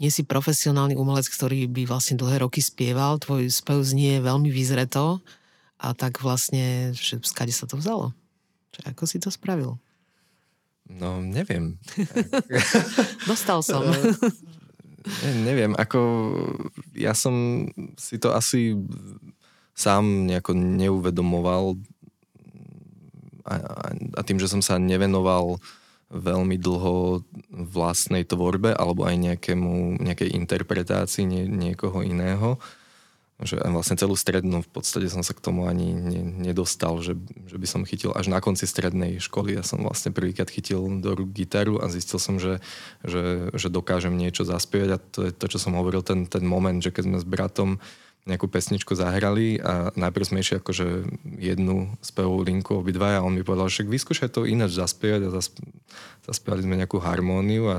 nie 0.00 0.10
si 0.10 0.24
profesionálny 0.24 0.96
umelec, 0.96 1.28
ktorý 1.28 1.68
by 1.68 1.84
vlastne 1.84 2.16
dlhé 2.16 2.42
roky 2.42 2.64
spieval, 2.64 3.20
tvoj 3.20 3.52
spev 3.52 3.84
znie 3.84 4.24
veľmi 4.24 4.48
vyzreto 4.48 5.20
a 5.78 5.92
tak 5.92 6.22
vlastne, 6.22 6.94
že 6.94 7.18
skade 7.22 7.52
sa 7.52 7.66
to 7.66 7.78
vzalo? 7.78 8.14
Že 8.74 8.80
ako 8.94 9.02
si 9.06 9.16
to 9.20 9.28
spravil? 9.30 9.78
No, 10.84 11.20
neviem. 11.24 11.80
Dostal 13.30 13.64
som. 13.64 13.82
ne, 15.24 15.30
neviem, 15.44 15.72
ako 15.76 16.00
ja 16.92 17.16
som 17.16 17.66
si 17.96 18.20
to 18.20 18.36
asi 18.36 18.76
sám 19.74 20.28
nejako 20.28 20.54
neuvedomoval 20.54 21.80
a, 23.44 23.54
a, 23.58 23.86
a 23.92 24.20
tým, 24.24 24.38
že 24.40 24.48
som 24.48 24.62
sa 24.64 24.80
nevenoval 24.80 25.58
veľmi 26.14 26.56
dlho 26.60 27.26
vlastnej 27.50 28.22
tvorbe 28.22 28.70
alebo 28.76 29.02
aj 29.08 29.16
nejakému, 29.18 29.98
nejakej 29.98 30.30
interpretácii 30.36 31.26
nie, 31.26 31.44
niekoho 31.48 32.06
iného, 32.06 32.60
že 33.42 33.58
vlastne 33.58 33.98
celú 33.98 34.14
strednú 34.14 34.62
v 34.62 34.70
podstate 34.70 35.10
som 35.10 35.26
sa 35.26 35.34
k 35.34 35.42
tomu 35.42 35.66
ani 35.66 35.90
ne, 35.90 36.22
nedostal, 36.22 37.02
že, 37.02 37.18
že 37.50 37.58
by 37.58 37.66
som 37.66 37.82
chytil 37.82 38.14
až 38.14 38.30
na 38.30 38.38
konci 38.38 38.62
strednej 38.62 39.18
školy. 39.18 39.58
Ja 39.58 39.66
som 39.66 39.82
vlastne 39.82 40.14
prvýkrát 40.14 40.46
chytil 40.46 40.78
do 41.02 41.10
rúk 41.18 41.34
gitaru 41.34 41.82
a 41.82 41.90
zistil 41.90 42.22
som, 42.22 42.38
že, 42.38 42.62
že, 43.02 43.50
že 43.50 43.68
dokážem 43.74 44.14
niečo 44.14 44.46
zaspievať 44.46 44.90
a 44.94 45.02
to 45.02 45.20
je 45.26 45.32
to, 45.34 45.46
čo 45.50 45.58
som 45.58 45.74
hovoril, 45.74 46.06
ten, 46.06 46.30
ten 46.30 46.46
moment, 46.46 46.78
že 46.78 46.94
keď 46.94 47.02
sme 47.10 47.18
s 47.18 47.26
bratom 47.26 47.82
nejakú 48.24 48.48
pesničku 48.48 48.96
zahrali 48.96 49.60
a 49.60 49.92
najprv 49.92 50.24
sme 50.24 50.40
išli 50.40 50.56
akože 50.62 50.86
jednu 51.36 51.92
spevovú 52.00 52.40
linku 52.40 52.80
obidvaja 52.80 53.20
a 53.20 53.26
on 53.26 53.36
mi 53.36 53.44
povedal, 53.44 53.68
že 53.68 53.84
vyskúšaj 53.84 54.32
to 54.32 54.48
ináč 54.48 54.80
zaspievať 54.80 55.28
a 55.28 55.34
zasp- 55.34 55.60
zaspievali 56.24 56.64
sme 56.64 56.80
nejakú 56.80 56.96
harmóniu 57.04 57.68
a 57.68 57.78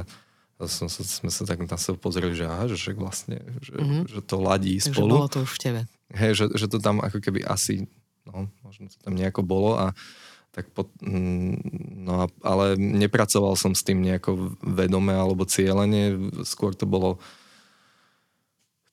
som 0.63 0.87
sme 0.87 1.27
sa 1.27 1.43
tak 1.43 1.59
na 1.59 1.75
seba 1.75 1.99
pozreli, 1.99 2.31
že 2.31 2.47
aha, 2.47 2.71
že 2.71 2.79
však 2.79 2.95
vlastne, 2.95 3.43
že, 3.59 3.75
mm-hmm. 3.75 4.01
že 4.07 4.19
to 4.23 4.35
ladí 4.39 4.79
Takže 4.79 4.95
spolu. 4.95 5.11
bolo 5.19 5.27
to 5.27 5.43
už 5.43 5.51
v 5.51 5.59
tebe. 5.59 5.81
Hej, 6.15 6.31
že, 6.39 6.45
že 6.55 6.65
to 6.71 6.79
tam 6.79 7.03
ako 7.03 7.19
keby 7.19 7.43
asi, 7.43 7.91
no, 8.23 8.47
možno 8.63 8.87
to 8.87 8.95
tam 9.03 9.19
nejako 9.19 9.43
bolo 9.43 9.75
a 9.75 9.91
tak 10.55 10.71
po, 10.71 10.87
no 11.03 12.23
a, 12.23 12.25
ale 12.39 12.79
nepracoval 12.79 13.59
som 13.59 13.75
s 13.75 13.83
tým 13.83 13.99
nejako 13.99 14.55
vedome 14.63 15.11
alebo 15.11 15.43
cieľene, 15.43 16.31
skôr 16.47 16.71
to 16.71 16.87
bolo 16.87 17.19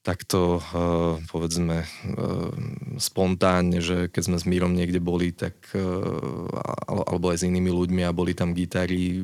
takto 0.03 0.59
uh, 0.59 1.19
povedzme 1.31 1.87
uh, 1.87 2.51
spontánne, 2.99 3.79
že 3.79 4.11
keď 4.11 4.23
sme 4.23 4.37
s 4.39 4.45
Mírom 4.45 4.75
niekde 4.75 4.99
boli, 4.99 5.31
tak 5.31 5.55
uh, 5.79 6.51
alebo 6.91 7.31
aj 7.31 7.43
s 7.43 7.47
inými 7.47 7.71
ľuďmi 7.71 8.03
a 8.03 8.15
boli 8.15 8.35
tam 8.35 8.55
gitary 8.55 9.23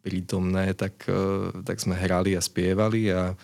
prítomné, 0.00 0.72
tak, 0.72 1.04
tak 1.66 1.76
sme 1.76 1.92
hrali 1.92 2.32
a 2.32 2.40
spievali 2.40 3.12
a 3.12 3.36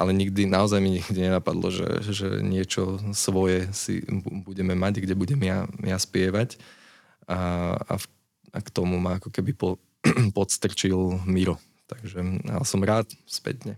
ale 0.00 0.14
nikdy, 0.14 0.46
naozaj 0.46 0.78
mi 0.78 1.02
nikdy 1.02 1.28
nenapadlo, 1.28 1.68
že, 1.68 2.14
že 2.14 2.28
niečo 2.40 2.96
svoje 3.12 3.68
si 3.74 4.00
budeme 4.46 4.78
mať, 4.78 5.02
kde 5.02 5.14
budem 5.18 5.40
ja, 5.42 5.66
ja 5.82 5.98
spievať 5.98 6.56
a, 7.26 7.74
a, 7.74 7.94
v, 7.98 8.04
a 8.54 8.58
k 8.62 8.68
tomu 8.70 9.02
ma 9.02 9.18
ako 9.18 9.28
keby 9.34 9.52
po, 9.52 9.76
podstrčil 10.36 11.20
Miro. 11.26 11.58
Takže 11.90 12.22
ale 12.46 12.64
som 12.64 12.80
rád 12.86 13.10
spätne. 13.26 13.76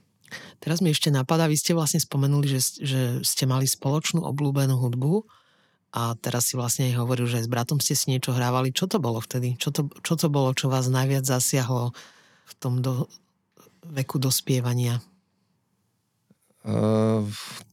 Teraz 0.58 0.80
mi 0.80 0.90
ešte 0.90 1.12
napadá, 1.12 1.46
vy 1.46 1.56
ste 1.56 1.76
vlastne 1.76 2.02
spomenuli, 2.02 2.46
že, 2.46 2.60
že 2.82 3.00
ste 3.22 3.44
mali 3.44 3.68
spoločnú 3.68 4.22
obľúbenú 4.22 4.78
hudbu 4.78 5.24
a 5.92 6.16
teraz 6.16 6.48
si 6.48 6.54
vlastne 6.56 6.88
aj 6.88 7.04
hovoril, 7.04 7.28
že 7.28 7.44
s 7.44 7.52
bratom 7.52 7.76
ste 7.76 7.92
si 7.92 8.08
niečo 8.08 8.32
hrávali. 8.32 8.72
Čo 8.72 8.88
to 8.88 8.96
bolo 8.96 9.20
vtedy? 9.20 9.60
Čo 9.60 9.68
to, 9.70 9.82
čo 10.00 10.16
to 10.16 10.32
bolo, 10.32 10.56
čo 10.56 10.72
vás 10.72 10.88
najviac 10.88 11.28
zasiahlo 11.28 11.92
v 12.48 12.52
tom 12.56 12.80
do, 12.80 13.06
veku 13.84 14.16
dospievania? 14.16 15.04
Uh, 16.64 17.26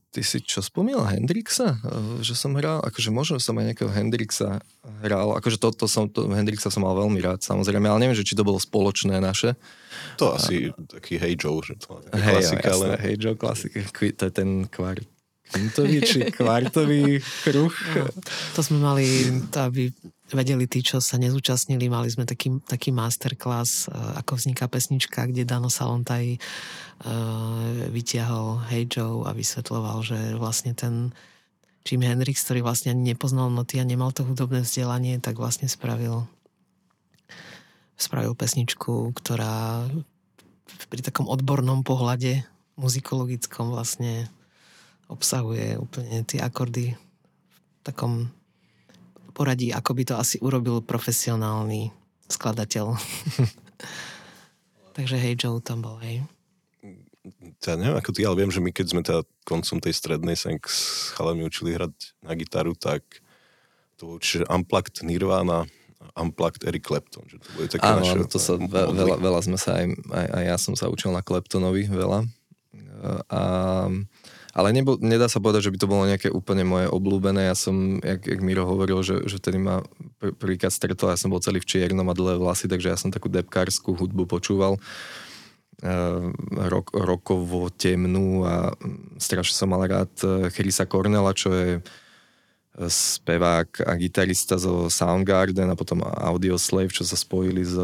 ty 0.10 0.26
si 0.26 0.42
čo 0.42 0.60
spomínal 0.66 1.06
Hendrixa? 1.06 1.78
Uh, 1.86 2.20
že 2.26 2.34
som 2.34 2.58
hral, 2.58 2.82
akože 2.82 3.10
možno 3.14 3.38
som 3.38 3.58
aj 3.58 3.74
nejakého 3.74 3.92
Hendrixa 3.94 4.62
hral, 5.06 5.38
akože 5.38 5.62
toto 5.62 5.86
som, 5.86 6.10
to, 6.10 6.26
Hendrixa 6.30 6.74
som 6.74 6.82
mal 6.82 6.98
veľmi 6.98 7.22
rád, 7.22 7.46
samozrejme, 7.46 7.86
ale 7.86 8.06
neviem, 8.06 8.18
že 8.18 8.26
či 8.26 8.34
to 8.34 8.44
bolo 8.46 8.58
spoločné 8.58 9.22
naše. 9.22 9.54
To 10.18 10.34
asi 10.34 10.70
uh, 10.70 10.78
taký 10.90 11.22
Hey 11.22 11.38
Joe, 11.38 11.62
že 11.62 11.78
to 11.78 12.02
hey, 12.14 12.42
klasika, 12.42 12.74
jasné, 12.74 12.74
ale... 12.74 12.86
Hey 12.98 13.16
Joe 13.16 13.38
klasika, 13.38 13.80
to 13.86 14.24
je 14.28 14.34
ten 14.34 14.66
kvart 14.66 15.06
kvintový 15.50 15.98
či 16.06 16.20
kvartový 16.30 17.18
kruh. 17.42 17.74
No, 17.74 18.06
to 18.54 18.60
sme 18.62 18.78
mali, 18.78 19.06
to 19.50 19.66
aby 19.66 19.90
vedeli 20.30 20.70
tí, 20.70 20.86
čo 20.86 21.02
sa 21.02 21.18
nezúčastnili, 21.18 21.90
mali 21.90 22.06
sme 22.14 22.30
taký, 22.30 22.62
taký 22.70 22.94
masterclass, 22.94 23.90
ako 23.90 24.38
vzniká 24.38 24.70
pesnička, 24.70 25.26
kde 25.26 25.50
Dano 25.50 25.74
Salontaj 25.74 26.38
vytiahol 27.90 28.60
Hey 28.68 28.84
Joe 28.84 29.24
a 29.24 29.32
vysvetloval, 29.32 30.04
že 30.04 30.20
vlastne 30.36 30.76
ten 30.76 31.16
Jim 31.88 32.04
Hendrix, 32.04 32.44
ktorý 32.44 32.62
vlastne 32.62 32.92
ani 32.92 33.16
nepoznal 33.16 33.48
noty 33.48 33.80
a 33.80 33.88
nemal 33.88 34.12
to 34.12 34.28
hudobné 34.28 34.68
vzdelanie, 34.68 35.16
tak 35.24 35.40
vlastne 35.40 35.72
spravil 35.72 36.28
spravil 38.00 38.32
pesničku, 38.36 39.12
ktorá 39.16 39.88
pri 40.88 41.02
takom 41.04 41.28
odbornom 41.28 41.84
pohľade 41.84 42.48
muzikologickom 42.80 43.76
vlastne 43.76 44.32
obsahuje 45.12 45.76
úplne 45.76 46.24
tie 46.24 46.40
akordy 46.40 46.96
v 46.96 47.82
takom 47.84 48.32
poradí, 49.36 49.76
ako 49.76 49.92
by 49.96 50.04
to 50.08 50.16
asi 50.16 50.40
urobil 50.40 50.80
profesionálny 50.80 51.92
skladateľ. 52.32 52.96
Takže 54.96 55.16
hej, 55.20 55.36
Joe 55.36 55.60
tam 55.60 55.84
bol, 55.84 56.00
hej. 56.00 56.24
Ja 57.64 57.76
neviem 57.76 57.98
ako 57.98 58.12
ty, 58.16 58.22
ale 58.24 58.46
viem, 58.46 58.52
že 58.52 58.62
my 58.64 58.72
keď 58.72 58.86
sme 58.90 59.02
teda 59.02 59.22
koncom 59.44 59.78
tej 59.82 59.94
strednej 59.94 60.36
sa 60.38 60.54
s 60.54 61.12
chalami 61.16 61.46
učili 61.46 61.76
hrať 61.76 61.94
na 62.24 62.34
gitaru, 62.36 62.74
tak 62.78 63.04
to 64.00 64.08
bolo 64.08 64.16
určite 64.18 64.48
Unplugged 64.48 65.04
Nirvana, 65.04 65.68
Unplugged 66.16 66.64
Eric 66.64 66.88
Clapton. 66.88 67.28
Že 67.28 67.38
to 67.44 67.50
boli 67.56 67.68
také 67.68 67.84
Áno, 67.84 68.02
naše, 68.02 68.18
to 68.32 68.40
sa 68.40 68.56
veľa, 68.56 69.20
veľa 69.20 69.40
sme 69.44 69.58
sa 69.60 69.84
aj, 69.84 69.86
aj, 70.10 70.28
aj 70.40 70.44
ja 70.48 70.58
som 70.58 70.74
sa 70.80 70.88
učil 70.88 71.12
na 71.12 71.20
Claptonovi 71.20 71.88
veľa. 71.92 72.24
A 73.32 73.42
ale 74.50 74.74
nebo, 74.74 74.98
nedá 74.98 75.30
sa 75.30 75.38
povedať, 75.38 75.70
že 75.70 75.74
by 75.74 75.78
to 75.80 75.88
bolo 75.88 76.04
nejaké 76.10 76.28
úplne 76.34 76.66
moje 76.66 76.90
obľúbené. 76.90 77.48
Ja 77.48 77.56
som, 77.56 78.02
jak, 78.02 78.26
jak 78.26 78.42
Miro 78.42 78.66
hovoril, 78.66 79.06
že, 79.06 79.22
že 79.30 79.38
tedy 79.38 79.62
ma 79.62 79.86
pr- 80.18 80.34
prvýkrát 80.34 80.74
stretol, 80.74 81.14
ja 81.14 81.20
som 81.22 81.30
bol 81.30 81.40
celý 81.40 81.62
v 81.62 81.70
čiernom 81.70 82.10
a 82.10 82.18
dlhé 82.18 82.42
vlasy, 82.42 82.66
takže 82.66 82.90
ja 82.90 82.98
som 82.98 83.14
takú 83.14 83.30
depkárskú 83.30 83.94
hudbu 83.94 84.26
počúval. 84.26 84.82
Uh, 85.80 86.36
rok, 86.68 86.92
rokovo 86.92 87.72
temnú 87.72 88.44
a 88.44 88.76
strašne 89.16 89.56
som 89.56 89.72
mal 89.72 89.88
rád 89.88 90.12
e, 90.28 90.52
Chrisa 90.52 90.84
Cornela, 90.84 91.32
čo 91.32 91.56
je 91.56 91.80
e, 91.80 91.82
spevák 92.84 93.88
a 93.88 93.96
gitarista 93.96 94.60
zo 94.60 94.92
Soundgarden 94.92 95.72
a 95.72 95.80
potom 95.80 96.04
Audio 96.04 96.60
Slave, 96.60 96.92
čo 96.92 97.08
sa 97.08 97.16
spojili 97.16 97.64
s, 97.64 97.80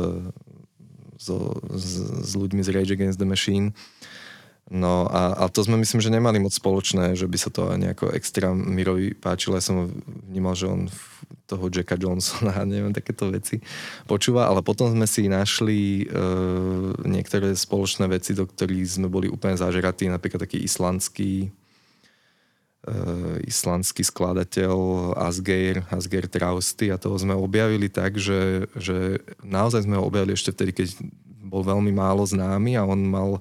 s, 1.16 1.28
s, 1.72 1.86
s 2.20 2.32
ľuďmi 2.36 2.68
z 2.68 2.70
Rage 2.76 2.92
Against 2.92 3.16
the 3.16 3.28
Machine. 3.28 3.72
No 4.66 5.06
a, 5.06 5.46
a 5.46 5.52
to 5.54 5.62
sme 5.62 5.78
myslím, 5.78 6.02
že 6.02 6.10
nemali 6.10 6.42
moc 6.42 6.50
spoločné, 6.50 7.14
že 7.14 7.30
by 7.30 7.38
sa 7.38 7.54
to 7.54 7.70
nejako 7.78 8.10
extra 8.18 8.50
Mirovi 8.50 9.14
páčilo. 9.14 9.62
Ja 9.62 9.62
som 9.62 9.94
vnímal, 10.26 10.58
že 10.58 10.66
on 10.66 10.90
toho 11.46 11.70
Jacka 11.70 11.94
Johnsona 11.94 12.50
a 12.50 12.66
neviem, 12.70 12.90
takéto 12.90 13.30
veci 13.30 13.62
počúva, 14.10 14.50
ale 14.50 14.66
potom 14.66 14.90
sme 14.90 15.06
si 15.06 15.30
našli 15.30 16.06
e, 16.10 16.18
niektoré 17.06 17.54
spoločné 17.54 18.10
veci, 18.10 18.34
do 18.34 18.50
ktorých 18.50 18.86
sme 18.90 19.08
boli 19.10 19.30
úplne 19.30 19.54
zažeratí, 19.54 20.10
napríklad 20.10 20.50
taký 20.50 20.58
islandský 20.66 21.46
e, 21.46 22.98
islandský 23.46 24.02
skladateľ 24.02 24.78
Asgeir, 25.14 25.86
Asgeir 25.94 26.26
Trausty 26.26 26.90
a 26.90 26.98
toho 26.98 27.14
sme 27.22 27.38
objavili 27.38 27.86
tak, 27.86 28.18
že, 28.18 28.66
že 28.74 29.22
naozaj 29.46 29.86
sme 29.86 30.02
ho 30.02 30.10
objavili 30.10 30.34
ešte 30.34 30.50
vtedy, 30.50 30.74
keď 30.74 30.88
bol 31.46 31.62
veľmi 31.62 31.94
málo 31.94 32.26
známy 32.26 32.74
a 32.74 32.82
on 32.82 33.06
mal 33.06 33.38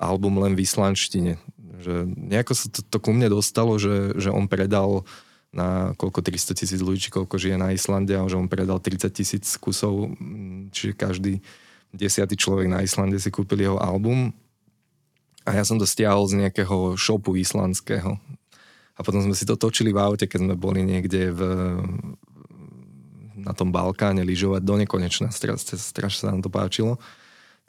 album 0.00 0.40
len 0.40 0.56
v 0.56 0.64
islandštine. 0.64 1.36
Že 1.80 1.94
nejako 2.16 2.52
sa 2.56 2.66
to, 2.72 2.80
to 2.80 2.98
ku 2.98 3.12
mne 3.12 3.28
dostalo, 3.28 3.76
že, 3.76 4.16
že 4.16 4.32
on 4.32 4.48
predal 4.48 5.04
na 5.52 5.92
koľko 5.98 6.22
300 6.24 6.56
tisíc 6.56 6.80
ľudí, 6.80 7.02
či 7.02 7.10
koľko 7.10 7.36
žije 7.36 7.58
na 7.58 7.74
Islande 7.74 8.14
a 8.14 8.22
že 8.30 8.38
on 8.38 8.46
predal 8.46 8.78
30 8.78 9.10
tisíc 9.10 9.44
kusov, 9.58 10.14
mm, 10.14 10.70
čiže 10.70 10.92
každý 10.94 11.32
desiatý 11.90 12.38
človek 12.38 12.70
na 12.70 12.86
Islande 12.86 13.18
si 13.18 13.34
kúpil 13.34 13.66
jeho 13.66 13.78
album 13.82 14.30
a 15.42 15.50
ja 15.58 15.66
som 15.66 15.74
to 15.74 15.88
stiahol 15.88 16.30
z 16.30 16.38
nejakého 16.46 16.94
shopu 16.94 17.34
islandského. 17.34 18.14
A 18.94 19.00
potom 19.02 19.24
sme 19.24 19.34
si 19.34 19.48
to 19.48 19.56
točili 19.56 19.90
v 19.90 19.98
aute, 19.98 20.28
keď 20.28 20.38
sme 20.44 20.54
boli 20.54 20.84
niekde 20.84 21.32
v, 21.32 21.40
na 23.40 23.56
tom 23.56 23.72
Balkáne 23.72 24.22
lyžovať 24.22 24.62
do 24.62 24.74
nekonečna. 24.76 25.32
Strašne, 25.32 25.80
strašne 25.80 26.18
sa 26.20 26.30
nám 26.30 26.44
to 26.44 26.52
páčilo. 26.52 27.00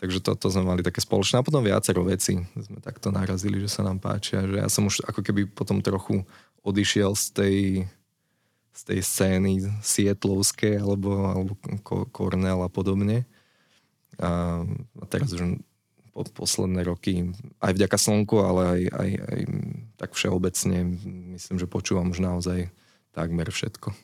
Takže 0.01 0.17
toto 0.25 0.49
to 0.49 0.53
sme 0.57 0.65
mali 0.65 0.81
také 0.81 0.97
spoločné. 0.97 1.39
A 1.39 1.45
potom 1.45 1.61
viacero 1.61 2.01
veci 2.01 2.41
sme 2.57 2.81
takto 2.81 3.13
narazili, 3.13 3.61
že 3.61 3.69
sa 3.69 3.85
nám 3.85 4.01
páčia. 4.01 4.41
Že 4.41 4.57
ja 4.57 4.65
som 4.65 4.89
už 4.89 5.05
ako 5.05 5.21
keby 5.21 5.45
potom 5.53 5.77
trochu 5.85 6.25
odišiel 6.65 7.13
z 7.13 7.25
tej, 7.29 7.57
z 8.73 8.81
tej 8.81 8.99
scény 9.05 9.61
Sietlovskej 9.85 10.81
alebo, 10.81 11.29
alebo 11.29 11.53
Cornell 12.09 12.65
a 12.65 12.69
podobne. 12.73 13.29
A, 14.17 14.65
a 14.97 15.05
teraz 15.05 15.37
už 15.37 15.61
po 16.11 16.27
posledné 16.27 16.83
roky, 16.83 17.31
aj 17.63 17.71
vďaka 17.71 17.95
slnku, 17.95 18.35
ale 18.43 18.61
aj, 18.67 18.81
aj, 18.91 19.09
aj 19.31 19.41
tak 19.95 20.11
všeobecne, 20.11 20.77
myslím, 21.39 21.55
že 21.55 21.71
počúvam 21.71 22.11
už 22.11 22.19
naozaj 22.19 22.67
takmer 23.15 23.47
všetko. 23.47 23.95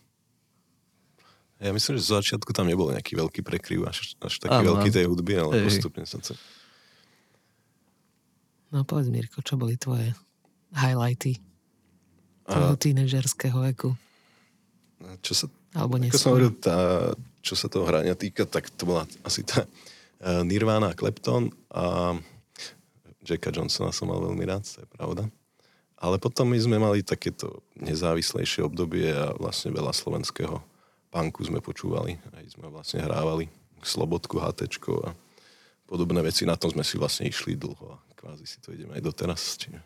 Ja 1.57 1.73
myslím, 1.73 1.97
že 1.97 2.05
z 2.05 2.21
začiatku 2.21 2.53
tam 2.53 2.69
nebol 2.69 2.93
nejaký 2.93 3.17
veľký 3.17 3.41
prekryv, 3.41 3.89
až, 3.89 4.13
až 4.21 4.37
taký 4.37 4.61
ano, 4.61 4.77
veľký 4.77 4.89
tej 4.93 5.09
hudby, 5.09 5.33
ale 5.41 5.65
Ej. 5.65 5.65
postupne 5.73 6.05
sa 6.05 6.21
to... 6.21 6.37
No 8.69 8.85
povedz 8.85 9.09
Mirko, 9.09 9.41
čo 9.41 9.57
boli 9.57 9.73
tvoje 9.79 10.13
highlighty 10.75 11.41
tvojho 12.45 12.75
A... 12.75 12.79
tínežerského 12.79 13.57
veku? 13.73 13.97
Čo 15.25 15.33
sa... 15.33 15.45
Alebo 15.73 15.97
Ako 15.97 16.17
som 16.17 16.29
hovoril, 16.37 16.53
tá, 16.57 16.77
čo 17.41 17.53
sa 17.57 17.69
toho 17.69 17.85
hrania 17.89 18.13
týka, 18.13 18.45
tak 18.45 18.69
to 18.73 18.85
bola 18.85 19.09
asi 19.25 19.41
tá 19.41 19.65
uh, 19.65 20.41
Nirvana 20.45 20.93
Clapton 20.93 21.49
a 21.73 22.17
Jacka 23.21 23.51
Johnsona 23.51 23.91
som 23.91 24.07
mal 24.07 24.23
veľmi 24.23 24.45
rád, 24.47 24.63
to 24.63 24.85
je 24.85 24.89
pravda. 24.89 25.27
Ale 25.97 26.21
potom 26.21 26.53
my 26.53 26.59
sme 26.61 26.77
mali 26.77 27.01
takéto 27.01 27.65
nezávislejšie 27.81 28.61
obdobie 28.61 29.09
a 29.09 29.33
vlastne 29.35 29.73
veľa 29.73 29.91
slovenského 29.91 30.61
punku 31.17 31.41
sme 31.41 31.57
počúvali. 31.65 32.21
Aj 32.37 32.45
sme 32.45 32.69
vlastne 32.69 33.01
hrávali 33.01 33.49
Slobodku, 33.81 34.37
HTčko 34.37 34.93
a 35.01 35.09
podobné 35.89 36.21
veci. 36.21 36.45
Na 36.45 36.53
tom 36.53 36.69
sme 36.69 36.85
si 36.85 37.01
vlastne 37.01 37.25
išli 37.25 37.57
dlho 37.57 37.97
a 37.97 37.97
kvázi 38.13 38.45
si 38.45 38.61
to 38.61 38.69
ideme 38.69 38.93
aj 38.93 39.01
doteraz. 39.01 39.57
Čiže, 39.57 39.81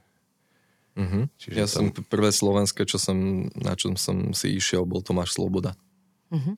mm-hmm. 0.99 1.23
čiže 1.39 1.55
ja 1.55 1.67
tam... 1.71 1.95
som 1.95 2.03
prvé 2.03 2.35
slovenské, 2.35 2.83
čo 2.83 2.99
som, 2.99 3.47
na 3.55 3.79
čom 3.79 3.95
som 3.95 4.35
si 4.35 4.59
išiel, 4.59 4.83
bol 4.83 4.99
Tomáš 4.99 5.39
Sloboda. 5.39 5.71
Mm-hmm. 6.35 6.55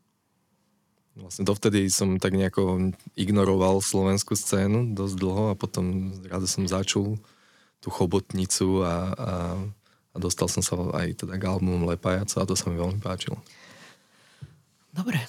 Vlastne 1.14 1.46
dovtedy 1.46 1.94
som 1.94 2.18
tak 2.18 2.34
nejako 2.34 2.90
ignoroval 3.14 3.86
slovenskú 3.86 4.34
scénu 4.34 4.98
dosť 4.98 5.16
dlho 5.22 5.44
a 5.54 5.56
potom 5.56 6.10
rád 6.26 6.50
som 6.50 6.66
začul 6.66 7.22
tú 7.78 7.94
chobotnicu 7.94 8.82
a, 8.82 9.14
a, 9.14 9.32
a 10.10 10.18
dostal 10.18 10.50
som 10.50 10.66
sa 10.66 10.74
aj 10.98 11.22
teda 11.22 11.38
k 11.38 11.46
albumu 11.46 11.86
Lepajaco 11.86 12.42
a 12.42 12.50
to 12.50 12.58
sa 12.58 12.74
mi 12.74 12.82
veľmi 12.82 12.98
páčilo. 12.98 13.38
Dobre, 14.94 15.20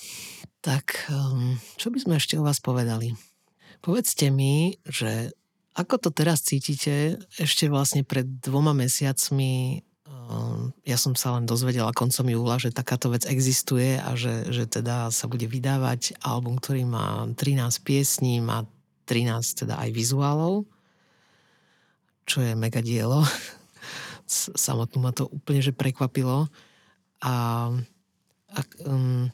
tak 0.61 1.09
um, 1.09 1.57
čo 1.81 1.89
by 1.89 1.99
sme 1.99 2.15
ešte 2.21 2.37
o 2.37 2.45
vás 2.45 2.61
povedali? 2.61 3.17
Povedzte 3.81 4.29
mi, 4.29 4.77
že 4.85 5.33
ako 5.75 6.09
to 6.09 6.11
teraz 6.12 6.45
cítite, 6.45 7.19
ešte 7.41 7.67
vlastne 7.67 8.07
pred 8.07 8.29
dvoma 8.45 8.77
mesiacmi 8.77 9.83
um, 10.07 10.71
ja 10.85 11.01
som 11.01 11.17
sa 11.17 11.35
len 11.35 11.49
dozvedela 11.49 11.97
koncom 11.97 12.29
júla, 12.29 12.61
že 12.61 12.77
takáto 12.77 13.09
vec 13.11 13.25
existuje 13.25 13.97
a 13.97 14.15
že, 14.15 14.53
že 14.53 14.69
teda 14.69 15.09
sa 15.11 15.27
bude 15.27 15.49
vydávať 15.49 16.21
album, 16.21 16.61
ktorý 16.61 16.85
má 16.85 17.25
13 17.33 17.65
piesní, 17.83 18.45
má 18.45 18.69
13 19.09 19.65
teda 19.65 19.81
aj 19.81 19.91
vizuálov 19.91 20.69
čo 22.25 22.41
je 22.41 22.53
mega 22.57 22.81
dielo. 22.81 23.23
Samotnú 24.57 25.05
ma 25.05 25.12
to 25.12 25.29
úplne 25.29 25.61
že 25.61 25.77
prekvapilo. 25.77 26.49
A, 27.25 27.35
a 28.53 28.61
um, 28.85 29.29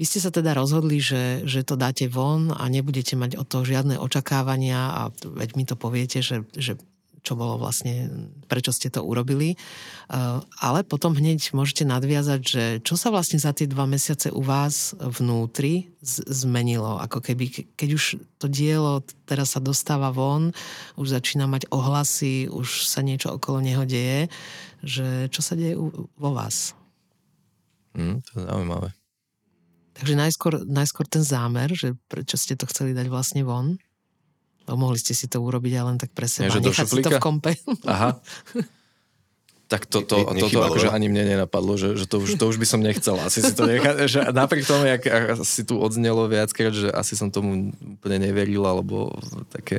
vy 0.00 0.08
ste 0.08 0.16
sa 0.16 0.32
teda 0.32 0.56
rozhodli, 0.56 0.96
že, 0.96 1.44
že 1.44 1.60
to 1.60 1.76
dáte 1.76 2.08
von 2.08 2.56
a 2.56 2.64
nebudete 2.72 3.20
mať 3.20 3.36
o 3.36 3.44
to 3.44 3.68
žiadne 3.68 4.00
očakávania 4.00 4.96
a 4.96 5.02
veď 5.12 5.60
mi 5.60 5.68
to 5.68 5.76
poviete, 5.76 6.24
že, 6.24 6.48
že 6.56 6.80
čo 7.20 7.36
bolo 7.36 7.60
vlastne, 7.60 8.08
prečo 8.48 8.72
ste 8.72 8.88
to 8.88 9.04
urobili. 9.04 9.60
Uh, 10.08 10.40
ale 10.56 10.88
potom 10.88 11.12
hneď 11.12 11.52
môžete 11.52 11.84
nadviazať, 11.84 12.40
že 12.40 12.64
čo 12.80 12.96
sa 12.96 13.12
vlastne 13.12 13.36
za 13.36 13.52
tie 13.52 13.68
dva 13.68 13.84
mesiace 13.84 14.32
u 14.32 14.40
vás 14.40 14.96
vnútri 14.96 15.92
zmenilo. 16.00 16.96
Ako 16.96 17.20
keby, 17.20 17.76
keď 17.76 17.88
už 17.92 18.04
to 18.40 18.48
dielo 18.48 19.04
teraz 19.28 19.52
sa 19.52 19.60
dostáva 19.60 20.08
von, 20.08 20.56
už 20.96 21.12
začína 21.12 21.44
mať 21.44 21.68
ohlasy, 21.68 22.48
už 22.48 22.88
sa 22.88 23.04
niečo 23.04 23.36
okolo 23.36 23.60
neho 23.60 23.84
deje, 23.84 24.32
že 24.80 25.28
čo 25.28 25.44
sa 25.44 25.52
deje 25.52 25.76
vo 26.16 26.30
vás? 26.32 26.72
Mm, 27.92 28.24
to 28.24 28.30
je 28.40 28.42
zaujímavé. 28.48 28.99
Takže 30.00 30.16
najskôr, 30.16 30.64
najskôr 30.64 31.04
ten 31.04 31.20
zámer, 31.20 31.76
že 31.76 31.92
prečo 32.08 32.40
ste 32.40 32.56
to 32.56 32.64
chceli 32.64 32.96
dať 32.96 33.12
vlastne 33.12 33.44
von? 33.44 33.76
No, 34.64 34.72
mohli 34.80 34.96
ste 34.96 35.12
si 35.12 35.28
to 35.28 35.44
urobiť 35.44 35.72
aj 35.76 35.84
len 35.84 35.96
tak 36.00 36.16
pre 36.16 36.24
seba. 36.24 36.48
Nie, 36.48 36.56
že 36.56 36.64
Nechať 36.64 36.86
si 36.88 37.04
to 37.04 37.10
v 37.12 37.20
kompe. 37.20 37.52
Aha. 37.84 38.16
Tak 39.70 39.86
to, 39.86 40.02
to, 40.02 40.26
to, 40.26 40.50
toto 40.50 40.66
akože 40.66 40.90
ani 40.90 41.06
mne 41.06 41.30
nenapadlo, 41.30 41.78
že, 41.78 41.94
že 41.94 42.10
to, 42.10 42.18
už, 42.18 42.42
to 42.42 42.44
už 42.50 42.58
by 42.58 42.66
som 42.66 42.82
nechcel. 42.82 43.14
Asi 43.22 43.38
si 43.38 43.54
to 43.54 43.70
nechať, 43.70 44.02
že 44.10 44.18
napriek 44.34 44.66
tomu, 44.66 44.82
jak 44.82 45.06
si 45.46 45.62
tu 45.62 45.78
odznelo 45.78 46.26
viackrát, 46.26 46.74
že 46.74 46.90
asi 46.90 47.14
som 47.14 47.30
tomu 47.30 47.70
úplne 47.78 48.18
neveril, 48.18 48.66
alebo 48.66 49.14
také, 49.54 49.78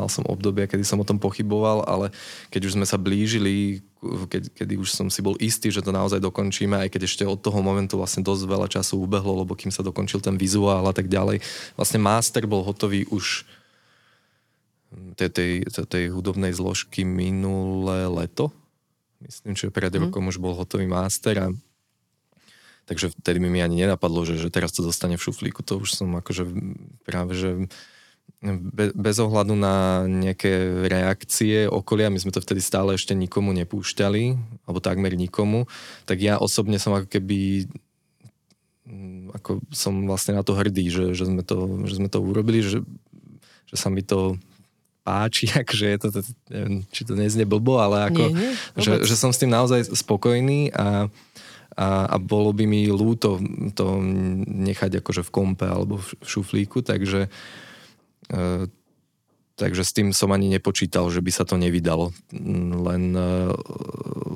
mal 0.00 0.08
som 0.08 0.24
obdobia, 0.24 0.64
kedy 0.64 0.80
som 0.80 0.96
o 0.96 1.04
tom 1.04 1.20
pochyboval, 1.20 1.84
ale 1.84 2.08
keď 2.48 2.72
už 2.72 2.74
sme 2.80 2.88
sa 2.88 2.96
blížili, 2.96 3.84
keď, 4.00 4.48
kedy 4.56 4.80
už 4.80 4.96
som 4.96 5.12
si 5.12 5.20
bol 5.20 5.36
istý, 5.36 5.68
že 5.68 5.84
to 5.84 5.92
naozaj 5.92 6.16
dokončíme, 6.24 6.72
aj 6.80 6.88
keď 6.88 7.04
ešte 7.04 7.24
od 7.28 7.36
toho 7.36 7.60
momentu 7.60 8.00
vlastne 8.00 8.24
dosť 8.24 8.48
veľa 8.48 8.68
času 8.72 9.04
ubehlo, 9.04 9.44
lebo 9.44 9.52
kým 9.52 9.68
sa 9.68 9.84
dokončil 9.84 10.24
ten 10.24 10.40
vizuál 10.40 10.88
a 10.88 10.96
tak 10.96 11.12
ďalej, 11.12 11.44
vlastne 11.76 12.00
master 12.00 12.48
bol 12.48 12.64
hotový 12.64 13.04
už 13.12 13.44
tej, 15.20 15.30
tej, 15.30 15.52
tej 15.68 16.04
hudobnej 16.10 16.50
zložky 16.56 17.04
minulé 17.04 18.08
leto. 18.08 18.50
Myslím, 19.20 19.52
že 19.54 19.68
pred 19.68 19.92
mm. 19.92 20.08
rokom 20.08 20.26
už 20.32 20.40
bol 20.40 20.56
hotový 20.56 20.88
master 20.88 21.36
a 21.36 21.46
takže 22.88 23.14
vtedy 23.22 23.38
mi 23.38 23.62
ani 23.62 23.86
nenapadlo, 23.86 24.26
že, 24.26 24.40
že 24.40 24.50
teraz 24.50 24.74
to 24.74 24.82
dostane 24.82 25.14
v 25.14 25.22
šuflíku. 25.22 25.62
To 25.62 25.78
už 25.78 25.94
som 25.94 26.10
akože 26.18 26.48
práve, 27.06 27.38
že 27.38 27.70
be, 28.40 28.90
bez 28.96 29.16
ohľadu 29.20 29.52
na 29.52 30.08
nejaké 30.08 30.88
reakcie 30.88 31.68
okolia, 31.68 32.08
my 32.08 32.18
sme 32.20 32.32
to 32.32 32.40
vtedy 32.40 32.64
stále 32.64 32.96
ešte 32.96 33.12
nikomu 33.12 33.52
nepúšťali, 33.52 34.24
alebo 34.64 34.80
takmer 34.80 35.12
nikomu, 35.14 35.68
tak 36.08 36.24
ja 36.24 36.40
osobne 36.40 36.80
som 36.80 36.96
ako 36.96 37.08
keby 37.08 37.68
ako 39.30 39.62
som 39.70 39.94
vlastne 40.10 40.34
na 40.34 40.42
to 40.42 40.56
hrdý, 40.58 40.90
že, 40.90 41.14
že, 41.14 41.24
sme, 41.30 41.42
to, 41.46 41.86
že 41.86 42.02
sme 42.02 42.10
to 42.10 42.18
urobili, 42.18 42.58
že, 42.58 42.82
že 43.70 43.76
sa 43.78 43.86
mi 43.86 44.02
to 44.02 44.34
páči, 45.06 45.46
akože 45.62 45.86
je 45.86 45.98
to, 45.98 46.08
to 46.10 46.20
neviem, 46.50 46.74
či 46.90 47.02
to 47.06 47.14
neznie 47.14 47.46
blbo, 47.46 47.78
ale 47.78 48.10
ako, 48.10 48.22
nie, 48.34 48.50
nie, 48.50 48.52
že, 48.78 48.92
že 49.06 49.14
som 49.14 49.30
s 49.30 49.40
tým 49.40 49.52
naozaj 49.52 49.94
spokojný 49.94 50.74
a, 50.74 51.06
a, 51.78 51.86
a 52.10 52.16
bolo 52.18 52.50
by 52.50 52.66
mi 52.66 52.90
ľúto 52.90 53.38
to 53.78 54.02
nechať 54.46 55.00
akože 55.00 55.22
v 55.22 55.30
kompe 55.30 55.66
alebo 55.70 56.02
v 56.02 56.08
šuflíku, 56.26 56.82
takže 56.82 57.26
e, 57.26 57.30
takže 59.60 59.84
s 59.84 59.92
tým 59.92 60.16
som 60.16 60.32
ani 60.32 60.48
nepočítal, 60.48 61.12
že 61.12 61.20
by 61.20 61.28
sa 61.28 61.44
to 61.44 61.60
nevydalo. 61.60 62.16
Len, 62.80 63.04
e, 63.12 63.32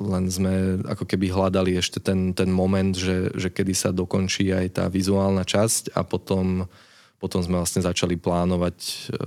len 0.05 0.23
sme 0.29 0.85
ako 0.85 1.09
keby 1.09 1.33
hľadali 1.33 1.73
ešte 1.81 1.97
ten, 1.97 2.37
ten 2.37 2.53
moment, 2.53 2.93
že, 2.93 3.33
že 3.33 3.49
kedy 3.49 3.73
sa 3.73 3.89
dokončí 3.89 4.53
aj 4.53 4.77
tá 4.77 4.85
vizuálna 4.85 5.41
časť 5.41 5.97
a 5.97 6.05
potom, 6.05 6.69
potom 7.17 7.41
sme 7.41 7.57
vlastne 7.57 7.81
začali 7.81 8.21
plánovať 8.21 8.77
e, 9.17 9.25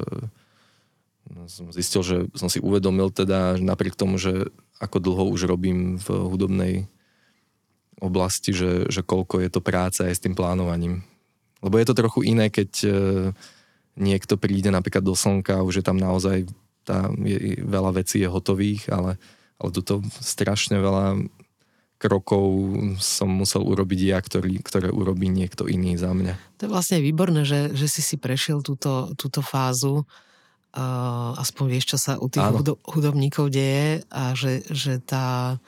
som 1.44 1.68
zistil, 1.68 2.00
že 2.00 2.16
som 2.32 2.48
si 2.48 2.56
uvedomil 2.56 3.12
teda, 3.12 3.60
napriek 3.60 3.92
tomu, 3.92 4.16
že 4.16 4.48
ako 4.80 4.96
dlho 4.96 5.24
už 5.28 5.44
robím 5.44 6.00
v 6.00 6.08
hudobnej 6.08 6.74
oblasti, 8.00 8.56
že, 8.56 8.88
že 8.88 9.04
koľko 9.04 9.44
je 9.44 9.50
to 9.52 9.60
práce 9.60 10.00
aj 10.00 10.14
s 10.14 10.22
tým 10.24 10.32
plánovaním. 10.32 11.04
Lebo 11.60 11.76
je 11.76 11.84
to 11.84 11.98
trochu 12.00 12.32
iné, 12.32 12.48
keď 12.48 12.70
niekto 13.98 14.38
príde 14.38 14.70
napríklad 14.70 15.02
do 15.02 15.12
slnka, 15.12 15.66
už 15.66 15.82
je 15.82 15.84
tam 15.84 15.98
naozaj 15.98 16.46
tá, 16.86 17.12
je, 17.20 17.60
veľa 17.60 18.00
vecí 18.00 18.24
je 18.24 18.28
hotových, 18.30 18.88
ale, 18.88 19.20
ale 19.60 19.70
toto 19.74 20.00
strašne 20.22 20.80
veľa 20.80 21.20
krokov 21.98 22.46
som 23.02 23.26
musel 23.26 23.66
urobiť 23.66 24.00
ja, 24.06 24.18
ktorý, 24.22 24.62
ktoré 24.62 24.88
urobí 24.88 25.26
niekto 25.26 25.66
iný 25.66 25.98
za 25.98 26.14
mňa. 26.14 26.38
To 26.62 26.70
je 26.70 26.72
vlastne 26.72 27.02
výborné, 27.02 27.42
že, 27.42 27.74
že 27.74 27.90
si 27.90 28.00
si 28.00 28.16
prešiel 28.16 28.62
túto, 28.62 29.10
túto 29.18 29.42
fázu 29.42 30.06
uh, 30.06 31.34
aspoň 31.42 31.64
vieš, 31.66 31.86
čo 31.94 31.98
sa 31.98 32.14
u 32.22 32.30
tých 32.30 32.46
hudo- 32.46 32.78
hudobníkov 32.86 33.50
deje 33.50 34.06
a 34.14 34.32
že, 34.38 34.62
že 34.70 35.02
tá, 35.02 35.58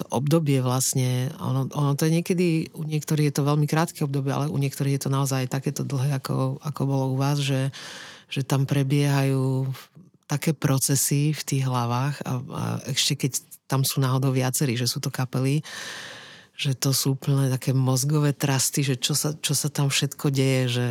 to 0.00 0.04
obdobie 0.08 0.64
vlastne, 0.64 1.28
ono, 1.36 1.68
ono 1.68 1.92
to 1.92 2.08
je 2.08 2.16
niekedy, 2.16 2.46
u 2.72 2.88
niektorých 2.88 3.28
je 3.28 3.34
to 3.36 3.48
veľmi 3.48 3.68
krátke 3.68 4.00
obdobie, 4.00 4.32
ale 4.32 4.48
u 4.48 4.56
niektorých 4.56 4.96
je 4.96 5.02
to 5.04 5.10
naozaj 5.12 5.44
takéto 5.52 5.84
dlhé, 5.84 6.16
ako, 6.16 6.56
ako 6.64 6.80
bolo 6.88 7.04
u 7.12 7.16
vás, 7.20 7.36
že, 7.44 7.68
že 8.32 8.40
tam 8.40 8.64
prebiehajú 8.64 9.68
také 10.24 10.56
procesy 10.56 11.36
v 11.36 11.42
tých 11.42 11.62
hlavách 11.66 12.22
a, 12.22 12.32
a 12.38 12.62
ešte 12.88 13.26
keď 13.26 13.32
tam 13.68 13.82
sú 13.82 14.02
náhodou 14.02 14.34
viacerí, 14.34 14.74
že 14.74 14.86
sú 14.86 15.02
to 15.02 15.10
kapely, 15.10 15.62
že 16.60 16.76
to 16.76 16.92
sú 16.92 17.16
úplne 17.16 17.48
také 17.48 17.72
mozgové 17.72 18.36
trasty, 18.36 18.84
že 18.84 19.00
čo 19.00 19.16
sa, 19.16 19.32
čo 19.32 19.56
sa 19.56 19.72
tam 19.72 19.88
všetko 19.88 20.28
deje, 20.28 20.62
že 20.76 20.86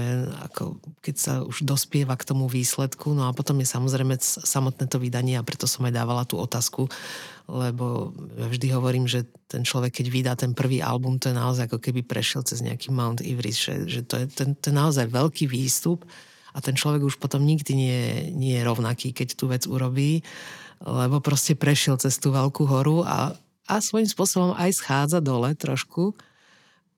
ako 0.50 0.82
keď 1.06 1.16
sa 1.16 1.34
už 1.46 1.62
dospieva 1.62 2.18
k 2.18 2.26
tomu 2.26 2.50
výsledku, 2.50 3.14
no 3.14 3.30
a 3.30 3.36
potom 3.38 3.62
je 3.62 3.70
samozrejme 3.70 4.18
samotné 4.20 4.90
to 4.90 4.98
vydanie 4.98 5.38
a 5.38 5.46
preto 5.46 5.70
som 5.70 5.86
aj 5.86 5.94
dávala 5.94 6.26
tú 6.26 6.42
otázku, 6.42 6.90
lebo 7.50 8.14
ja 8.38 8.46
vždy 8.46 8.68
hovorím, 8.70 9.10
že 9.10 9.26
ten 9.50 9.66
človek, 9.66 9.98
keď 10.00 10.08
vydá 10.14 10.34
ten 10.38 10.54
prvý 10.54 10.86
album, 10.86 11.18
to 11.18 11.34
je 11.34 11.36
naozaj 11.36 11.66
ako 11.66 11.82
keby 11.82 12.06
prešiel 12.06 12.46
cez 12.46 12.62
nejaký 12.62 12.94
Mount 12.94 13.26
Everest, 13.26 13.66
že, 13.66 13.76
že 13.90 14.02
to, 14.06 14.22
je, 14.22 14.26
ten, 14.30 14.54
to 14.54 14.70
je 14.70 14.76
naozaj 14.78 15.10
veľký 15.10 15.50
výstup 15.50 16.06
a 16.54 16.62
ten 16.62 16.78
človek 16.78 17.02
už 17.02 17.18
potom 17.18 17.42
nikdy 17.42 17.74
nie, 17.74 18.00
nie 18.38 18.54
je 18.62 18.68
rovnaký, 18.70 19.18
keď 19.18 19.34
tú 19.34 19.50
vec 19.50 19.66
urobí, 19.66 20.22
lebo 20.86 21.18
proste 21.20 21.58
prešiel 21.58 21.98
cez 21.98 22.22
tú 22.22 22.30
veľkú 22.30 22.70
horu 22.70 23.02
a 23.04 23.34
a 23.70 23.78
svojím 23.78 24.10
spôsobom 24.10 24.58
aj 24.58 24.82
schádza 24.82 25.22
dole 25.22 25.54
trošku 25.54 26.18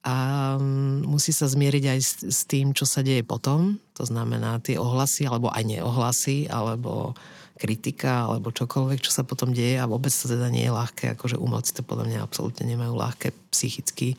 a 0.08 0.16
mm, 0.56 1.04
musí 1.04 1.36
sa 1.36 1.45
zmieriť 1.45 1.84
aj 1.84 1.99
s, 1.99 2.12
s 2.24 2.39
tým, 2.47 2.72
čo 2.72 2.88
sa 2.88 3.04
deje 3.04 3.28
potom. 3.28 3.78
To 3.99 4.08
znamená 4.08 4.58
tie 4.64 4.80
ohlasy, 4.80 5.28
alebo 5.28 5.52
aj 5.52 5.68
neohlasy, 5.68 6.47
alebo 6.47 7.14
kritika, 7.62 8.26
alebo 8.26 8.49
čokoľvek, 8.49 9.05
čo 9.05 9.14
sa 9.14 9.22
potom 9.22 9.53
deje 9.53 9.78
a 9.78 9.86
vôbec 9.86 10.09
to 10.09 10.26
teda 10.26 10.49
nie 10.49 10.66
je 10.66 10.74
ľahké, 10.74 11.14
akože 11.14 11.38
umelci 11.38 11.78
to 11.78 11.86
podľa 11.86 12.09
mňa 12.09 12.20
absolútne 12.26 12.66
nemajú 12.66 12.97
ľahké 12.97 13.30
psychicky, 13.53 14.18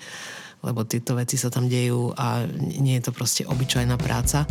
lebo 0.62 0.86
tieto 0.86 1.18
veci 1.18 1.34
sa 1.34 1.50
tam 1.50 1.66
dejú 1.66 2.14
a 2.14 2.46
nie 2.78 3.02
je 3.02 3.10
to 3.10 3.12
proste 3.12 3.42
obyčajná 3.50 3.98
práca. 3.98 4.46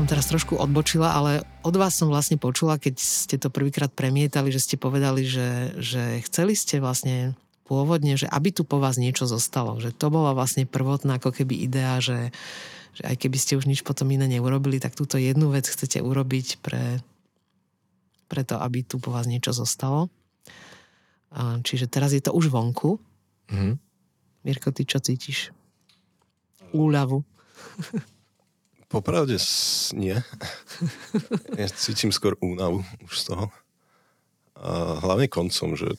som 0.00 0.08
teraz 0.08 0.32
trošku 0.32 0.56
odbočila, 0.56 1.12
ale 1.12 1.44
od 1.60 1.76
vás 1.76 1.92
som 1.92 2.08
vlastne 2.08 2.40
počula, 2.40 2.80
keď 2.80 2.96
ste 2.96 3.36
to 3.36 3.52
prvýkrát 3.52 3.92
premietali, 3.92 4.48
že 4.48 4.64
ste 4.64 4.80
povedali, 4.80 5.28
že, 5.28 5.76
že 5.76 6.24
chceli 6.24 6.56
ste 6.56 6.80
vlastne 6.80 7.36
pôvodne, 7.70 8.18
že 8.18 8.26
aby 8.26 8.50
tu 8.50 8.66
po 8.66 8.82
vás 8.82 8.98
niečo 8.98 9.30
zostalo. 9.30 9.78
Že 9.78 9.94
to 9.94 10.10
bola 10.10 10.34
vlastne 10.34 10.66
prvotná 10.66 11.22
ako 11.22 11.30
keby 11.30 11.54
idea, 11.62 12.02
že, 12.02 12.34
že 12.98 13.06
aj 13.06 13.14
keby 13.22 13.38
ste 13.38 13.54
už 13.54 13.70
nič 13.70 13.86
potom 13.86 14.10
iné 14.10 14.26
neurobili, 14.26 14.82
tak 14.82 14.98
túto 14.98 15.14
jednu 15.14 15.54
vec 15.54 15.70
chcete 15.70 16.02
urobiť 16.02 16.58
pre, 16.58 16.98
pre 18.26 18.42
to, 18.42 18.58
aby 18.58 18.82
tu 18.82 18.98
po 18.98 19.14
vás 19.14 19.30
niečo 19.30 19.54
zostalo. 19.54 20.10
Čiže 21.62 21.86
teraz 21.86 22.10
je 22.10 22.18
to 22.18 22.34
už 22.34 22.50
vonku. 22.50 22.98
Mm-hmm. 23.54 23.74
Mirko, 24.42 24.74
ty 24.74 24.82
čo 24.82 24.98
cítiš? 24.98 25.54
Úľavu. 26.74 27.22
Popravde 28.90 29.38
nie. 29.94 30.18
Ja 31.54 31.66
cítim 31.70 32.10
skôr 32.10 32.34
únavu 32.42 32.82
už 33.06 33.14
z 33.14 33.24
toho. 33.30 33.46
A 34.58 34.98
hlavne 34.98 35.30
koncom, 35.30 35.78
že 35.78 35.94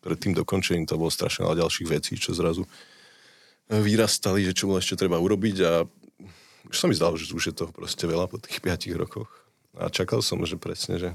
pred 0.00 0.18
tým 0.18 0.32
dokončením 0.32 0.88
to 0.88 0.96
bolo 0.96 1.12
strašne 1.12 1.44
veľa 1.44 1.66
ďalších 1.66 1.88
vecí, 1.88 2.16
čo 2.16 2.32
zrazu 2.32 2.64
vyrastali, 3.70 4.42
že 4.42 4.56
čo 4.56 4.66
bolo 4.66 4.82
ešte 4.82 4.98
treba 4.98 5.20
urobiť 5.22 5.56
a 5.62 5.72
už 6.70 6.76
sa 6.76 6.86
mi 6.90 6.94
zdalo, 6.94 7.14
že 7.14 7.30
už 7.30 7.50
je 7.50 7.54
toho 7.54 7.70
proste 7.70 8.02
veľa 8.06 8.26
po 8.26 8.38
tých 8.38 8.58
5 8.58 8.90
rokoch. 8.98 9.30
A 9.78 9.86
čakal 9.86 10.20
som, 10.20 10.42
že 10.42 10.58
presne, 10.58 10.98
že 10.98 11.10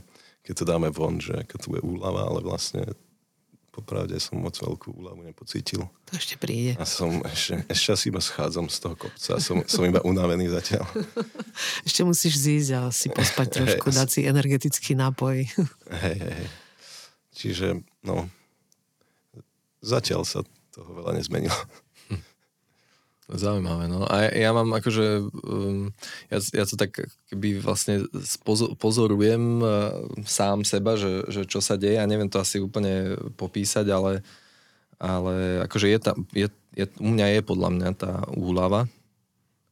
keď 0.48 0.54
to 0.56 0.66
dáme 0.66 0.88
von, 0.91 1.20
že 1.20 1.36
aká 1.36 1.60
to 1.60 1.76
bude 1.76 1.84
úlava, 1.84 2.24
ale 2.24 2.39
vlastne 2.39 2.96
popravde 3.76 4.16
som 4.24 4.39
moc 4.39 4.56
veľkú 4.56 4.96
úľavu 4.96 5.28
nepocítil. 5.28 5.84
To 6.08 6.14
ešte 6.16 6.39
príde. 6.39 6.80
A 6.80 6.88
som 6.88 7.20
ešte, 7.28 7.60
ešte 7.68 7.89
asi 7.91 8.06
iba 8.08 8.24
schádzam 8.24 8.72
z 8.72 8.78
toho 8.80 8.96
kopca. 8.96 9.36
Som, 9.43 9.68
som 9.68 9.84
iba 9.84 10.00
unavený 10.00 10.48
zatiaľ. 10.48 10.88
Ešte 11.88 12.08
musíš 12.08 12.39
zísť 12.39 12.70
a 12.72 12.82
si 12.96 13.12
pospať 13.12 13.48
trošku, 13.60 13.91
hey, 13.91 13.98
dať 14.00 14.08
si 14.08 14.22
energetický 14.24 14.96
nápoj. 14.96 15.43
Hej, 15.91 16.18
hej. 16.24 16.46
Čiže, 17.36 17.84
no, 18.08 18.32
zatiaľ 19.84 20.24
sa 20.24 20.42
toho 20.72 20.92
veľa 20.96 21.20
nezmenilo. 21.20 21.56
Zaujímavé, 23.26 23.90
no. 23.90 24.06
A 24.06 24.30
ja, 24.30 24.50
ja 24.50 24.50
mám 24.54 24.70
akože, 24.78 25.34
um, 25.50 25.90
ja, 26.30 26.38
ja 26.38 26.64
to 26.70 26.78
tak 26.78 27.10
keby 27.26 27.58
vlastne 27.58 28.06
pozorujem 28.78 29.66
uh, 29.66 30.06
sám 30.30 30.62
seba, 30.62 30.94
že, 30.94 31.26
že 31.34 31.42
čo 31.50 31.58
sa 31.58 31.74
deje, 31.74 31.98
ja 31.98 32.06
neviem 32.06 32.30
to 32.30 32.38
asi 32.38 32.62
úplne 32.62 33.18
popísať, 33.34 33.90
ale, 33.90 34.22
ale 35.02 35.66
akože 35.66 35.88
je, 35.90 36.00
ta, 36.00 36.14
je, 36.38 36.48
je, 36.78 36.86
u 37.02 37.10
mňa 37.10 37.28
je 37.34 37.42
podľa 37.42 37.70
mňa 37.74 37.90
tá 37.98 38.14
úlava, 38.30 38.86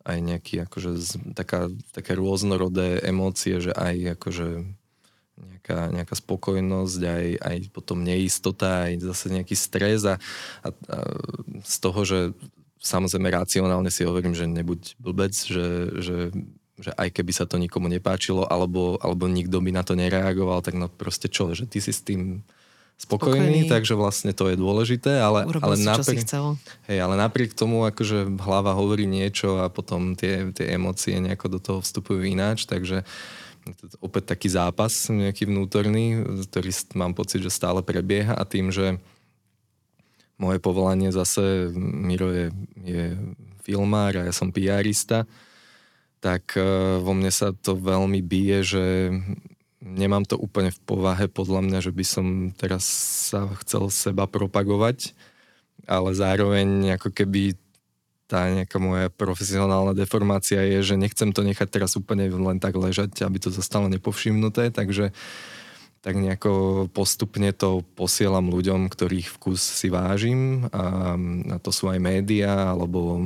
aj 0.01 0.17
nejaký 0.17 0.65
akože 0.65 0.91
z, 0.97 1.09
taká, 1.37 1.69
také 1.93 2.17
rôznorodé 2.17 3.05
emócie, 3.05 3.61
že 3.61 3.69
aj 3.69 4.17
akože 4.17 4.65
nejaká, 5.45 5.91
nejaká 5.91 6.15
spokojnosť, 6.15 7.01
aj, 7.03 7.27
aj 7.39 7.57
potom 7.75 8.01
neistota, 8.01 8.87
aj 8.87 9.03
zase 9.03 9.25
nejaký 9.31 9.55
stres 9.55 10.07
a, 10.07 10.15
a, 10.63 10.69
a 10.69 10.97
z 11.63 11.75
toho, 11.79 11.99
že 12.03 12.19
samozrejme 12.83 13.31
racionálne 13.31 13.87
si 13.87 14.03
hovorím, 14.03 14.35
že 14.35 14.43
nebuď 14.43 14.99
blbec, 14.99 15.31
že, 15.31 15.67
že, 16.03 16.17
že 16.75 16.91
aj 16.99 17.09
keby 17.15 17.31
sa 17.31 17.47
to 17.47 17.55
nikomu 17.55 17.87
nepáčilo, 17.87 18.43
alebo, 18.43 18.99
alebo 18.99 19.31
nikto 19.31 19.63
by 19.63 19.71
na 19.71 19.87
to 19.87 19.95
nereagoval, 19.95 20.59
tak 20.59 20.75
no 20.75 20.91
proste 20.91 21.31
čo, 21.31 21.55
že 21.55 21.63
ty 21.63 21.79
si 21.79 21.95
s 21.95 22.03
tým 22.03 22.43
spokojný, 22.99 23.65
spokojný. 23.65 23.71
takže 23.71 23.93
vlastne 23.97 24.31
to 24.35 24.51
je 24.51 24.55
dôležité, 24.59 25.17
ale, 25.17 25.47
ale, 25.47 25.75
si, 25.79 25.87
napriek, 25.87 26.27
hej, 26.87 26.99
ale 27.01 27.15
napriek 27.17 27.51
tomu, 27.55 27.87
akože 27.89 28.37
hlava 28.37 28.75
hovorí 28.77 29.09
niečo 29.09 29.63
a 29.63 29.71
potom 29.71 30.13
tie, 30.13 30.51
tie 30.53 30.75
emócie 30.77 31.17
nejako 31.17 31.47
do 31.57 31.59
toho 31.59 31.79
vstupujú 31.81 32.21
ináč, 32.23 32.69
takže 32.69 33.07
opäť 34.03 34.35
taký 34.35 34.51
zápas 34.51 34.91
nejaký 35.07 35.47
vnútorný, 35.47 36.19
ktorý 36.49 36.71
mám 36.99 37.15
pocit, 37.15 37.39
že 37.43 37.53
stále 37.53 37.79
prebieha 37.79 38.35
a 38.35 38.43
tým, 38.43 38.69
že 38.71 38.99
moje 40.35 40.59
povolanie 40.59 41.13
zase, 41.13 41.71
Miro 41.77 42.33
je, 42.33 42.47
je 42.83 43.03
filmár 43.63 44.19
a 44.19 44.27
ja 44.27 44.33
som 44.35 44.51
PRista, 44.51 45.23
tak 46.19 46.55
e, 46.59 46.63
vo 46.99 47.15
mne 47.15 47.31
sa 47.31 47.55
to 47.55 47.79
veľmi 47.79 48.19
bije, 48.19 48.59
že 48.63 48.85
nemám 49.83 50.23
to 50.23 50.39
úplne 50.39 50.71
v 50.71 50.79
povahe 50.83 51.27
podľa 51.27 51.61
mňa, 51.63 51.79
že 51.83 51.91
by 51.91 52.05
som 52.07 52.25
teraz 52.55 52.83
sa 53.31 53.47
chcel 53.63 53.91
seba 53.91 54.27
propagovať, 54.27 55.11
ale 55.83 56.15
zároveň 56.15 56.95
ako 56.95 57.11
keby 57.11 57.59
tá 58.33 58.49
nejaká 58.49 58.81
moja 58.81 59.13
profesionálna 59.13 59.93
deformácia 59.93 60.57
je, 60.65 60.81
že 60.81 60.95
nechcem 60.97 61.29
to 61.29 61.45
nechať 61.45 61.69
teraz 61.69 61.93
úplne 61.93 62.25
len 62.33 62.57
tak 62.57 62.73
ležať, 62.73 63.21
aby 63.21 63.37
to 63.37 63.53
zostalo 63.53 63.85
nepovšimnuté, 63.93 64.73
takže 64.73 65.13
tak 66.01 66.19
nejako 66.19 66.85
postupne 66.91 67.53
to 67.55 67.85
posielam 67.95 68.51
ľuďom, 68.51 68.91
ktorých 68.91 69.39
vkus 69.39 69.61
si 69.61 69.87
vážim. 69.87 70.67
A, 70.73 71.15
a 71.53 71.55
to 71.63 71.71
sú 71.71 71.87
aj 71.87 72.01
médiá, 72.01 72.75
alebo 72.75 73.21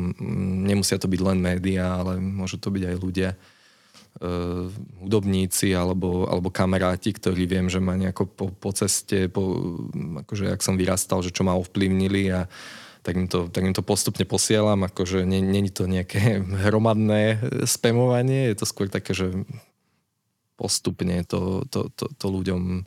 nemusia 0.68 1.02
to 1.02 1.10
byť 1.10 1.22
len 1.24 1.40
médiá, 1.42 2.04
ale 2.04 2.22
môžu 2.22 2.62
to 2.62 2.70
byť 2.70 2.84
aj 2.86 2.96
ľudia, 3.02 3.30
uh, 3.34 4.70
hudobníci 5.02 5.74
alebo, 5.74 6.30
alebo 6.30 6.54
kamaráti, 6.54 7.18
ktorí 7.18 7.50
viem, 7.50 7.66
že 7.66 7.82
ma 7.82 7.98
nejako 7.98 8.30
po, 8.30 8.46
po 8.54 8.70
ceste, 8.70 9.26
po, 9.26 9.58
akože 10.22 10.54
ak 10.54 10.62
som 10.62 10.78
vyrastal, 10.78 11.26
že 11.26 11.34
čo 11.34 11.42
ma 11.42 11.58
ovplyvnili 11.58 12.30
a 12.30 12.46
tak 13.08 13.16
im 13.16 13.32
to, 13.32 13.48
tak 13.48 13.64
im 13.64 13.72
to 13.72 13.80
postupne 13.80 14.28
posielam, 14.28 14.84
akože 14.84 15.24
není 15.24 15.72
to 15.72 15.88
nejaké 15.88 16.44
hromadné 16.68 17.40
spamovanie, 17.64 18.52
je 18.52 18.56
to 18.60 18.66
skôr 18.68 18.92
také, 18.92 19.16
že 19.16 19.32
postupne 20.60 21.24
to, 21.24 21.64
to, 21.72 21.88
to, 21.96 22.12
to 22.18 22.26
ľuďom 22.28 22.82
e, 22.82 22.84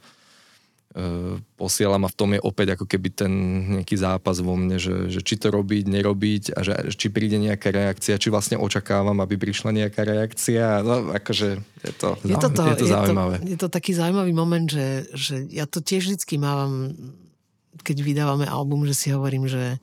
posielam 1.57 2.05
a 2.05 2.13
v 2.13 2.19
tom 2.21 2.37
je 2.37 2.41
opäť 2.45 2.77
ako 2.77 2.85
keby 2.85 3.09
ten 3.17 3.33
nejaký 3.81 3.97
zápas 3.97 4.45
vo 4.45 4.61
mne, 4.61 4.77
že, 4.77 5.09
že 5.09 5.25
či 5.25 5.41
to 5.41 5.49
robiť, 5.49 5.89
nerobiť 5.89 6.45
a 6.53 6.61
že 6.67 6.73
či 6.93 7.09
príde 7.09 7.41
nejaká 7.41 7.73
reakcia, 7.73 8.21
či 8.21 8.29
vlastne 8.29 8.61
očakávam, 8.61 9.17
aby 9.25 9.41
prišla 9.41 9.73
nejaká 9.73 10.05
reakcia. 10.05 10.85
No, 10.85 11.17
akože 11.17 11.49
je 11.87 11.93
to, 11.97 12.21
je 12.29 12.37
to, 12.37 12.49
to, 12.53 12.61
je 12.75 12.77
to 12.77 12.87
zaujímavé. 12.93 13.41
Je 13.41 13.41
to, 13.41 13.51
je 13.57 13.59
to 13.65 13.69
taký 13.73 13.97
zaujímavý 13.97 14.37
moment, 14.37 14.69
že, 14.69 15.09
že 15.17 15.49
ja 15.49 15.65
to 15.65 15.81
tiež 15.81 16.13
vždycky 16.13 16.37
mávam, 16.37 16.93
keď 17.81 18.05
vydávame 18.05 18.45
album, 18.45 18.85
že 18.85 18.99
si 18.99 19.09
hovorím, 19.15 19.49
že 19.49 19.81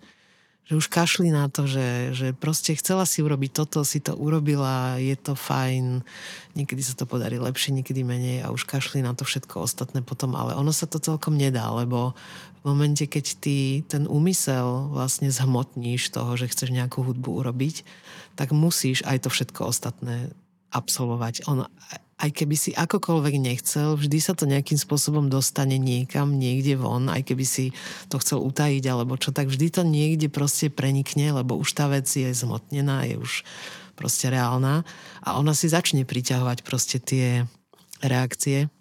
že 0.68 0.76
už 0.76 0.92
kašli 0.92 1.32
na 1.32 1.48
to, 1.48 1.64
že, 1.64 2.12
že 2.12 2.28
proste 2.36 2.76
chcela 2.76 3.08
si 3.08 3.24
urobiť 3.24 3.52
toto, 3.56 3.88
si 3.88 4.04
to 4.04 4.12
urobila, 4.20 5.00
je 5.00 5.16
to 5.16 5.32
fajn, 5.32 6.04
niekedy 6.60 6.84
sa 6.84 6.92
to 6.92 7.08
podarí 7.08 7.40
lepšie, 7.40 7.72
niekedy 7.72 8.04
menej 8.04 8.44
a 8.44 8.52
už 8.52 8.68
kašli 8.68 9.00
na 9.00 9.16
to 9.16 9.24
všetko 9.24 9.64
ostatné 9.64 10.04
potom, 10.04 10.36
ale 10.36 10.60
ono 10.60 10.76
sa 10.76 10.84
to 10.84 11.00
celkom 11.00 11.40
nedá, 11.40 11.72
lebo 11.72 12.12
v 12.60 12.76
momente, 12.76 13.08
keď 13.08 13.26
ty 13.40 13.58
ten 13.88 14.12
úmysel 14.12 14.92
vlastne 14.92 15.32
zhmotníš 15.32 16.12
toho, 16.12 16.36
že 16.36 16.52
chceš 16.52 16.76
nejakú 16.76 17.00
hudbu 17.00 17.40
urobiť, 17.48 17.88
tak 18.36 18.52
musíš 18.52 19.08
aj 19.08 19.24
to 19.24 19.30
všetko 19.32 19.72
ostatné 19.72 20.36
absolvovať. 20.76 21.48
On, 21.48 21.64
aj 22.18 22.30
keby 22.34 22.56
si 22.58 22.72
akokoľvek 22.74 23.36
nechcel, 23.38 23.94
vždy 23.94 24.18
sa 24.18 24.34
to 24.34 24.50
nejakým 24.50 24.78
spôsobom 24.78 25.30
dostane 25.30 25.78
niekam, 25.78 26.42
niekde 26.42 26.74
von, 26.74 27.14
aj 27.14 27.22
keby 27.30 27.46
si 27.46 27.66
to 28.10 28.18
chcel 28.18 28.42
utajiť 28.42 28.84
alebo 28.90 29.22
čo, 29.22 29.30
tak 29.30 29.54
vždy 29.54 29.68
to 29.70 29.86
niekde 29.86 30.28
proste 30.34 30.74
prenikne, 30.74 31.30
lebo 31.30 31.54
už 31.54 31.70
tá 31.78 31.86
vec 31.86 32.10
je 32.10 32.26
zmotnená, 32.34 33.06
je 33.06 33.22
už 33.22 33.46
proste 33.94 34.34
reálna 34.34 34.82
a 35.22 35.38
ona 35.38 35.54
si 35.54 35.70
začne 35.70 36.10
priťahovať 36.10 36.66
proste 36.66 36.98
tie 36.98 37.46
reakcie. 38.02 38.74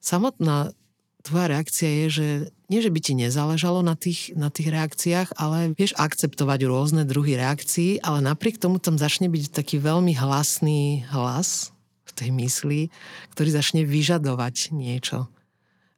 Samotná 0.00 0.72
tvoja 1.20 1.52
reakcia 1.52 1.88
je, 2.04 2.06
že 2.08 2.28
nie, 2.72 2.80
že 2.80 2.90
by 2.90 3.00
ti 3.04 3.12
nezáležalo 3.14 3.84
na 3.84 4.00
tých, 4.00 4.32
na 4.32 4.48
tých 4.48 4.72
reakciách, 4.72 5.36
ale 5.36 5.76
vieš 5.76 5.92
akceptovať 5.98 6.66
rôzne 6.66 7.02
druhy 7.04 7.36
reakcií, 7.36 8.00
ale 8.00 8.24
napriek 8.24 8.56
tomu 8.56 8.80
tam 8.80 8.96
začne 8.96 9.28
byť 9.28 9.52
taký 9.52 9.76
veľmi 9.76 10.16
hlasný 10.16 11.04
hlas, 11.10 11.75
tej 12.16 12.30
mysli, 12.32 12.80
ktorý 13.36 13.52
začne 13.52 13.82
vyžadovať 13.84 14.72
niečo. 14.72 15.28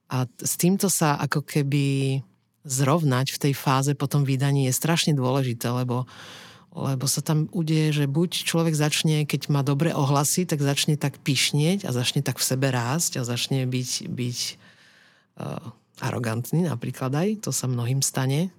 A 0.09 0.25
s 0.41 0.57
týmto 0.57 0.89
sa 0.89 1.15
ako 1.21 1.45
keby 1.45 2.19
zrovnať 2.65 3.37
v 3.37 3.41
tej 3.49 3.55
fáze 3.55 3.93
po 3.95 4.09
tom 4.09 4.25
vydaní 4.25 4.67
je 4.69 4.77
strašne 4.77 5.13
dôležité, 5.17 5.69
lebo, 5.73 6.05
lebo 6.73 7.05
sa 7.09 7.25
tam 7.25 7.49
udeje, 7.53 8.05
že 8.05 8.05
buď 8.11 8.45
človek 8.45 8.75
začne, 8.77 9.25
keď 9.25 9.53
má 9.53 9.65
dobré 9.65 9.93
ohlasy, 9.93 10.45
tak 10.45 10.61
začne 10.61 11.01
tak 11.01 11.21
pišnieť 11.23 11.89
a 11.89 11.95
začne 11.97 12.21
tak 12.21 12.41
v 12.41 12.49
sebe 12.49 12.69
rásť 12.69 13.21
a 13.21 13.29
začne 13.29 13.65
byť, 13.65 13.91
byť 14.09 14.39
uh, 15.41 15.61
arogantný 16.03 16.67
napríklad 16.67 17.13
aj, 17.15 17.49
to 17.49 17.51
sa 17.51 17.69
mnohým 17.71 18.05
stane. 18.05 18.53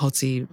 Hoci 0.00 0.48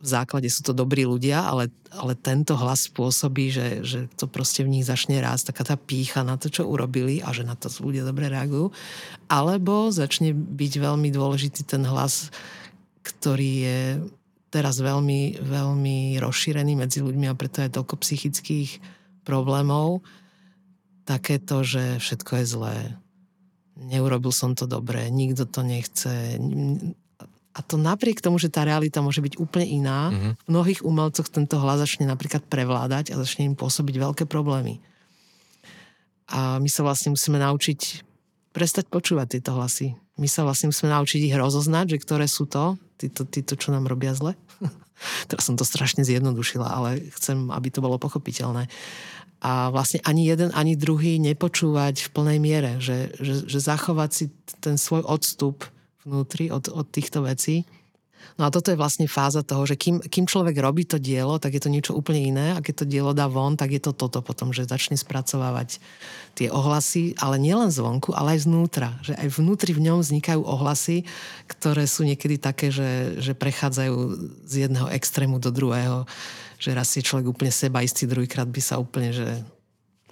v 0.00 0.06
základe 0.08 0.48
sú 0.48 0.64
to 0.64 0.72
dobrí 0.72 1.04
ľudia, 1.04 1.44
ale, 1.44 1.68
ale 1.92 2.16
tento 2.16 2.56
hlas 2.56 2.88
spôsobí, 2.88 3.52
že, 3.52 3.84
že 3.84 3.98
to 4.16 4.24
proste 4.24 4.64
v 4.64 4.72
nich 4.80 4.88
začne 4.88 5.20
rásť 5.20 5.52
taká 5.52 5.62
tá 5.68 5.76
pícha 5.76 6.24
na 6.24 6.40
to, 6.40 6.48
čo 6.48 6.64
urobili 6.64 7.20
a 7.20 7.36
že 7.36 7.44
na 7.44 7.52
to 7.52 7.68
ľudia 7.68 8.08
dobre 8.08 8.32
reagujú. 8.32 8.72
Alebo 9.28 9.92
začne 9.92 10.32
byť 10.32 10.72
veľmi 10.80 11.12
dôležitý 11.12 11.68
ten 11.68 11.84
hlas, 11.84 12.32
ktorý 13.04 13.52
je 13.60 13.80
teraz 14.48 14.80
veľmi, 14.80 15.44
veľmi 15.44 16.16
rozšírený 16.16 16.80
medzi 16.80 17.04
ľuďmi 17.04 17.28
a 17.28 17.38
preto 17.38 17.60
je 17.60 17.70
toľko 17.70 18.00
psychických 18.00 18.80
problémov. 19.28 20.00
Takéto, 21.04 21.60
že 21.60 22.00
všetko 22.00 22.40
je 22.40 22.44
zlé. 22.48 22.76
Neurobil 23.76 24.32
som 24.32 24.56
to 24.56 24.64
dobre, 24.64 25.12
nikto 25.12 25.44
to 25.44 25.60
nechce. 25.60 26.40
A 27.60 27.64
to 27.68 27.76
napriek 27.76 28.24
tomu, 28.24 28.40
že 28.40 28.48
tá 28.48 28.64
realita 28.64 29.04
môže 29.04 29.20
byť 29.20 29.36
úplne 29.36 29.68
iná, 29.68 30.08
mm-hmm. 30.08 30.32
v 30.32 30.48
mnohých 30.48 30.80
umelcoch 30.80 31.28
tento 31.28 31.60
hlas 31.60 31.84
začne 31.84 32.08
napríklad 32.08 32.40
prevládať 32.48 33.12
a 33.12 33.20
začne 33.20 33.52
im 33.52 33.54
pôsobiť 33.54 34.00
veľké 34.00 34.24
problémy. 34.24 34.80
A 36.32 36.56
my 36.56 36.72
sa 36.72 36.80
vlastne 36.80 37.12
musíme 37.12 37.36
naučiť 37.36 38.00
prestať 38.56 38.88
počúvať 38.88 39.36
tieto 39.36 39.52
hlasy. 39.52 39.92
My 40.16 40.24
sa 40.24 40.48
vlastne 40.48 40.72
musíme 40.72 40.88
naučiť 40.88 41.20
ich 41.28 41.36
rozoznať, 41.36 41.96
že 41.96 42.00
ktoré 42.00 42.24
sú 42.24 42.48
to, 42.48 42.80
títo, 42.96 43.28
títo 43.28 43.60
čo 43.60 43.76
nám 43.76 43.84
robia 43.84 44.16
zle. 44.16 44.40
Teraz 45.28 45.44
som 45.44 45.60
to 45.60 45.68
strašne 45.68 46.00
zjednodušila, 46.00 46.64
ale 46.64 47.12
chcem, 47.12 47.52
aby 47.52 47.68
to 47.68 47.84
bolo 47.84 48.00
pochopiteľné. 48.00 48.72
A 49.44 49.68
vlastne 49.68 50.00
ani 50.08 50.24
jeden, 50.24 50.48
ani 50.56 50.80
druhý 50.80 51.20
nepočúvať 51.20 52.08
v 52.08 52.12
plnej 52.12 52.38
miere, 52.40 52.72
že, 52.80 53.12
že, 53.20 53.44
že 53.44 53.58
zachovať 53.60 54.10
si 54.12 54.24
ten 54.64 54.80
svoj 54.80 55.04
odstup 55.04 55.68
vnútri 56.04 56.48
od, 56.48 56.68
od 56.72 56.86
týchto 56.88 57.24
vecí 57.24 57.68
No 58.36 58.48
a 58.48 58.52
toto 58.52 58.72
je 58.72 58.78
vlastne 58.78 59.08
fáza 59.08 59.44
toho, 59.44 59.64
že 59.68 59.76
kým, 59.76 60.00
kým 60.00 60.24
človek 60.28 60.56
robí 60.60 60.84
to 60.84 61.00
dielo, 61.00 61.36
tak 61.40 61.56
je 61.56 61.62
to 61.62 61.72
niečo 61.72 61.92
úplne 61.96 62.20
iné 62.20 62.46
a 62.56 62.62
keď 62.64 62.84
to 62.84 62.90
dielo 62.90 63.12
dá 63.12 63.28
von, 63.28 63.56
tak 63.56 63.72
je 63.72 63.82
to 63.82 63.92
toto 63.92 64.24
potom, 64.24 64.52
že 64.52 64.68
začne 64.68 64.96
spracovávať 64.96 65.80
tie 66.36 66.48
ohlasy, 66.48 67.16
ale 67.20 67.40
nielen 67.40 67.72
zvonku, 67.72 68.12
ale 68.16 68.36
aj 68.38 68.48
znútra. 68.48 68.96
Že 69.04 69.12
aj 69.18 69.28
vnútri 69.40 69.72
v 69.76 69.84
ňom 69.90 69.98
vznikajú 70.00 70.40
ohlasy, 70.40 71.04
ktoré 71.48 71.84
sú 71.84 72.06
niekedy 72.06 72.40
také, 72.40 72.72
že, 72.72 73.20
že 73.20 73.32
prechádzajú 73.36 73.96
z 74.46 74.54
jedného 74.68 74.88
extrému 74.92 75.36
do 75.36 75.52
druhého. 75.52 76.08
Že 76.60 76.70
raz 76.76 76.88
je 76.96 77.04
človek 77.04 77.26
úplne 77.28 77.52
sebaistý, 77.52 78.04
druhýkrát 78.08 78.48
by 78.48 78.60
sa 78.60 78.80
úplne 78.80 79.12
že 79.12 79.28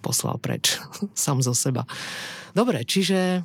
poslal 0.00 0.36
preč 0.40 0.80
sám 1.16 1.44
zo 1.44 1.52
seba. 1.52 1.84
Dobre, 2.52 2.82
čiže, 2.82 3.44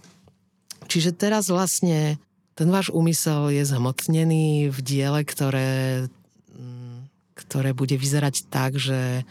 čiže 0.87 1.15
teraz 1.15 1.51
vlastne 1.51 2.17
ten 2.53 2.69
váš 2.69 2.93
úmysel 2.93 3.49
je 3.49 3.65
zhmotnený 3.65 4.69
v 4.69 4.79
diele, 4.85 5.21
ktoré, 5.25 6.05
mm, 6.53 7.09
ktoré 7.33 7.73
bude 7.73 7.97
vyzerať 7.97 8.49
tak, 8.49 8.77
že 8.77 9.25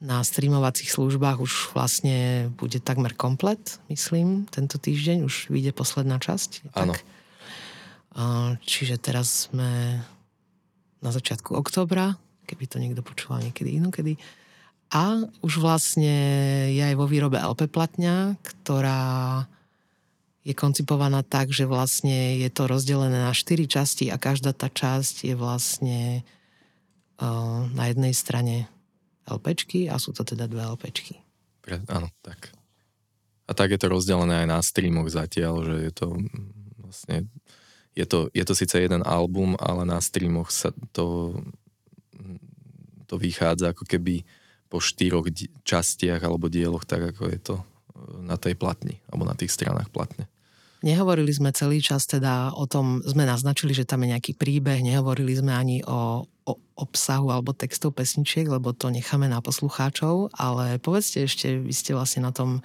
na 0.00 0.24
streamovacích 0.24 0.88
službách 0.88 1.44
už 1.44 1.76
vlastne 1.76 2.48
bude 2.56 2.80
takmer 2.80 3.12
komplet, 3.12 3.76
myslím, 3.92 4.48
tento 4.48 4.80
týždeň 4.80 5.28
už 5.28 5.52
vyjde 5.52 5.76
posledná 5.76 6.16
časť. 6.16 6.72
Áno. 6.72 6.96
Tak? 6.96 7.04
Čiže 8.64 8.96
teraz 8.96 9.52
sme 9.52 10.00
na 11.04 11.10
začiatku 11.12 11.52
októbra, 11.52 12.16
keby 12.48 12.64
to 12.66 12.80
niekto 12.80 13.04
počúval 13.04 13.44
niekedy 13.44 13.76
inokedy. 13.76 14.16
A 14.90 15.22
už 15.44 15.62
vlastne 15.62 16.10
je 16.74 16.82
aj 16.82 16.98
vo 16.98 17.06
výrobe 17.06 17.38
LP 17.38 17.70
platňa, 17.70 18.34
ktorá 18.42 19.46
je 20.50 20.54
koncipovaná 20.58 21.22
tak, 21.22 21.54
že 21.54 21.64
vlastne 21.64 22.42
je 22.42 22.50
to 22.50 22.66
rozdelené 22.66 23.22
na 23.22 23.30
štyri 23.30 23.70
časti 23.70 24.10
a 24.10 24.18
každá 24.18 24.50
tá 24.50 24.66
časť 24.66 25.30
je 25.30 25.34
vlastne 25.38 26.26
uh, 27.22 27.70
na 27.70 27.84
jednej 27.88 28.10
strane 28.10 28.66
LPčky 29.30 29.86
a 29.86 29.96
sú 30.02 30.10
to 30.10 30.26
teda 30.26 30.50
dve 30.50 30.66
LPčky. 30.66 31.22
Pre, 31.62 31.86
áno, 31.86 32.10
tak. 32.20 32.50
A 33.46 33.54
tak 33.54 33.74
je 33.74 33.78
to 33.78 33.90
rozdelené 33.90 34.44
aj 34.44 34.48
na 34.50 34.60
streamoch 34.62 35.10
zatiaľ, 35.10 35.62
že 35.66 35.76
je 35.86 35.92
to 35.94 36.06
vlastne 36.82 37.30
je 37.94 38.06
to, 38.06 38.30
je 38.30 38.44
to 38.46 38.54
síce 38.54 38.74
jeden 38.78 39.02
album, 39.02 39.58
ale 39.58 39.82
na 39.82 39.98
streamoch 39.98 40.54
sa 40.54 40.70
to 40.94 41.34
to 43.10 43.18
vychádza 43.18 43.74
ako 43.74 43.82
keby 43.90 44.22
po 44.70 44.78
štyroch 44.78 45.26
častiach 45.66 46.22
alebo 46.22 46.46
dieloch, 46.46 46.86
tak 46.86 47.10
ako 47.10 47.26
je 47.26 47.40
to 47.42 47.56
na 48.22 48.38
tej 48.38 48.54
platni, 48.54 49.02
alebo 49.10 49.26
na 49.26 49.34
tých 49.34 49.50
stranách 49.50 49.90
platne. 49.90 50.30
Nehovorili 50.80 51.28
sme 51.28 51.52
celý 51.52 51.84
čas 51.84 52.08
teda 52.08 52.56
o 52.56 52.64
tom, 52.64 53.04
sme 53.04 53.28
naznačili, 53.28 53.76
že 53.76 53.84
tam 53.84 54.00
je 54.00 54.16
nejaký 54.16 54.32
príbeh, 54.32 54.80
nehovorili 54.80 55.36
sme 55.36 55.52
ani 55.52 55.84
o, 55.84 56.24
o 56.24 56.52
obsahu 56.72 57.28
alebo 57.28 57.52
textov 57.52 57.92
pesničiek, 57.92 58.48
lebo 58.48 58.72
to 58.72 58.88
necháme 58.88 59.28
na 59.28 59.44
poslucháčov, 59.44 60.32
ale 60.32 60.80
povedzte 60.80 61.28
ešte, 61.28 61.60
vy 61.60 61.72
ste 61.76 61.92
vlastne 61.92 62.24
na 62.24 62.32
tom, 62.32 62.64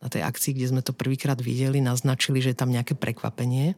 na 0.00 0.08
tej 0.08 0.24
akcii, 0.24 0.56
kde 0.56 0.70
sme 0.72 0.80
to 0.80 0.96
prvýkrát 0.96 1.36
videli, 1.36 1.84
naznačili, 1.84 2.40
že 2.40 2.56
je 2.56 2.60
tam 2.64 2.72
nejaké 2.72 2.96
prekvapenie. 2.96 3.76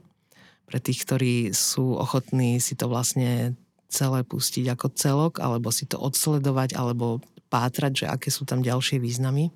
Pre 0.70 0.78
tých, 0.78 1.02
ktorí 1.02 1.34
sú 1.50 1.98
ochotní 1.98 2.62
si 2.62 2.78
to 2.78 2.86
vlastne 2.86 3.58
celé 3.90 4.22
pustiť 4.22 4.78
ako 4.78 4.86
celok, 4.94 5.32
alebo 5.42 5.74
si 5.74 5.90
to 5.90 5.98
odsledovať, 5.98 6.78
alebo 6.78 7.18
pátrať, 7.50 8.06
že 8.06 8.06
aké 8.06 8.30
sú 8.30 8.46
tam 8.46 8.62
ďalšie 8.62 9.02
významy 9.02 9.50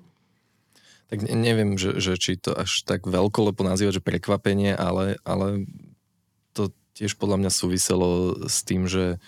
tak 1.07 1.23
neviem, 1.23 1.79
že, 1.79 2.03
že 2.03 2.19
či 2.19 2.35
to 2.35 2.51
až 2.51 2.83
tak 2.83 3.07
veľkolepo 3.07 3.63
nazývať, 3.63 3.99
že 3.99 4.07
prekvapenie, 4.07 4.75
ale, 4.75 5.15
ale 5.23 5.63
to 6.51 6.75
tiež 6.99 7.15
podľa 7.15 7.47
mňa 7.47 7.51
súviselo 7.51 8.35
s 8.43 8.67
tým, 8.67 8.91
že 8.91 9.15
uh, 9.15 9.21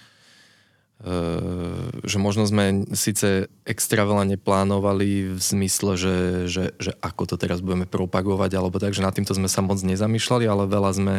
že 2.03 2.19
možno 2.19 2.43
sme 2.43 2.83
síce 2.91 3.47
extra 3.63 4.03
veľa 4.03 4.27
neplánovali 4.35 5.31
v 5.31 5.39
zmysle, 5.39 5.95
že, 5.95 6.17
že, 6.51 6.75
že 6.75 6.91
ako 6.99 7.23
to 7.31 7.35
teraz 7.39 7.63
budeme 7.63 7.87
propagovať, 7.87 8.51
alebo 8.59 8.75
tak, 8.83 8.91
že 8.91 9.05
nad 9.05 9.15
týmto 9.15 9.31
sme 9.31 9.47
sa 9.47 9.63
moc 9.63 9.79
nezamýšľali, 9.79 10.45
ale 10.51 10.67
veľa 10.67 10.91
sme 10.91 11.15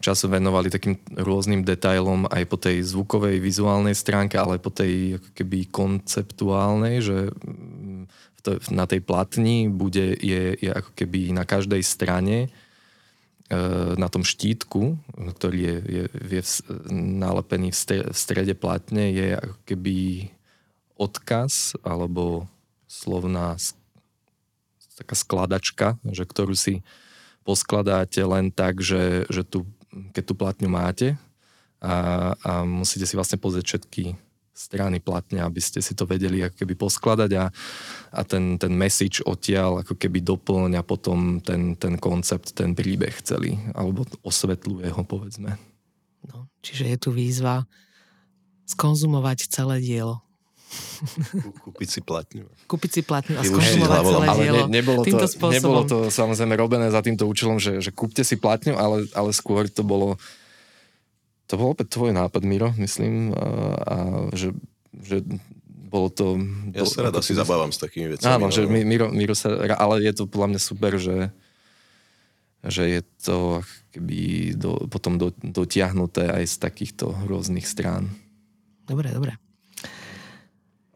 času 0.00 0.32
venovali 0.32 0.68
takým 0.72 1.00
rôznym 1.16 1.64
detailom 1.64 2.28
aj 2.28 2.44
po 2.48 2.56
tej 2.60 2.84
zvukovej, 2.84 3.40
vizuálnej 3.40 3.96
stránke, 3.96 4.36
ale 4.36 4.60
po 4.60 4.72
tej 4.72 5.20
ako 5.20 5.28
keby 5.32 5.58
konceptuálnej, 5.68 7.00
že 7.00 7.32
na 8.70 8.84
tej 8.84 9.00
platni 9.00 9.68
bude, 9.72 10.16
je, 10.20 10.56
je 10.60 10.70
ako 10.70 10.90
keby 10.92 11.32
na 11.32 11.48
každej 11.48 11.80
strane 11.80 12.36
e, 12.46 12.48
na 13.96 14.08
tom 14.12 14.22
štítku, 14.24 15.00
ktorý 15.16 15.58
je, 15.58 15.76
je, 15.84 16.04
je 16.40 16.42
nalepený 16.94 17.72
v, 17.72 17.76
stre, 17.76 17.98
v 18.12 18.16
strede 18.16 18.54
platne, 18.56 19.12
je 19.12 19.36
ako 19.36 19.58
keby 19.64 19.96
odkaz 20.94 21.74
alebo 21.82 22.46
slovná 22.86 23.58
taká 24.94 25.14
skladačka, 25.18 25.86
že 26.06 26.22
ktorú 26.22 26.54
si 26.54 26.86
poskladáte 27.42 28.22
len 28.22 28.54
tak, 28.54 28.78
že, 28.78 29.26
že 29.26 29.42
tu, 29.42 29.66
keď 30.14 30.22
tú 30.22 30.34
platňu 30.38 30.70
máte 30.70 31.18
a, 31.82 32.32
a 32.40 32.62
musíte 32.64 33.04
si 33.04 33.18
vlastne 33.18 33.36
pozrieť 33.36 33.74
všetky 33.74 34.23
strany 34.54 35.02
platne, 35.02 35.42
aby 35.42 35.58
ste 35.58 35.82
si 35.82 35.98
to 35.98 36.06
vedeli 36.06 36.46
ako 36.46 36.54
keby 36.62 36.74
poskladať 36.78 37.30
a, 37.34 37.44
a 38.14 38.20
ten, 38.22 38.54
ten 38.54 38.70
message 38.70 39.18
odtiaľ 39.26 39.82
ako 39.82 39.98
keby 39.98 40.22
doplňa 40.22 40.80
potom 40.86 41.42
ten, 41.42 41.74
ten 41.74 41.98
koncept, 41.98 42.54
ten 42.54 42.72
príbeh 42.72 43.18
celý, 43.26 43.58
alebo 43.74 44.06
osvetľuje 44.22 44.94
ho, 44.94 45.02
povedzme. 45.02 45.58
No, 46.30 46.46
čiže 46.62 46.86
je 46.86 46.96
tu 46.96 47.10
výzva 47.10 47.66
skonzumovať 48.64 49.50
celé 49.50 49.82
dielo. 49.82 50.22
Kúpiť 51.66 51.88
si 51.90 52.00
platňu. 52.00 52.46
Kúpiť 52.66 52.90
si 52.90 53.02
platňu 53.02 53.34
a 53.38 53.42
skonzumovať 53.42 54.00
celé 54.06 54.26
ale 54.26 54.38
dielo. 54.38 54.56
Ne, 54.66 54.80
nebolo, 54.80 55.00
to, 55.02 55.18
nebolo 55.50 55.80
to 55.84 55.98
samozrejme 56.08 56.54
robené 56.54 56.86
za 56.90 57.02
týmto 57.02 57.26
účelom, 57.26 57.58
že, 57.58 57.82
že 57.82 57.90
kúpte 57.90 58.22
si 58.22 58.38
platňu, 58.38 58.78
ale, 58.78 59.06
ale 59.12 59.30
skôr 59.34 59.66
to 59.66 59.82
bolo 59.82 60.14
to 61.44 61.54
bol 61.60 61.76
opäť 61.76 61.92
tvoj 61.92 62.16
nápad, 62.16 62.42
Miro, 62.44 62.72
myslím, 62.80 63.36
a, 63.36 63.48
a 63.76 63.96
že, 64.32 64.56
že 64.96 65.20
bolo 65.68 66.08
to... 66.10 66.40
Ja 66.74 66.88
sa 66.88 67.06
rada 67.06 67.20
si 67.22 67.36
zabávam 67.36 67.70
s 67.70 67.78
takými 67.78 68.16
vecami. 68.16 68.26
Áno, 68.26 68.48
no. 68.48 68.54
že 68.54 68.66
Miro, 68.66 69.12
Miro 69.12 69.36
sa... 69.36 69.52
Ale 69.78 70.02
je 70.02 70.12
to 70.16 70.24
podľa 70.26 70.56
mňa 70.56 70.60
super, 70.60 70.98
že, 70.98 71.30
že 72.66 72.82
je 72.98 73.00
to 73.22 73.62
keby 73.94 74.56
do, 74.58 74.90
potom 74.90 75.20
do, 75.20 75.30
dotiahnuté 75.38 76.26
aj 76.32 76.44
z 76.50 76.56
takýchto 76.58 77.14
rôznych 77.30 77.68
strán. 77.68 78.10
Dobre, 78.90 79.14
dobre. 79.14 79.38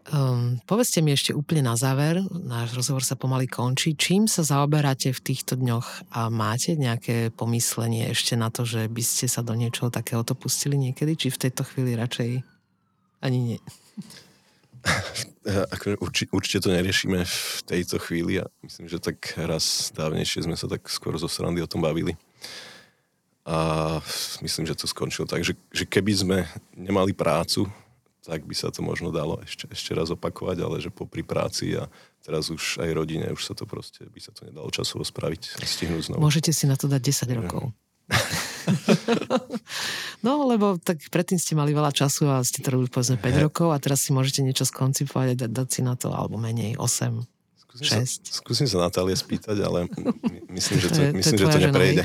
Um, 0.08 0.56
povedzte 0.64 1.04
mi 1.04 1.12
ešte 1.12 1.36
úplne 1.36 1.68
na 1.68 1.76
záver, 1.76 2.24
náš 2.32 2.72
rozhovor 2.72 3.04
sa 3.04 3.12
pomaly 3.12 3.44
končí, 3.44 3.92
čím 3.92 4.24
sa 4.24 4.40
zaoberáte 4.40 5.12
v 5.12 5.20
týchto 5.20 5.52
dňoch 5.60 6.16
a 6.16 6.32
máte 6.32 6.80
nejaké 6.80 7.28
pomyslenie 7.28 8.08
ešte 8.08 8.32
na 8.32 8.48
to, 8.48 8.64
že 8.64 8.88
by 8.88 9.04
ste 9.04 9.28
sa 9.28 9.44
do 9.44 9.52
niečoho 9.52 9.92
takéhoto 9.92 10.32
pustili 10.32 10.80
niekedy, 10.80 11.12
či 11.12 11.28
v 11.28 11.40
tejto 11.44 11.60
chvíli 11.60 11.92
radšej 11.92 12.40
ani 13.20 13.38
nie? 13.38 13.58
Ako, 15.76 16.00
urči, 16.00 16.24
určite 16.32 16.64
to 16.64 16.72
neriešime 16.72 17.28
v 17.28 17.60
tejto 17.68 18.00
chvíli 18.00 18.40
a 18.40 18.48
myslím, 18.64 18.88
že 18.88 19.04
tak 19.04 19.20
raz 19.36 19.92
dávnejšie 19.92 20.48
sme 20.48 20.56
sa 20.56 20.72
tak 20.72 20.88
skôr 20.88 21.20
zo 21.20 21.28
srandy 21.28 21.60
o 21.60 21.68
tom 21.68 21.84
bavili. 21.84 22.16
A 23.48 24.00
myslím, 24.44 24.64
že 24.64 24.76
to 24.76 24.88
skončilo 24.88 25.28
tak, 25.28 25.44
že, 25.44 25.52
že 25.72 25.84
keby 25.84 26.12
sme 26.16 26.38
nemali 26.76 27.12
prácu, 27.12 27.68
tak 28.28 28.44
by 28.44 28.52
sa 28.52 28.68
to 28.68 28.84
možno 28.84 29.08
dalo 29.08 29.40
ešte, 29.40 29.64
ešte 29.72 29.96
raz 29.96 30.12
opakovať, 30.12 30.60
ale 30.60 30.84
že 30.84 30.92
popri 30.92 31.24
práci 31.24 31.72
a 31.80 31.88
teraz 32.20 32.52
už 32.52 32.84
aj 32.84 32.90
rodine, 32.92 33.32
už 33.32 33.40
sa 33.40 33.56
to 33.56 33.64
proste, 33.64 34.04
by 34.04 34.20
sa 34.20 34.36
to 34.36 34.44
nedalo 34.44 34.68
časovo 34.68 35.00
spraviť 35.00 35.56
a 35.56 35.64
stihnúť 35.64 36.12
znovu. 36.12 36.20
Môžete 36.20 36.52
si 36.52 36.68
na 36.68 36.76
to 36.76 36.92
dať 36.92 37.00
10 37.00 37.40
rokov. 37.40 37.72
No, 40.18 40.50
lebo 40.50 40.82
tak 40.82 40.98
predtým 41.14 41.38
ste 41.38 41.54
mali 41.54 41.70
veľa 41.70 41.94
času 41.94 42.26
a 42.26 42.42
ste 42.42 42.58
to 42.58 42.74
robili 42.74 42.90
povedzme 42.90 43.22
5 43.22 43.22
He. 43.22 43.40
rokov 43.46 43.70
a 43.70 43.78
teraz 43.78 44.02
si 44.02 44.10
môžete 44.10 44.42
niečo 44.42 44.66
skoncipovať 44.66 45.38
a 45.38 45.46
dať, 45.46 45.50
dať 45.54 45.68
si 45.70 45.80
na 45.86 45.94
to, 45.94 46.10
alebo 46.10 46.42
menej 46.42 46.74
8, 46.74 47.37
Skúsim 47.78 48.02
6. 48.02 48.26
Sa, 48.26 48.32
skúsim 48.42 48.66
sa 48.66 48.82
Natálie 48.82 49.14
spýtať, 49.14 49.56
ale 49.62 49.86
myslím, 50.50 50.76
že 50.82 50.88
to, 50.90 50.94
to, 50.98 51.00
je, 51.00 51.10
myslím, 51.14 51.36
to, 51.38 51.42
že 51.46 51.46
to 51.46 51.60
neprejde. 51.62 52.04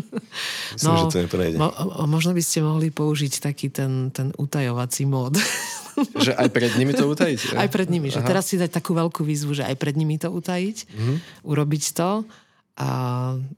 myslím, 0.80 0.88
no, 0.88 0.96
že 0.96 1.04
to 1.12 1.18
neprejde. 1.28 1.56
Mo, 1.60 1.68
možno 2.08 2.32
by 2.32 2.40
ste 2.40 2.64
mohli 2.64 2.88
použiť 2.88 3.44
taký 3.44 3.68
ten, 3.68 4.08
ten 4.16 4.32
utajovací 4.40 5.04
mód. 5.04 5.36
že 6.24 6.32
aj 6.32 6.48
pred 6.48 6.72
nimi 6.80 6.96
to 6.96 7.04
utajiť? 7.04 7.52
Aj 7.60 7.68
pred 7.68 7.86
nimi, 7.92 8.08
Aha. 8.08 8.16
že 8.16 8.20
teraz 8.24 8.48
si 8.48 8.56
dať 8.56 8.72
takú 8.72 8.96
veľkú 8.96 9.22
výzvu, 9.22 9.54
že 9.54 9.62
aj 9.62 9.76
pred 9.78 9.94
nimi 9.94 10.18
to 10.18 10.26
utajiť, 10.26 10.76
mm-hmm. 10.90 11.16
urobiť 11.46 11.84
to 11.94 12.26
a 12.74 12.88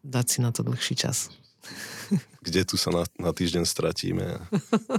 dať 0.05 0.27
si 0.29 0.39
na 0.45 0.53
to 0.53 0.61
dlhší 0.61 0.99
čas 0.99 1.33
kde 2.47 2.61
tu 2.65 2.77
sa 2.79 2.91
na, 2.93 3.03
na 3.19 3.31
týždeň 3.35 3.65
stratíme. 3.67 4.41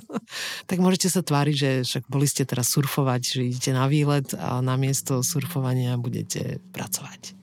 tak 0.69 0.77
môžete 0.79 1.11
sa 1.11 1.21
tváriť, 1.23 1.55
že 1.55 1.71
však 1.87 2.03
boli 2.11 2.27
ste 2.27 2.43
teraz 2.43 2.71
surfovať, 2.73 3.21
že 3.23 3.41
idete 3.47 3.71
na 3.71 3.87
výlet 3.87 4.31
a 4.35 4.59
namiesto 4.59 5.23
surfovania 5.23 5.95
budete 5.99 6.59
pracovať. 6.71 7.33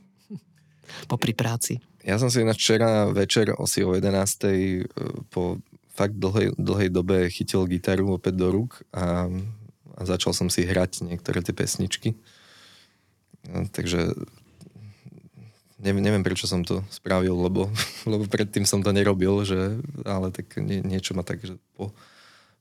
Popri 1.11 1.32
práci. 1.32 1.81
Ja 2.05 2.20
som 2.20 2.28
si 2.28 2.45
včera 2.45 3.09
večer 3.09 3.57
asi 3.57 3.81
o 3.81 3.97
11. 3.97 4.05
E, 4.45 4.85
po 5.32 5.57
fakt 5.95 6.19
dlhej, 6.20 6.53
dlhej 6.59 6.91
dobe 6.93 7.31
chytil 7.31 7.65
gitaru 7.70 8.19
opäť 8.19 8.35
do 8.36 8.49
rúk 8.51 8.82
a, 8.93 9.31
a 9.95 10.01
začal 10.05 10.35
som 10.36 10.51
si 10.51 10.66
hrať 10.66 11.07
niektoré 11.07 11.41
tie 11.41 11.55
pesničky. 11.55 12.19
No, 13.49 13.65
takže 13.70 14.12
neviem, 15.85 16.01
neviem, 16.01 16.24
prečo 16.24 16.48
som 16.48 16.65
to 16.65 16.81
spravil, 16.89 17.36
lebo, 17.36 17.69
lebo 18.12 18.24
predtým 18.24 18.65
som 18.65 18.81
to 18.81 18.90
nerobil, 18.90 19.44
že, 19.44 19.77
ale 20.09 20.32
tak 20.32 20.56
nie, 20.56 20.81
niečo 20.81 21.12
ma 21.12 21.20
tak, 21.20 21.44
že 21.44 21.61
po, 21.77 21.93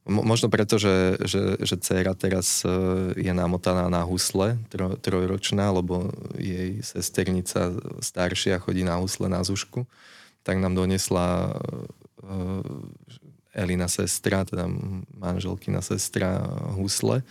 možno 0.03 0.51
preto, 0.51 0.75
že, 0.75 1.15
že, 1.23 1.55
že 1.63 1.79
dcera 1.79 2.11
teraz 2.11 2.67
e, 2.67 2.69
je 3.15 3.31
namotaná 3.31 3.87
na 3.87 4.03
husle, 4.03 4.59
tro, 4.67 4.99
trojročná, 4.99 5.71
lebo 5.71 6.11
jej 6.35 6.83
sesternica 6.83 7.71
staršia 8.03 8.59
chodí 8.59 8.83
na 8.83 8.99
husle 8.99 9.31
na 9.31 9.39
zušku, 9.39 9.87
tak 10.43 10.59
nám 10.59 10.75
donesla 10.75 11.55
uh, 12.19 12.67
Elina 13.55 13.87
sestra, 13.87 14.43
teda 14.43 14.67
manželkina 15.15 15.79
sestra 15.79 16.43
husle 16.75 17.23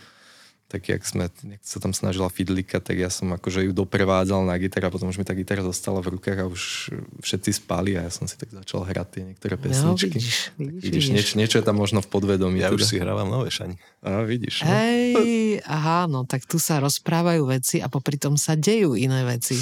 tak 0.73 0.89
jak, 0.89 1.05
sme, 1.05 1.29
jak 1.29 1.61
sa 1.61 1.77
tam 1.77 1.93
snažila 1.93 2.33
Fidlika, 2.33 2.81
tak 2.81 2.97
ja 2.97 3.13
som 3.13 3.29
akože 3.29 3.69
ju 3.69 3.77
doprevádzal 3.77 4.41
na 4.41 4.57
gitara, 4.57 4.89
potom 4.89 5.13
už 5.13 5.21
mi 5.21 5.25
tá 5.27 5.37
gitara 5.37 5.61
zostala 5.61 6.01
v 6.01 6.17
rukách 6.17 6.41
a 6.41 6.49
už 6.49 6.89
všetci 7.21 7.61
spali 7.61 7.93
a 7.93 8.09
ja 8.09 8.11
som 8.11 8.25
si 8.25 8.33
tak 8.33 8.49
začal 8.49 8.81
hrať 8.81 9.07
tie 9.13 9.21
niektoré 9.21 9.53
no, 9.53 9.61
pesničky. 9.61 10.09
No, 10.09 10.17
vidíš, 10.17 10.37
vidíš, 10.57 10.81
vidíš, 10.81 10.81
vidíš. 10.81 11.05
Nieč, 11.13 11.29
niečo 11.37 11.61
je 11.61 11.65
tam 11.69 11.77
možno 11.77 12.01
v 12.01 12.09
podvedomí. 12.09 12.57
Ja 12.57 12.73
teda. 12.73 12.81
už 12.81 12.81
si 12.89 12.97
hrávam 12.97 13.29
nové 13.29 13.53
šani. 13.53 13.77
A 14.01 14.25
vidíš. 14.25 14.65
No. 14.65 14.73
Hej, 14.73 15.61
aha, 15.61 16.09
no 16.09 16.25
tak 16.25 16.49
tu 16.49 16.57
sa 16.57 16.81
rozprávajú 16.81 17.53
veci 17.53 17.77
a 17.77 17.85
popri 17.85 18.17
tom 18.17 18.33
sa 18.33 18.57
dejú 18.57 18.97
iné 18.97 19.21
veci 19.29 19.53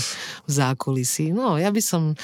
v 0.47 0.49
zákulisí. 0.49 1.35
No, 1.35 1.59
ja 1.59 1.75
by 1.75 1.81
som, 1.83 2.15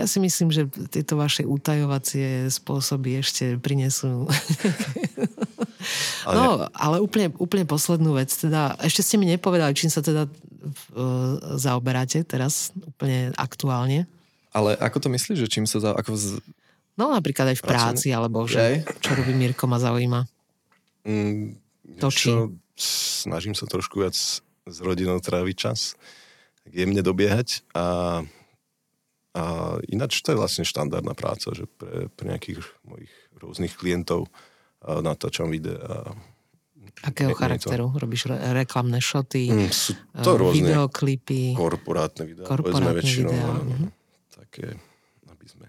ja 0.00 0.08
si 0.08 0.16
myslím, 0.16 0.48
že 0.48 0.64
tieto 0.88 1.20
vaše 1.20 1.44
utajovacie 1.44 2.48
spôsoby 2.48 3.20
ešte 3.20 3.60
prinesú 3.60 4.24
ale... 6.28 6.34
No, 6.36 6.46
ale 6.72 6.96
úplne, 7.00 7.32
úplne 7.40 7.64
poslednú 7.64 8.16
vec. 8.16 8.30
Teda, 8.32 8.76
ešte 8.80 9.04
ste 9.04 9.16
mi 9.16 9.26
nepovedali, 9.28 9.72
čím 9.76 9.88
sa 9.88 10.04
teda 10.04 10.26
uh, 10.26 11.34
zaoberáte 11.56 12.24
teraz 12.24 12.72
úplne 12.76 13.32
aktuálne. 13.36 14.04
Ale 14.50 14.74
ako 14.78 15.06
to 15.06 15.08
myslíš, 15.14 15.46
že 15.46 15.48
čím 15.48 15.64
sa 15.64 15.78
za... 15.78 15.90
Ako 15.94 16.16
z... 16.18 16.42
No 16.98 17.14
napríklad 17.14 17.54
aj 17.54 17.58
v 17.62 17.64
práci, 17.64 18.08
alebo 18.10 18.44
že, 18.44 18.82
čo 19.00 19.14
robí 19.14 19.32
Mirko 19.32 19.64
ma 19.70 19.78
zaujíma. 19.78 20.26
Mm, 21.06 21.56
Točí. 22.02 22.28
Čo, 22.28 22.52
snažím 22.80 23.54
sa 23.56 23.64
trošku 23.64 24.02
viac 24.04 24.16
s 24.70 24.76
rodinou 24.82 25.16
tráviť 25.22 25.56
čas. 25.56 25.94
Jemne 26.68 27.00
dobiehať 27.00 27.64
a, 27.72 28.20
a 29.32 29.42
ináč 29.88 30.20
to 30.20 30.36
je 30.36 30.40
vlastne 30.40 30.62
štandardná 30.66 31.16
práca, 31.16 31.50
že 31.56 31.64
pre, 31.66 32.12
pre 32.12 32.36
nejakých 32.36 32.62
mojich 32.84 33.12
rôznych 33.40 33.74
klientov 33.74 34.28
natáčam 34.84 35.52
videa. 35.52 36.08
Akého 37.00 37.32
charakteru? 37.32 37.92
To... 37.92 38.00
Robíš 38.00 38.28
re- 38.28 38.64
reklamné 38.64 39.00
šoty, 39.00 39.48
mm, 39.48 39.68
sú 39.72 39.92
to 40.20 40.36
uh, 40.36 40.40
rôzne 40.40 40.68
videoklipy? 40.68 41.56
Korporátne 41.56 42.28
videá, 42.28 42.44
korporátne 42.44 43.00
väčšinou. 43.00 43.32
Videá. 43.32 43.52
Mm-hmm. 43.56 43.88
Také, 44.36 44.66
aby 45.32 45.46
sme 45.48 45.66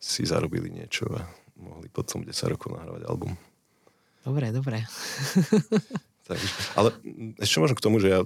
si 0.00 0.22
zarobili 0.24 0.72
niečo 0.72 1.08
a 1.12 1.28
mohli 1.60 1.92
potom 1.92 2.24
10 2.24 2.32
rokov 2.56 2.72
nahrávať 2.72 3.04
album. 3.04 3.36
Dobre, 4.24 4.48
dobre. 4.52 4.84
Takže, 6.28 6.48
ale 6.78 6.88
ešte 7.36 7.56
možno 7.60 7.76
k 7.76 7.84
tomu, 7.84 7.96
že 8.00 8.08
ja 8.08 8.20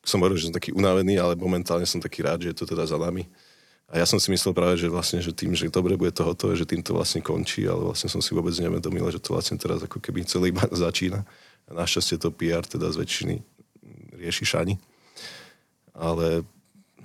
som 0.00 0.24
hovoril, 0.24 0.40
že 0.40 0.48
som 0.48 0.56
taký 0.56 0.72
unavený, 0.72 1.20
ale 1.20 1.36
momentálne 1.36 1.84
som 1.84 2.00
taký 2.00 2.24
rád, 2.24 2.48
že 2.48 2.56
je 2.56 2.56
to 2.56 2.64
teda 2.64 2.88
za 2.88 2.96
nami 2.96 3.28
a 3.88 3.96
ja 3.96 4.04
som 4.04 4.20
si 4.20 4.28
myslel 4.28 4.52
práve, 4.52 4.76
že 4.76 4.92
vlastne, 4.92 5.24
že 5.24 5.32
tým, 5.32 5.56
že 5.56 5.72
dobre 5.72 5.96
bude 5.96 6.12
to 6.12 6.20
hotové, 6.20 6.60
že 6.60 6.68
tým 6.68 6.84
to 6.84 6.92
vlastne 6.92 7.24
končí, 7.24 7.64
ale 7.64 7.88
vlastne 7.88 8.12
som 8.12 8.20
si 8.20 8.36
vôbec 8.36 8.52
nevedomil, 8.60 9.08
že 9.08 9.16
to 9.16 9.32
vlastne 9.32 9.56
teraz 9.56 9.80
ako 9.80 9.96
keby 9.96 10.28
celý 10.28 10.50
iba 10.52 10.68
začína. 10.68 11.24
A 11.68 11.70
našťastie 11.72 12.20
to 12.20 12.28
PR 12.28 12.60
teda 12.68 12.92
z 12.92 13.00
väčšiny 13.00 13.34
rieši 14.20 14.44
Šani. 14.44 14.76
Ale 15.96 16.44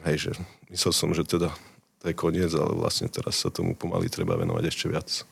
hej, 0.04 0.28
že 0.28 0.32
myslel 0.76 0.92
som, 0.92 1.10
že 1.16 1.24
teda 1.24 1.56
to 2.04 2.12
je 2.12 2.16
koniec, 2.20 2.52
ale 2.52 2.76
vlastne 2.76 3.08
teraz 3.08 3.40
sa 3.40 3.48
tomu 3.48 3.80
pomaly 3.80 4.12
treba 4.12 4.36
venovať 4.36 4.64
ešte 4.68 4.92
viac. 4.92 5.24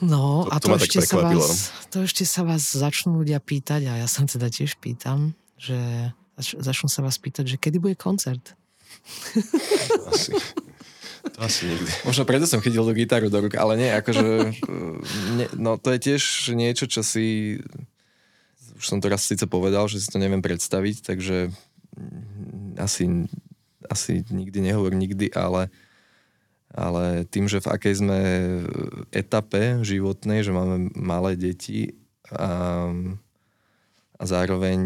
No 0.00 0.48
to, 0.48 0.50
a 0.50 0.56
to, 0.56 0.72
to, 0.72 0.88
ešte 0.88 1.00
sa 1.04 1.20
vás, 1.20 1.36
no. 1.36 1.84
to 1.92 1.96
ešte 2.08 2.24
sa 2.24 2.42
vás 2.48 2.64
začnú 2.64 3.20
ľudia 3.20 3.38
pýtať 3.44 3.92
a 3.92 3.92
ja 4.00 4.08
sa 4.08 4.24
teda 4.24 4.48
tiež 4.48 4.80
pýtam, 4.80 5.36
že 5.60 5.76
začnú 6.40 6.88
sa 6.88 7.04
vás 7.04 7.20
pýtať, 7.20 7.54
že 7.54 7.56
kedy 7.60 7.76
bude 7.76 7.94
koncert? 7.94 8.56
Asi. 10.10 10.32
To 11.24 11.38
asi 11.40 11.66
nikdy. 11.66 11.90
Možno 12.04 12.28
preto 12.28 12.44
som 12.44 12.60
chytil 12.60 12.84
tú 12.84 12.92
gitaru 12.92 13.32
do 13.32 13.40
rúk, 13.40 13.56
ale 13.56 13.80
nie, 13.80 13.90
akože... 13.90 14.24
Ne, 15.38 15.50
no 15.58 15.80
to 15.80 15.90
je 15.96 15.98
tiež 16.12 16.52
niečo, 16.54 16.84
čo 16.84 17.00
si... 17.00 17.58
Už 18.76 18.84
som 18.84 18.98
to 19.00 19.08
raz 19.08 19.24
síce 19.24 19.48
povedal, 19.48 19.88
že 19.88 20.02
si 20.02 20.08
to 20.10 20.20
neviem 20.20 20.42
predstaviť, 20.42 21.06
takže 21.06 21.50
asi, 22.78 23.26
asi 23.86 24.26
nikdy 24.28 24.58
nehovor 24.60 24.94
nikdy, 24.94 25.30
ale, 25.30 25.70
ale 26.74 27.22
tým, 27.30 27.46
že 27.46 27.62
v 27.62 27.70
akej 27.70 27.94
sme 28.02 28.20
etape 29.14 29.82
životnej, 29.86 30.42
že 30.42 30.50
máme 30.50 30.90
malé 30.98 31.38
deti 31.38 31.94
a, 32.34 32.90
a 34.18 34.22
zároveň 34.26 34.80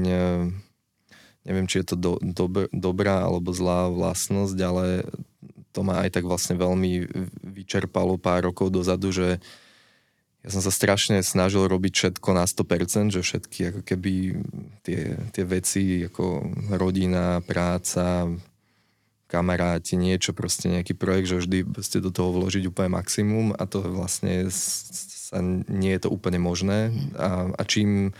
neviem, 1.48 1.64
či 1.64 1.80
je 1.80 1.86
to 1.88 1.96
do, 1.96 2.12
do, 2.20 2.68
dobrá 2.76 3.24
alebo 3.24 3.56
zlá 3.56 3.88
vlastnosť, 3.88 4.58
ale 4.60 5.08
to 5.78 5.86
ma 5.86 6.02
aj 6.02 6.18
tak 6.18 6.26
vlastne 6.26 6.58
veľmi 6.58 7.06
vyčerpalo 7.46 8.18
pár 8.18 8.50
rokov 8.50 8.74
dozadu, 8.74 9.14
že 9.14 9.38
ja 10.42 10.48
som 10.50 10.58
sa 10.58 10.74
strašne 10.74 11.22
snažil 11.22 11.70
robiť 11.70 11.92
všetko 11.94 12.28
na 12.34 12.50
100%, 12.50 13.14
že 13.14 13.22
všetky 13.22 13.60
ako 13.70 13.80
keby 13.86 14.42
tie, 14.82 15.14
tie 15.30 15.44
veci 15.46 16.02
ako 16.10 16.50
rodina, 16.74 17.38
práca, 17.46 18.26
kamaráti, 19.30 19.94
niečo, 19.94 20.34
proste 20.34 20.66
nejaký 20.66 20.98
projekt, 20.98 21.30
že 21.30 21.46
vždy 21.46 21.58
ste 21.78 22.02
do 22.02 22.10
toho 22.10 22.34
vložiť 22.34 22.66
úplne 22.66 22.98
maximum 22.98 23.54
a 23.54 23.62
to 23.70 23.86
vlastne 23.86 24.50
sa, 24.50 25.38
nie 25.70 25.94
je 25.94 26.02
to 26.02 26.10
úplne 26.10 26.42
možné. 26.42 26.90
A, 27.14 27.54
a 27.54 27.62
čím 27.62 28.10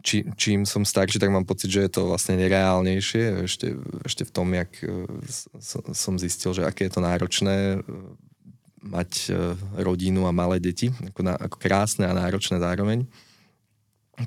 či, 0.00 0.26
čím 0.36 0.64
som 0.64 0.84
starší, 0.84 1.20
tak 1.20 1.32
mám 1.32 1.44
pocit, 1.44 1.70
že 1.70 1.86
je 1.86 1.92
to 1.92 2.10
vlastne 2.10 2.36
nereálnejšie. 2.40 3.44
Ešte, 3.46 3.76
ešte 4.04 4.22
v 4.26 4.32
tom, 4.32 4.48
jak 4.52 4.70
e, 4.82 5.08
som 5.94 6.16
zistil, 6.20 6.56
že 6.56 6.66
aké 6.66 6.88
je 6.88 6.92
to 6.96 7.04
náročné 7.04 7.56
e, 7.74 7.78
mať 8.80 9.10
e, 9.28 9.54
rodinu 9.80 10.24
a 10.24 10.32
malé 10.32 10.58
deti, 10.58 10.90
ako, 10.90 11.20
na, 11.24 11.34
ako 11.36 11.56
krásne 11.60 12.08
a 12.08 12.16
náročné 12.16 12.58
zároveň. 12.58 13.04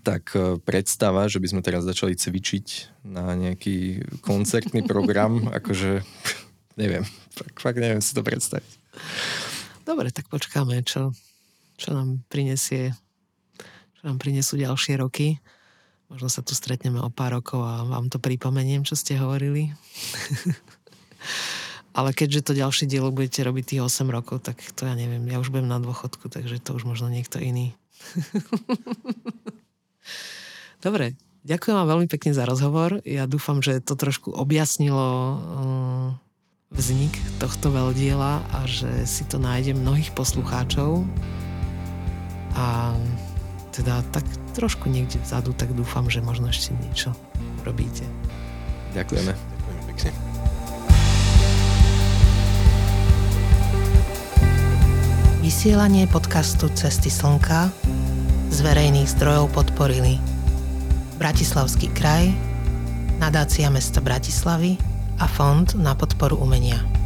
Tak 0.01 0.33
predstava, 0.65 1.29
že 1.29 1.37
by 1.37 1.47
sme 1.53 1.61
teraz 1.61 1.85
začali 1.85 2.17
cvičiť 2.17 2.97
na 3.05 3.37
nejaký 3.37 4.01
koncertný 4.25 4.81
program, 4.91 5.49
akože 5.53 6.01
neviem, 6.81 7.05
fakt, 7.29 7.57
fakt 7.61 7.79
neviem 7.81 8.01
si 8.01 8.17
to 8.17 8.25
predstaviť. 8.25 8.71
Dobre, 9.83 10.09
tak 10.09 10.31
počkáme, 10.31 10.81
čo, 10.81 11.13
čo 11.77 11.93
nám 11.93 12.23
prinesie 12.31 12.95
čo 14.03 14.11
nám 14.11 14.19
prinesú 14.19 14.59
ďalšie 14.59 14.99
roky. 14.99 15.39
Možno 16.13 16.29
sa 16.29 16.45
tu 16.45 16.53
stretneme 16.53 17.01
o 17.01 17.09
pár 17.09 17.41
rokov 17.41 17.65
a 17.65 17.81
vám 17.89 18.05
to 18.05 18.21
pripomeniem, 18.21 18.85
čo 18.85 18.93
ste 18.93 19.17
hovorili. 19.17 19.73
Ale 21.97 22.13
keďže 22.13 22.45
to 22.45 22.53
ďalšie 22.53 22.85
dielo 22.85 23.09
budete 23.09 23.41
robiť 23.41 23.73
tých 23.73 23.81
8 23.81 24.13
rokov, 24.13 24.45
tak 24.45 24.61
to 24.77 24.85
ja 24.85 24.93
neviem. 24.93 25.25
Ja 25.25 25.41
už 25.41 25.49
budem 25.49 25.65
na 25.65 25.81
dôchodku, 25.81 26.29
takže 26.29 26.61
to 26.61 26.77
už 26.77 26.85
možno 26.85 27.09
niekto 27.09 27.41
iný. 27.41 27.73
Dobre, 30.85 31.17
ďakujem 31.49 31.75
vám 31.81 31.89
veľmi 31.97 32.07
pekne 32.13 32.37
za 32.37 32.45
rozhovor. 32.45 33.01
Ja 33.09 33.25
dúfam, 33.25 33.65
že 33.65 33.81
to 33.81 33.97
trošku 33.97 34.37
objasnilo 34.37 35.09
uh, 35.09 36.07
vznik 36.73 37.13
tohto 37.41 37.73
veľdiela 37.73 38.41
a 38.53 38.59
že 38.69 39.09
si 39.09 39.25
to 39.25 39.41
nájde 39.41 39.77
mnohých 39.77 40.13
poslucháčov 40.13 41.05
A 42.53 42.93
teda 43.73 44.05
tak 44.13 44.21
trošku 44.53 44.85
niekde 44.85 45.17
vzadu, 45.25 45.57
tak 45.57 45.73
dúfam, 45.73 46.05
že 46.05 46.21
možno 46.21 46.53
ešte 46.53 46.77
niečo 46.77 47.17
robíte. 47.65 48.05
Ďakujeme. 48.93 49.33
Ďakujem 49.33 49.83
pekne. 49.89 50.11
Vysielanie 55.43 56.07
podcastu 56.07 56.71
Cesty 56.71 57.11
slnka 57.11 57.67
z 58.47 58.57
verejných 58.63 59.09
zdrojov 59.11 59.51
podporili 59.51 60.21
Bratislavský 61.19 61.91
kraj, 61.91 62.31
nadácia 63.19 63.67
mesta 63.67 63.99
Bratislavy 63.99 64.77
a 65.19 65.25
Fond 65.27 65.67
na 65.75 65.97
podporu 65.97 66.39
umenia. 66.39 67.02